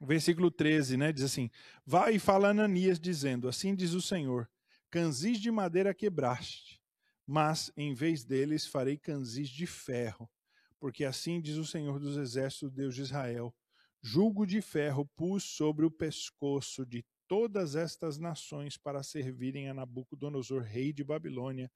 versículo 0.00 0.50
13, 0.50 0.96
né, 0.96 1.12
diz 1.12 1.24
assim: 1.24 1.50
Vai 1.86 2.16
e 2.16 2.18
fala 2.18 2.50
Ananias, 2.50 3.00
dizendo: 3.00 3.48
Assim 3.48 3.74
diz 3.74 3.92
o 3.92 4.02
Senhor: 4.02 4.48
Canzis 4.90 5.38
de 5.38 5.50
madeira 5.50 5.94
quebraste, 5.94 6.80
mas 7.26 7.72
em 7.76 7.94
vez 7.94 8.24
deles 8.24 8.66
farei 8.66 8.98
canzis 8.98 9.48
de 9.48 9.66
ferro, 9.66 10.30
porque 10.78 11.04
assim 11.04 11.40
diz 11.40 11.56
o 11.56 11.64
Senhor 11.64 11.98
dos 11.98 12.16
Exércitos, 12.16 12.70
Deus 12.70 12.94
de 12.94 13.02
Israel: 13.02 13.54
Julgo 14.02 14.46
de 14.46 14.60
ferro 14.60 15.06
pus 15.16 15.42
sobre 15.44 15.86
o 15.86 15.90
pescoço 15.90 16.84
de 16.84 17.04
todas 17.26 17.74
estas 17.74 18.18
nações 18.18 18.76
para 18.76 19.02
servirem 19.02 19.68
a 19.68 19.74
Nabucodonosor, 19.74 20.62
rei 20.62 20.92
de 20.92 21.02
Babilônia, 21.02 21.72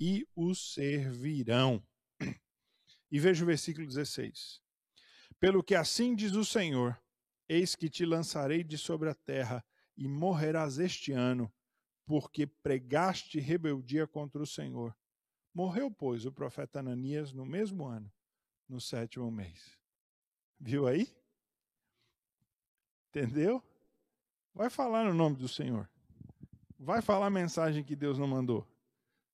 e 0.00 0.26
o 0.34 0.54
servirão. 0.54 1.82
E 3.10 3.20
veja 3.20 3.44
o 3.44 3.46
versículo 3.46 3.86
16. 3.86 4.60
Pelo 5.38 5.62
que 5.62 5.74
assim 5.74 6.14
diz 6.14 6.32
o 6.32 6.44
Senhor: 6.44 7.00
Eis 7.48 7.74
que 7.74 7.88
te 7.88 8.04
lançarei 8.04 8.64
de 8.64 8.78
sobre 8.78 9.08
a 9.08 9.14
terra, 9.14 9.64
e 9.96 10.06
morrerás 10.06 10.78
este 10.78 11.12
ano, 11.12 11.52
porque 12.04 12.46
pregaste 12.46 13.40
rebeldia 13.40 14.06
contra 14.06 14.42
o 14.42 14.46
Senhor. 14.46 14.96
Morreu, 15.54 15.90
pois, 15.90 16.26
o 16.26 16.32
profeta 16.32 16.80
Ananias 16.80 17.32
no 17.32 17.46
mesmo 17.46 17.86
ano, 17.86 18.12
no 18.68 18.80
sétimo 18.80 19.30
mês. 19.30 19.78
Viu 20.58 20.86
aí? 20.86 21.14
Entendeu? 23.08 23.62
Vai 24.54 24.70
falar 24.70 25.04
no 25.04 25.14
nome 25.14 25.36
do 25.36 25.48
Senhor. 25.48 25.90
Vai 26.78 27.00
falar 27.00 27.26
a 27.26 27.30
mensagem 27.30 27.84
que 27.84 27.96
Deus 27.96 28.18
não 28.18 28.26
mandou. 28.26 28.66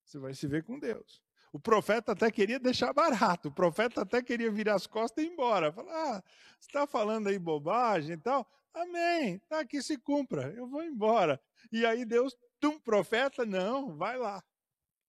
Você 0.03 0.19
vai 0.19 0.33
se 0.33 0.47
ver 0.47 0.63
com 0.63 0.79
Deus. 0.79 1.22
O 1.53 1.59
profeta 1.59 2.13
até 2.13 2.31
queria 2.31 2.59
deixar 2.59 2.91
barato. 2.93 3.49
O 3.49 3.51
profeta 3.51 4.01
até 4.01 4.23
queria 4.23 4.49
virar 4.49 4.73
as 4.73 4.87
costas 4.87 5.23
e 5.23 5.27
ir 5.27 5.31
embora. 5.31 5.71
Falar, 5.71 5.93
ah, 5.93 6.23
você 6.59 6.67
está 6.67 6.87
falando 6.87 7.27
aí 7.27 7.37
bobagem 7.37 8.13
e 8.13 8.17
tal. 8.17 8.49
Amém. 8.73 9.37
Tá, 9.47 9.63
que 9.63 9.79
se 9.79 9.95
cumpra. 9.99 10.51
Eu 10.57 10.67
vou 10.67 10.83
embora. 10.83 11.39
E 11.71 11.85
aí 11.85 12.05
Deus, 12.05 12.35
tum, 12.59 12.79
profeta, 12.79 13.45
não, 13.45 13.95
vai 13.95 14.17
lá. 14.17 14.43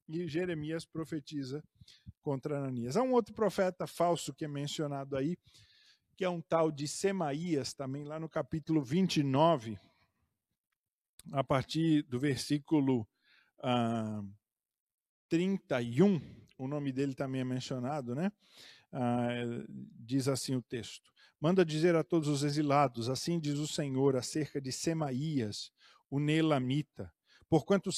E 0.06 0.28
Jeremias 0.28 0.84
profetiza 0.84 1.64
contra 2.20 2.58
Ananias. 2.58 2.94
Há 2.94 3.02
um 3.02 3.12
outro 3.12 3.32
profeta 3.32 3.86
falso 3.86 4.34
que 4.34 4.44
é 4.44 4.48
mencionado 4.48 5.16
aí, 5.16 5.38
que 6.14 6.26
é 6.26 6.28
um 6.28 6.42
tal 6.42 6.70
de 6.70 6.86
Semaías, 6.86 7.72
também 7.72 8.04
lá 8.04 8.20
no 8.20 8.28
capítulo 8.28 8.82
29, 8.82 9.78
a 11.32 11.42
partir 11.42 12.02
do 12.02 12.18
versículo 12.18 13.08
ah, 13.62 14.22
31, 15.28 16.20
o 16.58 16.68
nome 16.68 16.92
dele 16.92 17.14
também 17.14 17.40
é 17.40 17.44
mencionado, 17.44 18.14
né? 18.14 18.30
Ah, 18.92 19.28
diz 19.98 20.28
assim 20.28 20.54
o 20.54 20.62
texto: 20.62 21.10
Manda 21.40 21.64
dizer 21.64 21.94
a 21.96 22.04
todos 22.04 22.28
os 22.28 22.42
exilados: 22.42 23.08
Assim 23.08 23.40
diz 23.40 23.58
o 23.58 23.66
Senhor 23.66 24.16
acerca 24.16 24.60
de 24.60 24.72
Semaías, 24.72 25.70
o 26.08 26.20
Nelamita. 26.20 27.12
Porquanto 27.48 27.90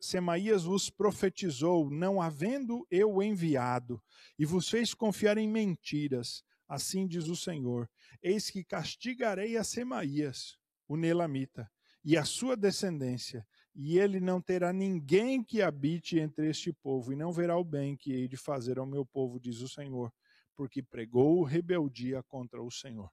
Semaías 0.00 0.64
vos 0.64 0.88
profetizou, 0.88 1.90
não 1.90 2.22
havendo 2.22 2.86
eu 2.90 3.22
enviado, 3.22 4.02
e 4.38 4.46
vos 4.46 4.68
fez 4.68 4.94
confiar 4.94 5.36
em 5.36 5.48
mentiras, 5.48 6.44
assim 6.68 7.06
diz 7.06 7.28
o 7.28 7.36
Senhor: 7.36 7.90
Eis 8.22 8.50
que 8.50 8.64
castigarei 8.64 9.56
a 9.56 9.64
Semaías, 9.64 10.56
o 10.86 10.96
Nelamita, 10.96 11.70
e 12.04 12.16
a 12.16 12.24
sua 12.24 12.56
descendência, 12.56 13.46
e 13.74 13.98
ele 13.98 14.20
não 14.20 14.40
terá 14.40 14.72
ninguém 14.72 15.42
que 15.42 15.62
habite 15.62 16.18
entre 16.18 16.48
este 16.48 16.72
povo, 16.72 17.12
e 17.12 17.16
não 17.16 17.32
verá 17.32 17.56
o 17.56 17.64
bem 17.64 17.96
que 17.96 18.12
hei 18.12 18.28
de 18.28 18.36
fazer 18.36 18.78
ao 18.78 18.86
meu 18.86 19.04
povo, 19.04 19.40
diz 19.40 19.60
o 19.60 19.68
Senhor, 19.68 20.12
porque 20.54 20.82
pregou 20.82 21.42
rebeldia 21.42 22.22
contra 22.22 22.62
o 22.62 22.70
Senhor. 22.70 23.10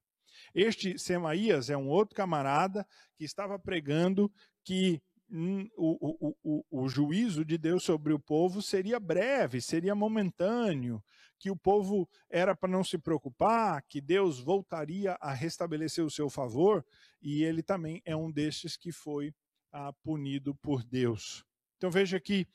Este 0.53 0.97
Semaías 0.97 1.69
é 1.69 1.77
um 1.77 1.87
outro 1.87 2.15
camarada 2.15 2.85
que 3.15 3.23
estava 3.23 3.57
pregando 3.57 4.31
que 4.63 5.01
hum, 5.29 5.67
o, 5.77 6.27
o, 6.27 6.35
o, 6.43 6.83
o, 6.83 6.89
juízo 6.89 7.43
de 7.45 7.57
Deus 7.57 7.83
sobre 7.83 8.13
o 8.13 8.19
povo 8.19 8.61
seria 8.61 8.99
breve, 8.99 9.61
seria 9.61 9.95
momentâneo, 9.95 11.03
que 11.37 11.49
o 11.49 11.55
povo 11.55 12.07
era 12.29 12.55
para 12.55 12.69
não 12.69 12.83
se 12.83 12.97
preocupar, 12.97 13.81
que 13.87 14.01
Deus 14.01 14.39
voltaria 14.39 15.17
a 15.21 15.33
restabelecer 15.33 16.03
o 16.03 16.11
seu 16.11 16.29
favor, 16.29 16.85
e 17.21 17.43
ele 17.43 17.63
também 17.63 18.01
é 18.05 18.15
um 18.15 18.29
destes 18.29 18.75
que 18.75 18.91
foi 18.91 19.33
ah, 19.71 19.93
punido 20.03 20.55
por 20.55 20.83
Deus. 20.83 21.45
Então 21.77 21.89
veja 21.89 22.19
que, 22.19 22.47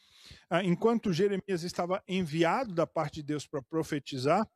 ah, 0.51 0.63
enquanto 0.63 1.13
Jeremias 1.13 1.63
estava 1.63 2.03
enviado 2.07 2.75
da 2.75 2.87
parte 2.87 3.17
de 3.17 3.23
Deus 3.23 3.47
para 3.47 3.63
profetizar, 3.63 4.47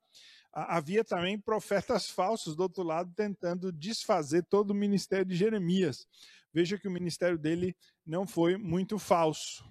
ah, 0.52 0.76
havia 0.76 1.02
também 1.02 1.40
profetas 1.40 2.10
falsos 2.10 2.54
do 2.54 2.62
outro 2.62 2.82
lado 2.82 3.12
tentando 3.14 3.72
desfazer 3.72 4.44
todo 4.44 4.72
o 4.72 4.74
ministério 4.74 5.24
de 5.24 5.34
Jeremias. 5.34 6.06
Veja 6.52 6.78
que 6.78 6.88
o 6.88 6.90
ministério 6.90 7.38
dele 7.38 7.76
não 8.04 8.26
foi 8.26 8.56
muito 8.56 8.98
falso. 8.98 9.64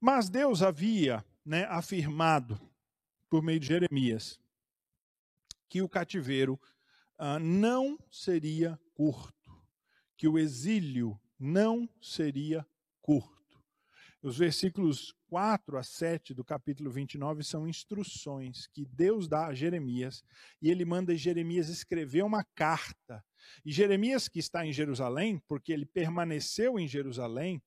Mas 0.00 0.28
Deus 0.28 0.62
havia 0.62 1.24
né, 1.44 1.64
afirmado, 1.64 2.60
por 3.28 3.42
meio 3.42 3.58
de 3.58 3.66
Jeremias, 3.66 4.38
que 5.68 5.80
o 5.80 5.88
cativeiro 5.88 6.60
ah, 7.18 7.38
não 7.38 7.98
seria 8.10 8.78
curto, 8.94 9.50
que 10.16 10.28
o 10.28 10.38
exílio 10.38 11.18
não 11.42 11.88
seria 12.00 12.64
curto. 13.00 13.60
Os 14.22 14.38
versículos 14.38 15.12
4 15.26 15.76
a 15.76 15.82
7 15.82 16.32
do 16.32 16.44
capítulo 16.44 16.88
29 16.88 17.42
são 17.42 17.66
instruções 17.66 18.68
que 18.68 18.84
Deus 18.84 19.26
dá 19.26 19.48
a 19.48 19.54
Jeremias, 19.54 20.22
e 20.60 20.70
ele 20.70 20.84
manda 20.84 21.16
Jeremias 21.16 21.68
escrever 21.68 22.22
uma 22.22 22.44
carta. 22.54 23.24
E 23.64 23.72
Jeremias, 23.72 24.28
que 24.28 24.38
está 24.38 24.64
em 24.64 24.72
Jerusalém, 24.72 25.42
porque 25.48 25.72
ele 25.72 25.84
permaneceu 25.84 26.78
em 26.78 26.86
Jerusalém, 26.86 27.60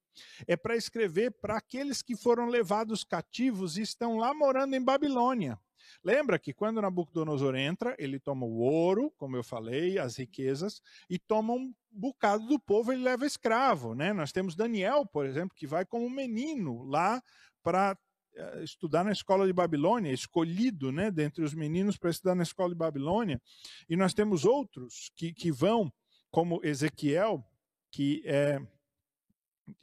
é 0.47 0.55
para 0.55 0.78
escrever 0.78 1.32
para 1.41 1.57
aqueles 1.57 2.01
que 2.01 2.15
foram 2.15 2.47
levados 2.47 3.03
cativos 3.03 3.78
e 3.78 3.82
estão 3.82 4.17
lá 4.17 4.34
morando 4.34 4.73
em 4.73 4.82
Babilônia. 4.82 5.59
Lembra 6.03 6.39
que 6.39 6.53
quando 6.53 6.82
Nabucodonosor 6.82 7.55
entra, 7.55 7.95
ele 7.99 8.19
toma 8.19 8.45
o 8.45 8.57
ouro, 8.59 9.11
como 9.17 9.36
eu 9.36 9.43
falei, 9.43 9.97
as 9.97 10.17
riquezas, 10.17 10.82
e 11.09 11.19
toma 11.19 11.53
um 11.53 11.73
bocado 11.96 12.46
do 12.48 12.60
povo, 12.60 12.91
ele 12.91 13.04
leva 13.04 13.26
escravo. 13.26 13.96
Né? 13.96 14.14
Nós 14.14 14.32
temos 14.32 14.56
Daniel, 14.56 15.06
por 15.06 15.26
exemplo, 15.26 15.56
que 15.56 15.68
vai 15.68 15.86
como 15.86 16.10
menino 16.10 16.84
lá 16.84 17.22
para 17.64 17.98
eh, 18.36 18.64
estudar 18.64 19.04
na 19.04 19.12
escola 19.12 19.48
de 19.48 19.54
Babilônia, 19.54 20.12
escolhido 20.12 20.91
né, 20.91 21.10
dentre 21.10 21.43
os 21.43 21.54
meninos 21.54 21.98
para 21.98 22.10
estudar 22.10 22.36
na 22.36 22.43
escola 22.43 22.70
de 22.70 22.76
Babilônia. 22.76 23.41
E 23.89 23.96
nós 23.96 24.14
temos 24.14 24.46
outros 24.46 25.12
que, 25.16 25.34
que 25.34 25.52
vão, 25.52 25.91
como 26.30 26.60
Ezequiel, 26.64 27.43
que 27.89 28.22
é 28.26 28.60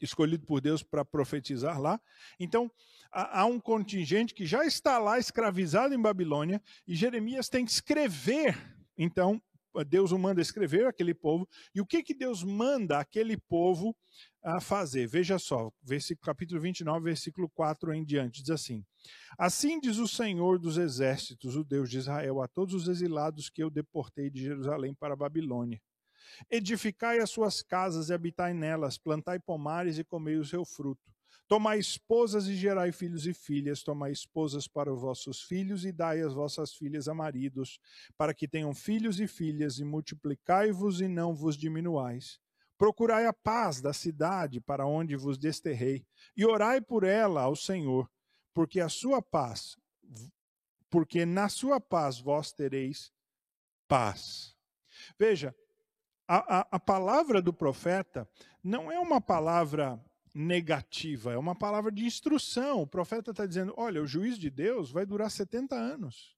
escolhido 0.00 0.44
por 0.46 0.60
Deus 0.60 0.82
para 0.82 1.04
profetizar 1.04 1.80
lá. 1.80 2.00
Então, 2.38 2.70
há 3.10 3.44
um 3.46 3.58
contingente 3.58 4.34
que 4.34 4.46
já 4.46 4.64
está 4.64 4.98
lá 4.98 5.18
escravizado 5.18 5.94
em 5.94 6.00
Babilônia 6.00 6.62
e 6.86 6.94
Jeremias 6.94 7.48
tem 7.48 7.64
que 7.64 7.70
escrever. 7.70 8.56
Então, 8.96 9.42
Deus 9.86 10.12
o 10.12 10.18
manda 10.18 10.40
escrever 10.40 10.86
aquele 10.86 11.14
povo. 11.14 11.48
E 11.74 11.80
o 11.80 11.86
que, 11.86 12.02
que 12.02 12.14
Deus 12.14 12.44
manda 12.44 12.98
aquele 12.98 13.36
povo 13.36 13.96
a 14.42 14.60
fazer? 14.60 15.06
Veja 15.06 15.38
só, 15.38 15.72
capítulo 16.22 16.60
29, 16.60 17.04
versículo 17.04 17.48
4 17.50 17.94
em 17.94 18.04
diante, 18.04 18.42
diz 18.42 18.50
assim: 18.50 18.84
Assim 19.38 19.80
diz 19.80 19.98
o 19.98 20.06
Senhor 20.08 20.58
dos 20.58 20.76
exércitos, 20.76 21.56
o 21.56 21.64
Deus 21.64 21.90
de 21.90 21.98
Israel, 21.98 22.42
a 22.42 22.48
todos 22.48 22.74
os 22.74 22.88
exilados 22.88 23.48
que 23.48 23.62
eu 23.62 23.70
deportei 23.70 24.30
de 24.30 24.42
Jerusalém 24.42 24.94
para 24.94 25.14
a 25.14 25.16
Babilônia. 25.16 25.80
Edificai 26.50 27.18
as 27.18 27.30
suas 27.30 27.62
casas 27.62 28.08
e 28.08 28.14
habitai 28.14 28.54
nelas, 28.54 28.96
plantai 28.96 29.38
pomares 29.38 29.98
e 29.98 30.04
comei 30.04 30.36
o 30.36 30.44
seu 30.44 30.64
fruto 30.64 31.11
Tomai 31.52 31.78
esposas 31.78 32.46
e 32.46 32.54
gerai 32.54 32.92
filhos 32.92 33.26
e 33.26 33.34
filhas, 33.34 33.82
tomai 33.82 34.10
esposas 34.10 34.66
para 34.66 34.90
os 34.90 34.98
vossos 34.98 35.42
filhos 35.42 35.84
e 35.84 35.92
dai 35.92 36.22
as 36.22 36.32
vossas 36.32 36.72
filhas 36.72 37.08
a 37.08 37.12
maridos, 37.12 37.78
para 38.16 38.32
que 38.32 38.48
tenham 38.48 38.74
filhos 38.74 39.20
e 39.20 39.26
filhas, 39.26 39.78
e 39.78 39.84
multiplicai-vos 39.84 41.02
e 41.02 41.08
não 41.08 41.34
vos 41.34 41.54
diminuais. 41.54 42.40
Procurai 42.78 43.26
a 43.26 43.34
paz 43.34 43.82
da 43.82 43.92
cidade 43.92 44.62
para 44.62 44.86
onde 44.86 45.14
vos 45.14 45.36
desterrei, 45.36 46.06
e 46.34 46.46
orai 46.46 46.80
por 46.80 47.04
ela 47.04 47.42
ao 47.42 47.54
Senhor, 47.54 48.10
porque 48.54 48.80
a 48.80 48.88
sua 48.88 49.20
paz, 49.20 49.76
porque 50.88 51.26
na 51.26 51.50
sua 51.50 51.78
paz 51.78 52.18
vós 52.18 52.50
tereis 52.50 53.12
paz. 53.86 54.56
Veja, 55.18 55.54
a, 56.26 56.60
a, 56.60 56.68
a 56.70 56.80
palavra 56.80 57.42
do 57.42 57.52
profeta 57.52 58.26
não 58.64 58.90
é 58.90 58.98
uma 58.98 59.20
palavra 59.20 60.02
negativa, 60.34 61.32
é 61.32 61.38
uma 61.38 61.54
palavra 61.54 61.92
de 61.92 62.04
instrução. 62.04 62.82
O 62.82 62.86
profeta 62.86 63.30
está 63.30 63.46
dizendo: 63.46 63.74
olha, 63.76 64.02
o 64.02 64.06
juízo 64.06 64.38
de 64.38 64.50
Deus 64.50 64.90
vai 64.90 65.04
durar 65.04 65.30
70 65.30 65.74
anos. 65.74 66.34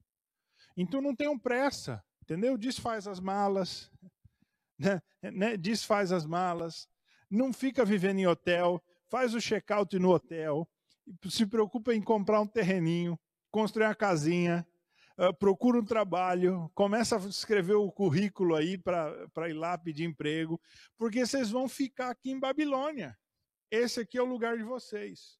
Então 0.75 1.01
não 1.01 1.15
tenham 1.15 1.39
pressa, 1.39 2.03
entendeu? 2.21 2.57
Desfaz 2.57 3.07
as 3.07 3.19
malas, 3.19 3.91
né? 4.77 5.01
né? 5.21 5.57
desfaz 5.57 6.11
as 6.11 6.25
malas, 6.25 6.89
não 7.29 7.53
fica 7.53 7.85
vivendo 7.85 8.19
em 8.19 8.27
hotel, 8.27 8.83
faz 9.07 9.33
o 9.33 9.39
check-out 9.39 9.97
no 9.97 10.11
hotel, 10.11 10.67
se 11.29 11.45
preocupa 11.45 11.93
em 11.93 12.01
comprar 12.01 12.41
um 12.41 12.47
terreninho, 12.47 13.17
construir 13.51 13.85
uma 13.85 13.95
casinha, 13.95 14.67
uh, 15.17 15.33
procura 15.33 15.79
um 15.79 15.85
trabalho, 15.85 16.69
começa 16.73 17.15
a 17.15 17.19
escrever 17.29 17.75
o 17.75 17.91
currículo 17.91 18.55
aí 18.55 18.77
para 18.77 19.49
ir 19.49 19.53
lá 19.53 19.77
pedir 19.77 20.03
emprego, 20.03 20.59
porque 20.97 21.25
vocês 21.25 21.49
vão 21.49 21.69
ficar 21.69 22.09
aqui 22.09 22.31
em 22.31 22.39
Babilônia. 22.39 23.17
Esse 23.69 24.01
aqui 24.01 24.17
é 24.17 24.21
o 24.21 24.25
lugar 24.25 24.57
de 24.57 24.63
vocês. 24.63 25.39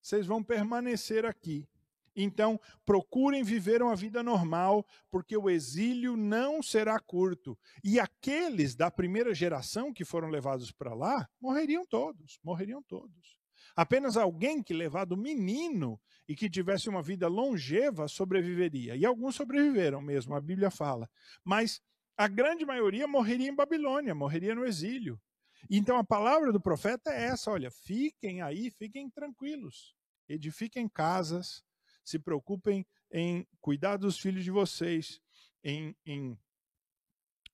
Vocês 0.00 0.26
vão 0.26 0.42
permanecer 0.42 1.24
aqui. 1.24 1.68
Então, 2.14 2.60
procurem 2.84 3.42
viver 3.42 3.82
uma 3.82 3.94
vida 3.94 4.22
normal, 4.22 4.86
porque 5.10 5.36
o 5.36 5.48
exílio 5.48 6.16
não 6.16 6.62
será 6.62 6.98
curto. 6.98 7.58
E 7.84 8.00
aqueles 8.00 8.74
da 8.74 8.90
primeira 8.90 9.32
geração 9.34 9.92
que 9.92 10.04
foram 10.04 10.28
levados 10.28 10.72
para 10.72 10.94
lá, 10.94 11.28
morreriam 11.40 11.86
todos, 11.86 12.38
morreriam 12.42 12.82
todos. 12.82 13.38
Apenas 13.76 14.16
alguém 14.16 14.62
que, 14.62 14.74
levado 14.74 15.16
menino 15.16 16.00
e 16.28 16.34
que 16.34 16.50
tivesse 16.50 16.88
uma 16.88 17.02
vida 17.02 17.28
longeva, 17.28 18.08
sobreviveria. 18.08 18.96
E 18.96 19.04
alguns 19.06 19.36
sobreviveram 19.36 20.00
mesmo, 20.02 20.34
a 20.34 20.40
Bíblia 20.40 20.70
fala. 20.70 21.08
Mas 21.44 21.80
a 22.16 22.28
grande 22.28 22.66
maioria 22.66 23.06
morreria 23.06 23.48
em 23.48 23.54
Babilônia, 23.54 24.14
morreria 24.14 24.54
no 24.54 24.66
exílio. 24.66 25.20
Então 25.68 25.96
a 25.98 26.04
palavra 26.04 26.52
do 26.52 26.60
profeta 26.60 27.10
é 27.10 27.24
essa: 27.24 27.50
olha, 27.50 27.70
fiquem 27.70 28.42
aí, 28.42 28.70
fiquem 28.70 29.10
tranquilos, 29.10 29.94
edifiquem 30.28 30.88
casas, 30.88 31.64
se 32.04 32.18
preocupem 32.18 32.86
em 33.12 33.46
cuidar 33.60 33.96
dos 33.96 34.18
filhos 34.18 34.44
de 34.44 34.50
vocês, 34.50 35.20
em, 35.62 35.94
em 36.06 36.38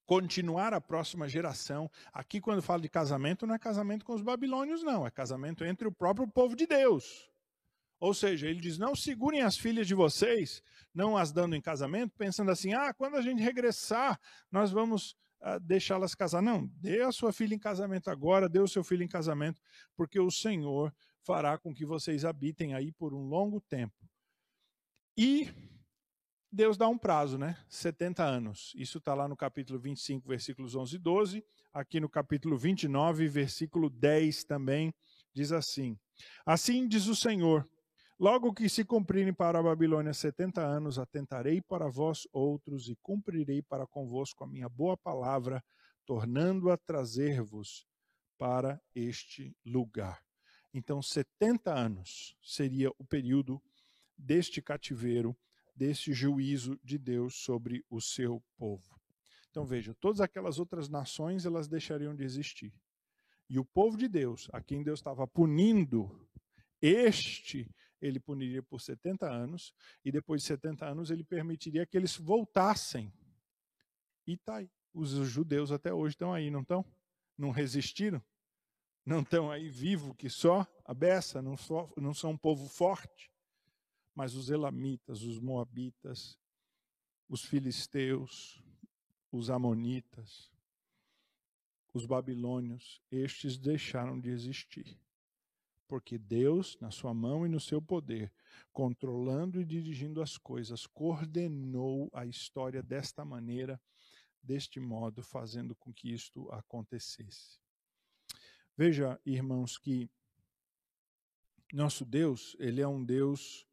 continuar 0.04 0.72
a 0.72 0.80
próxima 0.80 1.28
geração. 1.28 1.90
Aqui, 2.12 2.40
quando 2.40 2.62
falo 2.62 2.82
de 2.82 2.88
casamento, 2.88 3.46
não 3.46 3.54
é 3.54 3.58
casamento 3.58 4.04
com 4.04 4.14
os 4.14 4.22
babilônios, 4.22 4.82
não, 4.82 5.06
é 5.06 5.10
casamento 5.10 5.64
entre 5.64 5.88
o 5.88 5.92
próprio 5.92 6.28
povo 6.28 6.54
de 6.54 6.66
Deus. 6.66 7.30
Ou 7.98 8.12
seja, 8.12 8.48
ele 8.48 8.60
diz: 8.60 8.78
não 8.78 8.94
segurem 8.94 9.42
as 9.42 9.56
filhas 9.56 9.86
de 9.86 9.94
vocês, 9.94 10.62
não 10.94 11.16
as 11.16 11.32
dando 11.32 11.56
em 11.56 11.60
casamento, 11.60 12.14
pensando 12.16 12.50
assim: 12.50 12.74
ah, 12.74 12.92
quando 12.92 13.16
a 13.16 13.22
gente 13.22 13.42
regressar, 13.42 14.20
nós 14.50 14.70
vamos 14.70 15.16
deixá-las 15.62 16.14
casar. 16.14 16.42
Não, 16.42 16.66
dê 16.80 17.02
a 17.02 17.12
sua 17.12 17.32
filha 17.32 17.54
em 17.54 17.58
casamento 17.58 18.10
agora, 18.10 18.48
dê 18.48 18.60
o 18.60 18.68
seu 18.68 18.82
filho 18.82 19.02
em 19.02 19.08
casamento, 19.08 19.60
porque 19.96 20.18
o 20.18 20.30
Senhor 20.30 20.94
fará 21.22 21.58
com 21.58 21.74
que 21.74 21.84
vocês 21.84 22.24
habitem 22.24 22.74
aí 22.74 22.92
por 22.92 23.12
um 23.12 23.22
longo 23.26 23.60
tempo. 23.60 23.94
E 25.16 25.48
Deus 26.52 26.76
dá 26.76 26.88
um 26.88 26.96
prazo, 26.96 27.36
né? 27.36 27.56
70 27.68 28.24
anos. 28.24 28.72
Isso 28.76 28.98
está 28.98 29.14
lá 29.14 29.26
no 29.28 29.36
capítulo 29.36 29.78
25, 29.78 30.28
versículos 30.28 30.74
11 30.74 30.96
e 30.96 30.98
12. 30.98 31.44
Aqui 31.72 32.00
no 32.00 32.08
capítulo 32.08 32.56
29, 32.56 33.28
versículo 33.28 33.90
10 33.90 34.44
também, 34.44 34.94
diz 35.34 35.52
assim: 35.52 35.98
Assim 36.44 36.86
diz 36.86 37.06
o 37.08 37.16
Senhor 37.16 37.68
Logo 38.18 38.54
que 38.54 38.66
se 38.66 38.82
cumprirem 38.82 39.34
para 39.34 39.58
a 39.58 39.62
Babilônia 39.62 40.14
setenta 40.14 40.62
anos, 40.62 40.98
atentarei 40.98 41.60
para 41.60 41.86
vós 41.90 42.26
outros 42.32 42.88
e 42.88 42.96
cumprirei 43.02 43.60
para 43.60 43.86
convosco 43.86 44.42
a 44.42 44.46
minha 44.46 44.70
boa 44.70 44.96
palavra, 44.96 45.62
tornando 46.06 46.70
a 46.70 46.78
trazer-vos 46.78 47.86
para 48.38 48.80
este 48.94 49.54
lugar. 49.62 50.22
Então, 50.72 51.02
70 51.02 51.74
anos 51.74 52.34
seria 52.42 52.90
o 52.98 53.04
período 53.04 53.62
deste 54.16 54.62
cativeiro, 54.62 55.36
deste 55.74 56.14
juízo 56.14 56.80
de 56.82 56.96
Deus 56.96 57.36
sobre 57.44 57.84
o 57.90 58.00
seu 58.00 58.42
povo. 58.56 58.98
Então, 59.50 59.66
veja, 59.66 59.94
todas 60.00 60.22
aquelas 60.22 60.58
outras 60.58 60.88
nações 60.88 61.44
elas 61.44 61.68
deixariam 61.68 62.16
de 62.16 62.24
existir. 62.24 62.72
E 63.46 63.58
o 63.58 63.64
povo 63.64 63.94
de 63.98 64.08
Deus, 64.08 64.48
a 64.54 64.62
quem 64.62 64.82
Deus 64.82 65.00
estava 65.00 65.26
punindo, 65.26 66.26
este 66.80 67.70
ele 68.00 68.20
puniria 68.20 68.62
por 68.62 68.80
70 68.80 69.30
anos, 69.30 69.72
e 70.04 70.12
depois 70.12 70.42
de 70.42 70.48
70 70.48 70.86
anos 70.86 71.10
ele 71.10 71.24
permitiria 71.24 71.86
que 71.86 71.96
eles 71.96 72.16
voltassem. 72.16 73.12
E 74.26 74.36
tá 74.36 74.56
aí. 74.56 74.70
Os 74.92 75.10
judeus 75.10 75.70
até 75.70 75.92
hoje 75.92 76.14
estão 76.14 76.32
aí, 76.32 76.50
não 76.50 76.60
estão? 76.60 76.84
Não 77.36 77.50
resistiram? 77.50 78.22
Não 79.04 79.20
estão 79.20 79.50
aí 79.50 79.68
vivo 79.68 80.14
que 80.14 80.28
só 80.28 80.66
a 80.84 80.94
beça, 80.94 81.42
não, 81.42 81.56
só, 81.56 81.92
não 81.96 82.14
são 82.14 82.32
um 82.32 82.38
povo 82.38 82.68
forte. 82.68 83.30
Mas 84.14 84.34
os 84.34 84.48
elamitas, 84.48 85.22
os 85.22 85.38
moabitas, 85.38 86.38
os 87.28 87.44
filisteus, 87.44 88.62
os 89.30 89.50
amonitas, 89.50 90.50
os 91.92 92.06
babilônios, 92.06 93.02
estes 93.10 93.58
deixaram 93.58 94.18
de 94.18 94.30
existir 94.30 94.98
porque 95.88 96.18
Deus, 96.18 96.76
na 96.80 96.90
sua 96.90 97.14
mão 97.14 97.46
e 97.46 97.48
no 97.48 97.60
seu 97.60 97.80
poder, 97.80 98.32
controlando 98.72 99.60
e 99.60 99.64
dirigindo 99.64 100.20
as 100.20 100.36
coisas, 100.36 100.86
coordenou 100.86 102.10
a 102.12 102.26
história 102.26 102.82
desta 102.82 103.24
maneira, 103.24 103.80
deste 104.42 104.80
modo, 104.80 105.22
fazendo 105.22 105.74
com 105.74 105.92
que 105.92 106.12
isto 106.12 106.50
acontecesse. 106.52 107.58
Veja, 108.76 109.20
irmãos, 109.24 109.78
que 109.78 110.10
nosso 111.72 112.04
Deus, 112.04 112.54
ele 112.58 112.80
é 112.80 112.86
um 112.86 113.04
Deus 113.04 113.66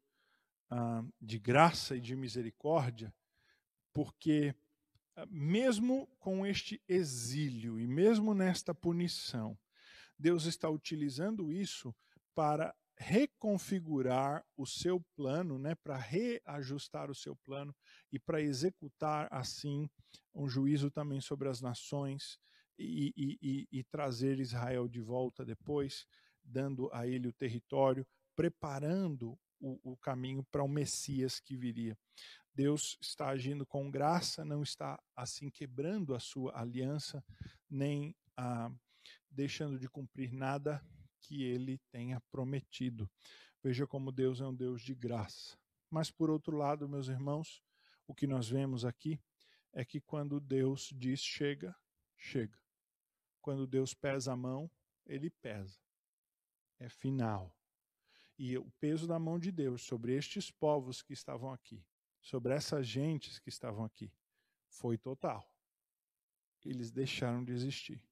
ah, 0.70 1.04
de 1.20 1.38
graça 1.38 1.96
e 1.96 2.00
de 2.00 2.16
misericórdia, 2.16 3.14
porque 3.92 4.54
ah, 5.14 5.26
mesmo 5.30 6.06
com 6.18 6.46
este 6.46 6.82
exílio 6.88 7.78
e 7.78 7.86
mesmo 7.86 8.34
nesta 8.34 8.74
punição, 8.74 9.58
Deus 10.18 10.46
está 10.46 10.68
utilizando 10.68 11.52
isso 11.52 11.94
para 12.34 12.74
reconfigurar 12.96 14.44
o 14.56 14.66
seu 14.66 15.00
plano, 15.16 15.58
né, 15.58 15.74
para 15.74 15.96
reajustar 15.96 17.10
o 17.10 17.14
seu 17.14 17.34
plano 17.36 17.74
e 18.12 18.18
para 18.18 18.40
executar 18.40 19.28
assim 19.32 19.88
um 20.34 20.48
juízo 20.48 20.90
também 20.90 21.20
sobre 21.20 21.48
as 21.48 21.60
nações 21.60 22.38
e, 22.78 23.12
e, 23.16 23.38
e, 23.42 23.68
e 23.80 23.84
trazer 23.84 24.38
Israel 24.38 24.88
de 24.88 25.00
volta 25.00 25.44
depois, 25.44 26.06
dando 26.42 26.88
a 26.92 27.06
ele 27.06 27.28
o 27.28 27.32
território, 27.32 28.06
preparando 28.36 29.38
o, 29.60 29.92
o 29.92 29.96
caminho 29.96 30.44
para 30.50 30.62
o 30.62 30.68
Messias 30.68 31.40
que 31.40 31.56
viria. 31.56 31.96
Deus 32.54 32.96
está 33.00 33.28
agindo 33.28 33.66
com 33.66 33.90
graça, 33.90 34.44
não 34.44 34.62
está 34.62 35.00
assim 35.16 35.50
quebrando 35.50 36.14
a 36.14 36.20
sua 36.20 36.58
aliança, 36.60 37.24
nem 37.68 38.14
ah, 38.36 38.70
deixando 39.30 39.78
de 39.78 39.88
cumprir 39.88 40.32
nada 40.32 40.84
que 41.24 41.42
ele 41.42 41.78
tenha 41.90 42.20
prometido. 42.30 43.10
Veja 43.62 43.86
como 43.86 44.12
Deus 44.12 44.40
é 44.40 44.46
um 44.46 44.54
Deus 44.54 44.82
de 44.82 44.94
graça. 44.94 45.58
Mas, 45.90 46.10
por 46.10 46.28
outro 46.28 46.56
lado, 46.56 46.88
meus 46.88 47.08
irmãos, 47.08 47.62
o 48.06 48.14
que 48.14 48.26
nós 48.26 48.48
vemos 48.48 48.84
aqui 48.84 49.18
é 49.72 49.84
que 49.84 50.00
quando 50.00 50.38
Deus 50.38 50.90
diz 50.94 51.20
chega, 51.20 51.74
chega. 52.16 52.58
Quando 53.40 53.66
Deus 53.66 53.94
pesa 53.94 54.32
a 54.32 54.36
mão, 54.36 54.70
ele 55.06 55.30
pesa. 55.30 55.78
É 56.78 56.88
final. 56.88 57.56
E 58.38 58.58
o 58.58 58.70
peso 58.78 59.06
da 59.06 59.18
mão 59.18 59.38
de 59.38 59.50
Deus 59.50 59.82
sobre 59.82 60.14
estes 60.14 60.50
povos 60.50 61.00
que 61.00 61.12
estavam 61.12 61.52
aqui, 61.52 61.82
sobre 62.20 62.52
essas 62.52 62.86
gentes 62.86 63.38
que 63.38 63.48
estavam 63.48 63.84
aqui, 63.84 64.12
foi 64.68 64.98
total. 64.98 65.48
Eles 66.64 66.90
deixaram 66.90 67.44
de 67.44 67.52
existir. 67.52 68.02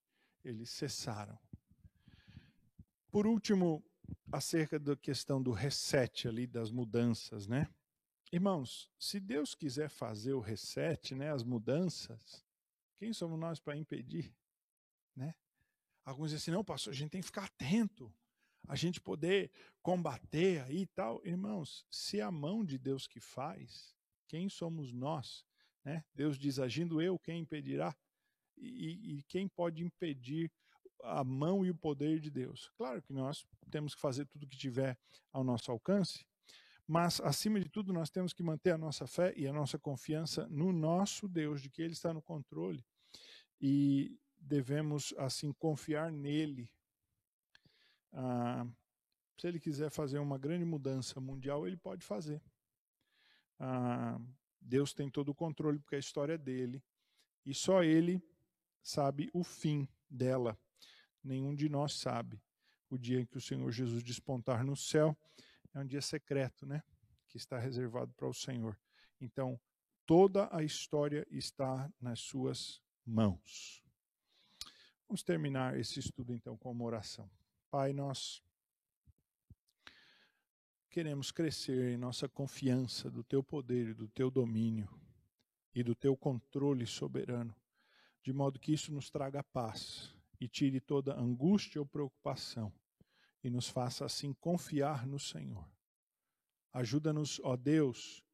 Eles 0.45 0.71
cessaram. 0.71 1.39
Por 3.13 3.27
último, 3.27 3.85
acerca 4.33 4.79
da 4.79 4.97
questão 4.97 5.43
do 5.43 5.53
reset 5.53 6.27
ali, 6.27 6.47
das 6.47 6.71
mudanças, 6.71 7.47
né? 7.47 7.69
Irmãos, 8.33 8.91
se 8.99 9.21
Deus 9.21 9.55
quiser 9.55 9.91
fazer 9.91 10.33
o 10.33 10.41
reset, 10.41 11.15
né, 11.15 11.31
as 11.31 11.45
mudanças, 11.45 12.43
quem 12.97 13.13
somos 13.13 13.39
nós 13.39 13.61
para 13.61 13.77
impedir, 13.77 14.35
né? 15.15 15.35
Alguns 16.03 16.31
dizem 16.31 16.39
assim, 16.39 16.51
não, 16.53 16.65
pastor, 16.65 16.95
a 16.95 16.97
gente 16.97 17.11
tem 17.11 17.21
que 17.21 17.27
ficar 17.27 17.45
atento, 17.45 18.11
a 18.67 18.75
gente 18.75 18.99
poder 18.99 19.53
combater 19.83 20.63
aí 20.63 20.81
e 20.81 20.87
tal. 20.87 21.21
Irmãos, 21.23 21.87
se 21.91 22.19
é 22.19 22.23
a 22.23 22.31
mão 22.31 22.65
de 22.65 22.79
Deus 22.79 23.07
que 23.07 23.21
faz, 23.21 23.95
quem 24.27 24.49
somos 24.49 24.91
nós? 24.91 25.45
Né? 25.85 26.03
Deus 26.15 26.39
diz, 26.39 26.59
agindo 26.59 27.03
eu, 27.03 27.19
quem 27.19 27.43
impedirá? 27.43 27.95
E, 28.57 29.19
e 29.19 29.23
quem 29.25 29.47
pode 29.47 29.85
impedir 29.85 30.51
a 31.03 31.25
mão 31.25 31.65
e 31.65 31.71
o 31.71 31.75
poder 31.75 32.21
de 32.21 32.31
Deus. 32.31 32.71
Claro 32.77 33.03
que 33.03 33.13
nós 33.13 33.47
temos 33.71 33.95
que 33.95 34.01
fazer 34.01 34.27
tudo 34.27 34.47
que 34.47 34.57
tiver 34.57 34.99
ao 35.33 35.43
nosso 35.43 35.71
alcance, 35.71 36.27
mas 36.87 37.21
acima 37.21 37.61
de 37.61 37.69
tudo 37.69 37.93
nós 37.93 38.11
temos 38.11 38.33
que 38.33 38.43
manter 38.43 38.71
a 38.71 38.79
nossa 38.79 39.07
fé 39.07 39.33
e 39.37 39.47
a 39.47 39.53
nossa 39.53 39.79
confiança 39.79 40.47
no 40.49 40.73
nosso 40.73 41.29
Deus, 41.29 41.61
de 41.61 41.71
que 41.71 41.83
Ele 41.83 41.93
está 41.93 42.13
no 42.13 42.23
controle 42.23 42.85
e 43.61 44.19
devemos 44.37 45.15
assim 45.19 45.53
confiar 45.53 46.11
nele. 46.11 46.71
Ah, 48.13 48.67
se 49.39 49.47
Ele 49.47 49.61
quiser 49.61 49.91
fazer 49.91 50.19
uma 50.19 50.39
grande 50.39 50.65
mudança 50.65 51.21
mundial, 51.21 51.67
Ele 51.67 51.77
pode 51.77 52.05
fazer. 52.05 52.43
Ah, 53.59 54.21
Deus 54.61 54.93
tem 54.93 55.09
todo 55.11 55.31
o 55.31 55.35
controle 55.35 55.79
porque 55.79 55.97
a 55.97 56.01
história 56.01 56.35
é 56.35 56.39
dele 56.39 56.83
e 57.45 57.55
só 57.55 57.83
Ele 57.83 58.23
sabe 58.83 59.31
o 59.33 59.43
fim 59.43 59.89
dela 60.11 60.59
nenhum 61.23 61.55
de 61.55 61.69
nós 61.69 61.95
sabe. 61.95 62.41
O 62.89 62.99
dia 62.99 63.21
em 63.21 63.27
que 63.27 63.39
o 63.39 63.41
Senhor 63.41 63.71
Jesus 63.71 64.03
despontar 64.03 64.65
no 64.65 64.77
céu 64.77 65.17
é 65.73 65.79
um 65.79 65.87
dia 65.87 66.03
secreto, 66.03 66.67
né? 66.67 66.83
Que 67.29 67.37
está 67.37 67.59
reservado 67.59 68.13
para 68.15 68.29
o 68.29 68.35
Senhor. 68.35 68.79
Então, 69.21 69.59
toda 70.05 70.49
a 70.55 70.63
história 70.63 71.27
está 71.31 71.91
nas 72.01 72.21
suas 72.21 72.83
mãos. 73.07 73.83
Vamos 75.09 75.23
terminar 75.23 75.79
esse 75.79 76.01
estudo 76.01 76.35
então 76.35 76.57
com 76.57 76.71
uma 76.71 76.85
oração. 76.85 77.31
Pai, 77.71 77.93
nós 77.93 78.43
queremos 80.91 81.31
crescer 81.31 81.93
em 81.93 81.97
nossa 81.97 82.29
confiança 82.29 83.11
do 83.11 83.25
teu 83.25 83.43
poder 83.43 83.95
do 83.95 84.09
teu 84.09 84.31
domínio 84.31 84.89
e 85.75 85.83
do 85.83 85.95
teu 85.95 86.15
controle 86.15 86.87
soberano, 86.87 87.55
de 88.23 88.31
modo 88.33 88.59
que 88.59 88.75
isso 88.75 88.93
nos 88.93 89.09
traga 89.09 89.43
paz 89.43 90.15
e 90.43 90.49
tire 90.49 90.81
toda 90.81 91.15
angústia 91.15 91.81
ou 91.81 91.87
preocupação 91.87 92.73
e 93.45 93.49
nos 93.49 93.69
faça 93.69 94.05
assim 94.05 94.33
confiar 94.33 95.07
no 95.07 95.17
Senhor. 95.17 95.65
Ajuda-nos, 96.73 97.39
ó 97.45 97.57
Deus, 97.57 98.25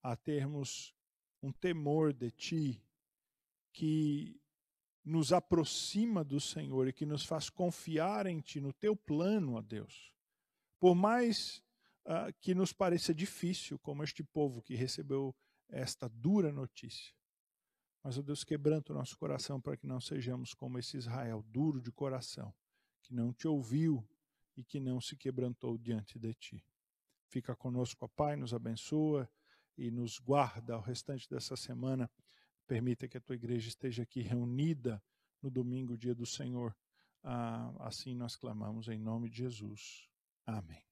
a 0.00 0.14
termos 0.14 0.94
um 1.42 1.50
temor 1.50 2.12
de 2.12 2.30
Ti 2.30 2.80
que 3.72 4.40
nos 5.04 5.32
aproxima 5.32 6.22
do 6.22 6.38
Senhor 6.38 6.86
e 6.86 6.92
que 6.92 7.04
nos 7.04 7.26
faz 7.26 7.50
confiar 7.50 8.26
em 8.26 8.40
Ti, 8.40 8.60
no 8.60 8.72
Teu 8.72 8.94
plano, 8.94 9.54
ó 9.54 9.60
Deus. 9.60 10.12
Por 10.78 10.94
mais 10.94 11.64
uh, 12.04 12.32
que 12.40 12.54
nos 12.54 12.72
pareça 12.72 13.12
difícil, 13.12 13.76
como 13.80 14.04
este 14.04 14.22
povo 14.22 14.62
que 14.62 14.76
recebeu 14.76 15.34
esta 15.68 16.08
dura 16.08 16.52
notícia. 16.52 17.12
Mas, 18.06 18.16
ó 18.16 18.22
Deus, 18.22 18.44
quebranta 18.44 18.92
o 18.92 18.94
nosso 18.94 19.18
coração 19.18 19.60
para 19.60 19.76
que 19.76 19.84
não 19.84 20.00
sejamos 20.00 20.54
como 20.54 20.78
esse 20.78 20.96
Israel, 20.96 21.44
duro 21.48 21.82
de 21.82 21.90
coração, 21.90 22.54
que 23.02 23.12
não 23.12 23.32
te 23.32 23.48
ouviu 23.48 24.08
e 24.56 24.62
que 24.62 24.78
não 24.78 25.00
se 25.00 25.16
quebrantou 25.16 25.76
diante 25.76 26.16
de 26.16 26.32
ti. 26.32 26.64
Fica 27.26 27.56
conosco, 27.56 28.04
ó 28.04 28.06
Pai, 28.06 28.36
nos 28.36 28.54
abençoa 28.54 29.28
e 29.76 29.90
nos 29.90 30.20
guarda 30.20 30.78
o 30.78 30.80
restante 30.80 31.28
dessa 31.28 31.56
semana. 31.56 32.08
Permita 32.64 33.08
que 33.08 33.16
a 33.16 33.20
tua 33.20 33.34
igreja 33.34 33.66
esteja 33.66 34.04
aqui 34.04 34.20
reunida 34.20 35.02
no 35.42 35.50
domingo, 35.50 35.98
dia 35.98 36.14
do 36.14 36.24
Senhor. 36.24 36.76
Ah, 37.24 37.74
assim 37.80 38.14
nós 38.14 38.36
clamamos 38.36 38.86
em 38.86 39.00
nome 39.00 39.28
de 39.28 39.38
Jesus. 39.38 40.08
Amém. 40.46 40.85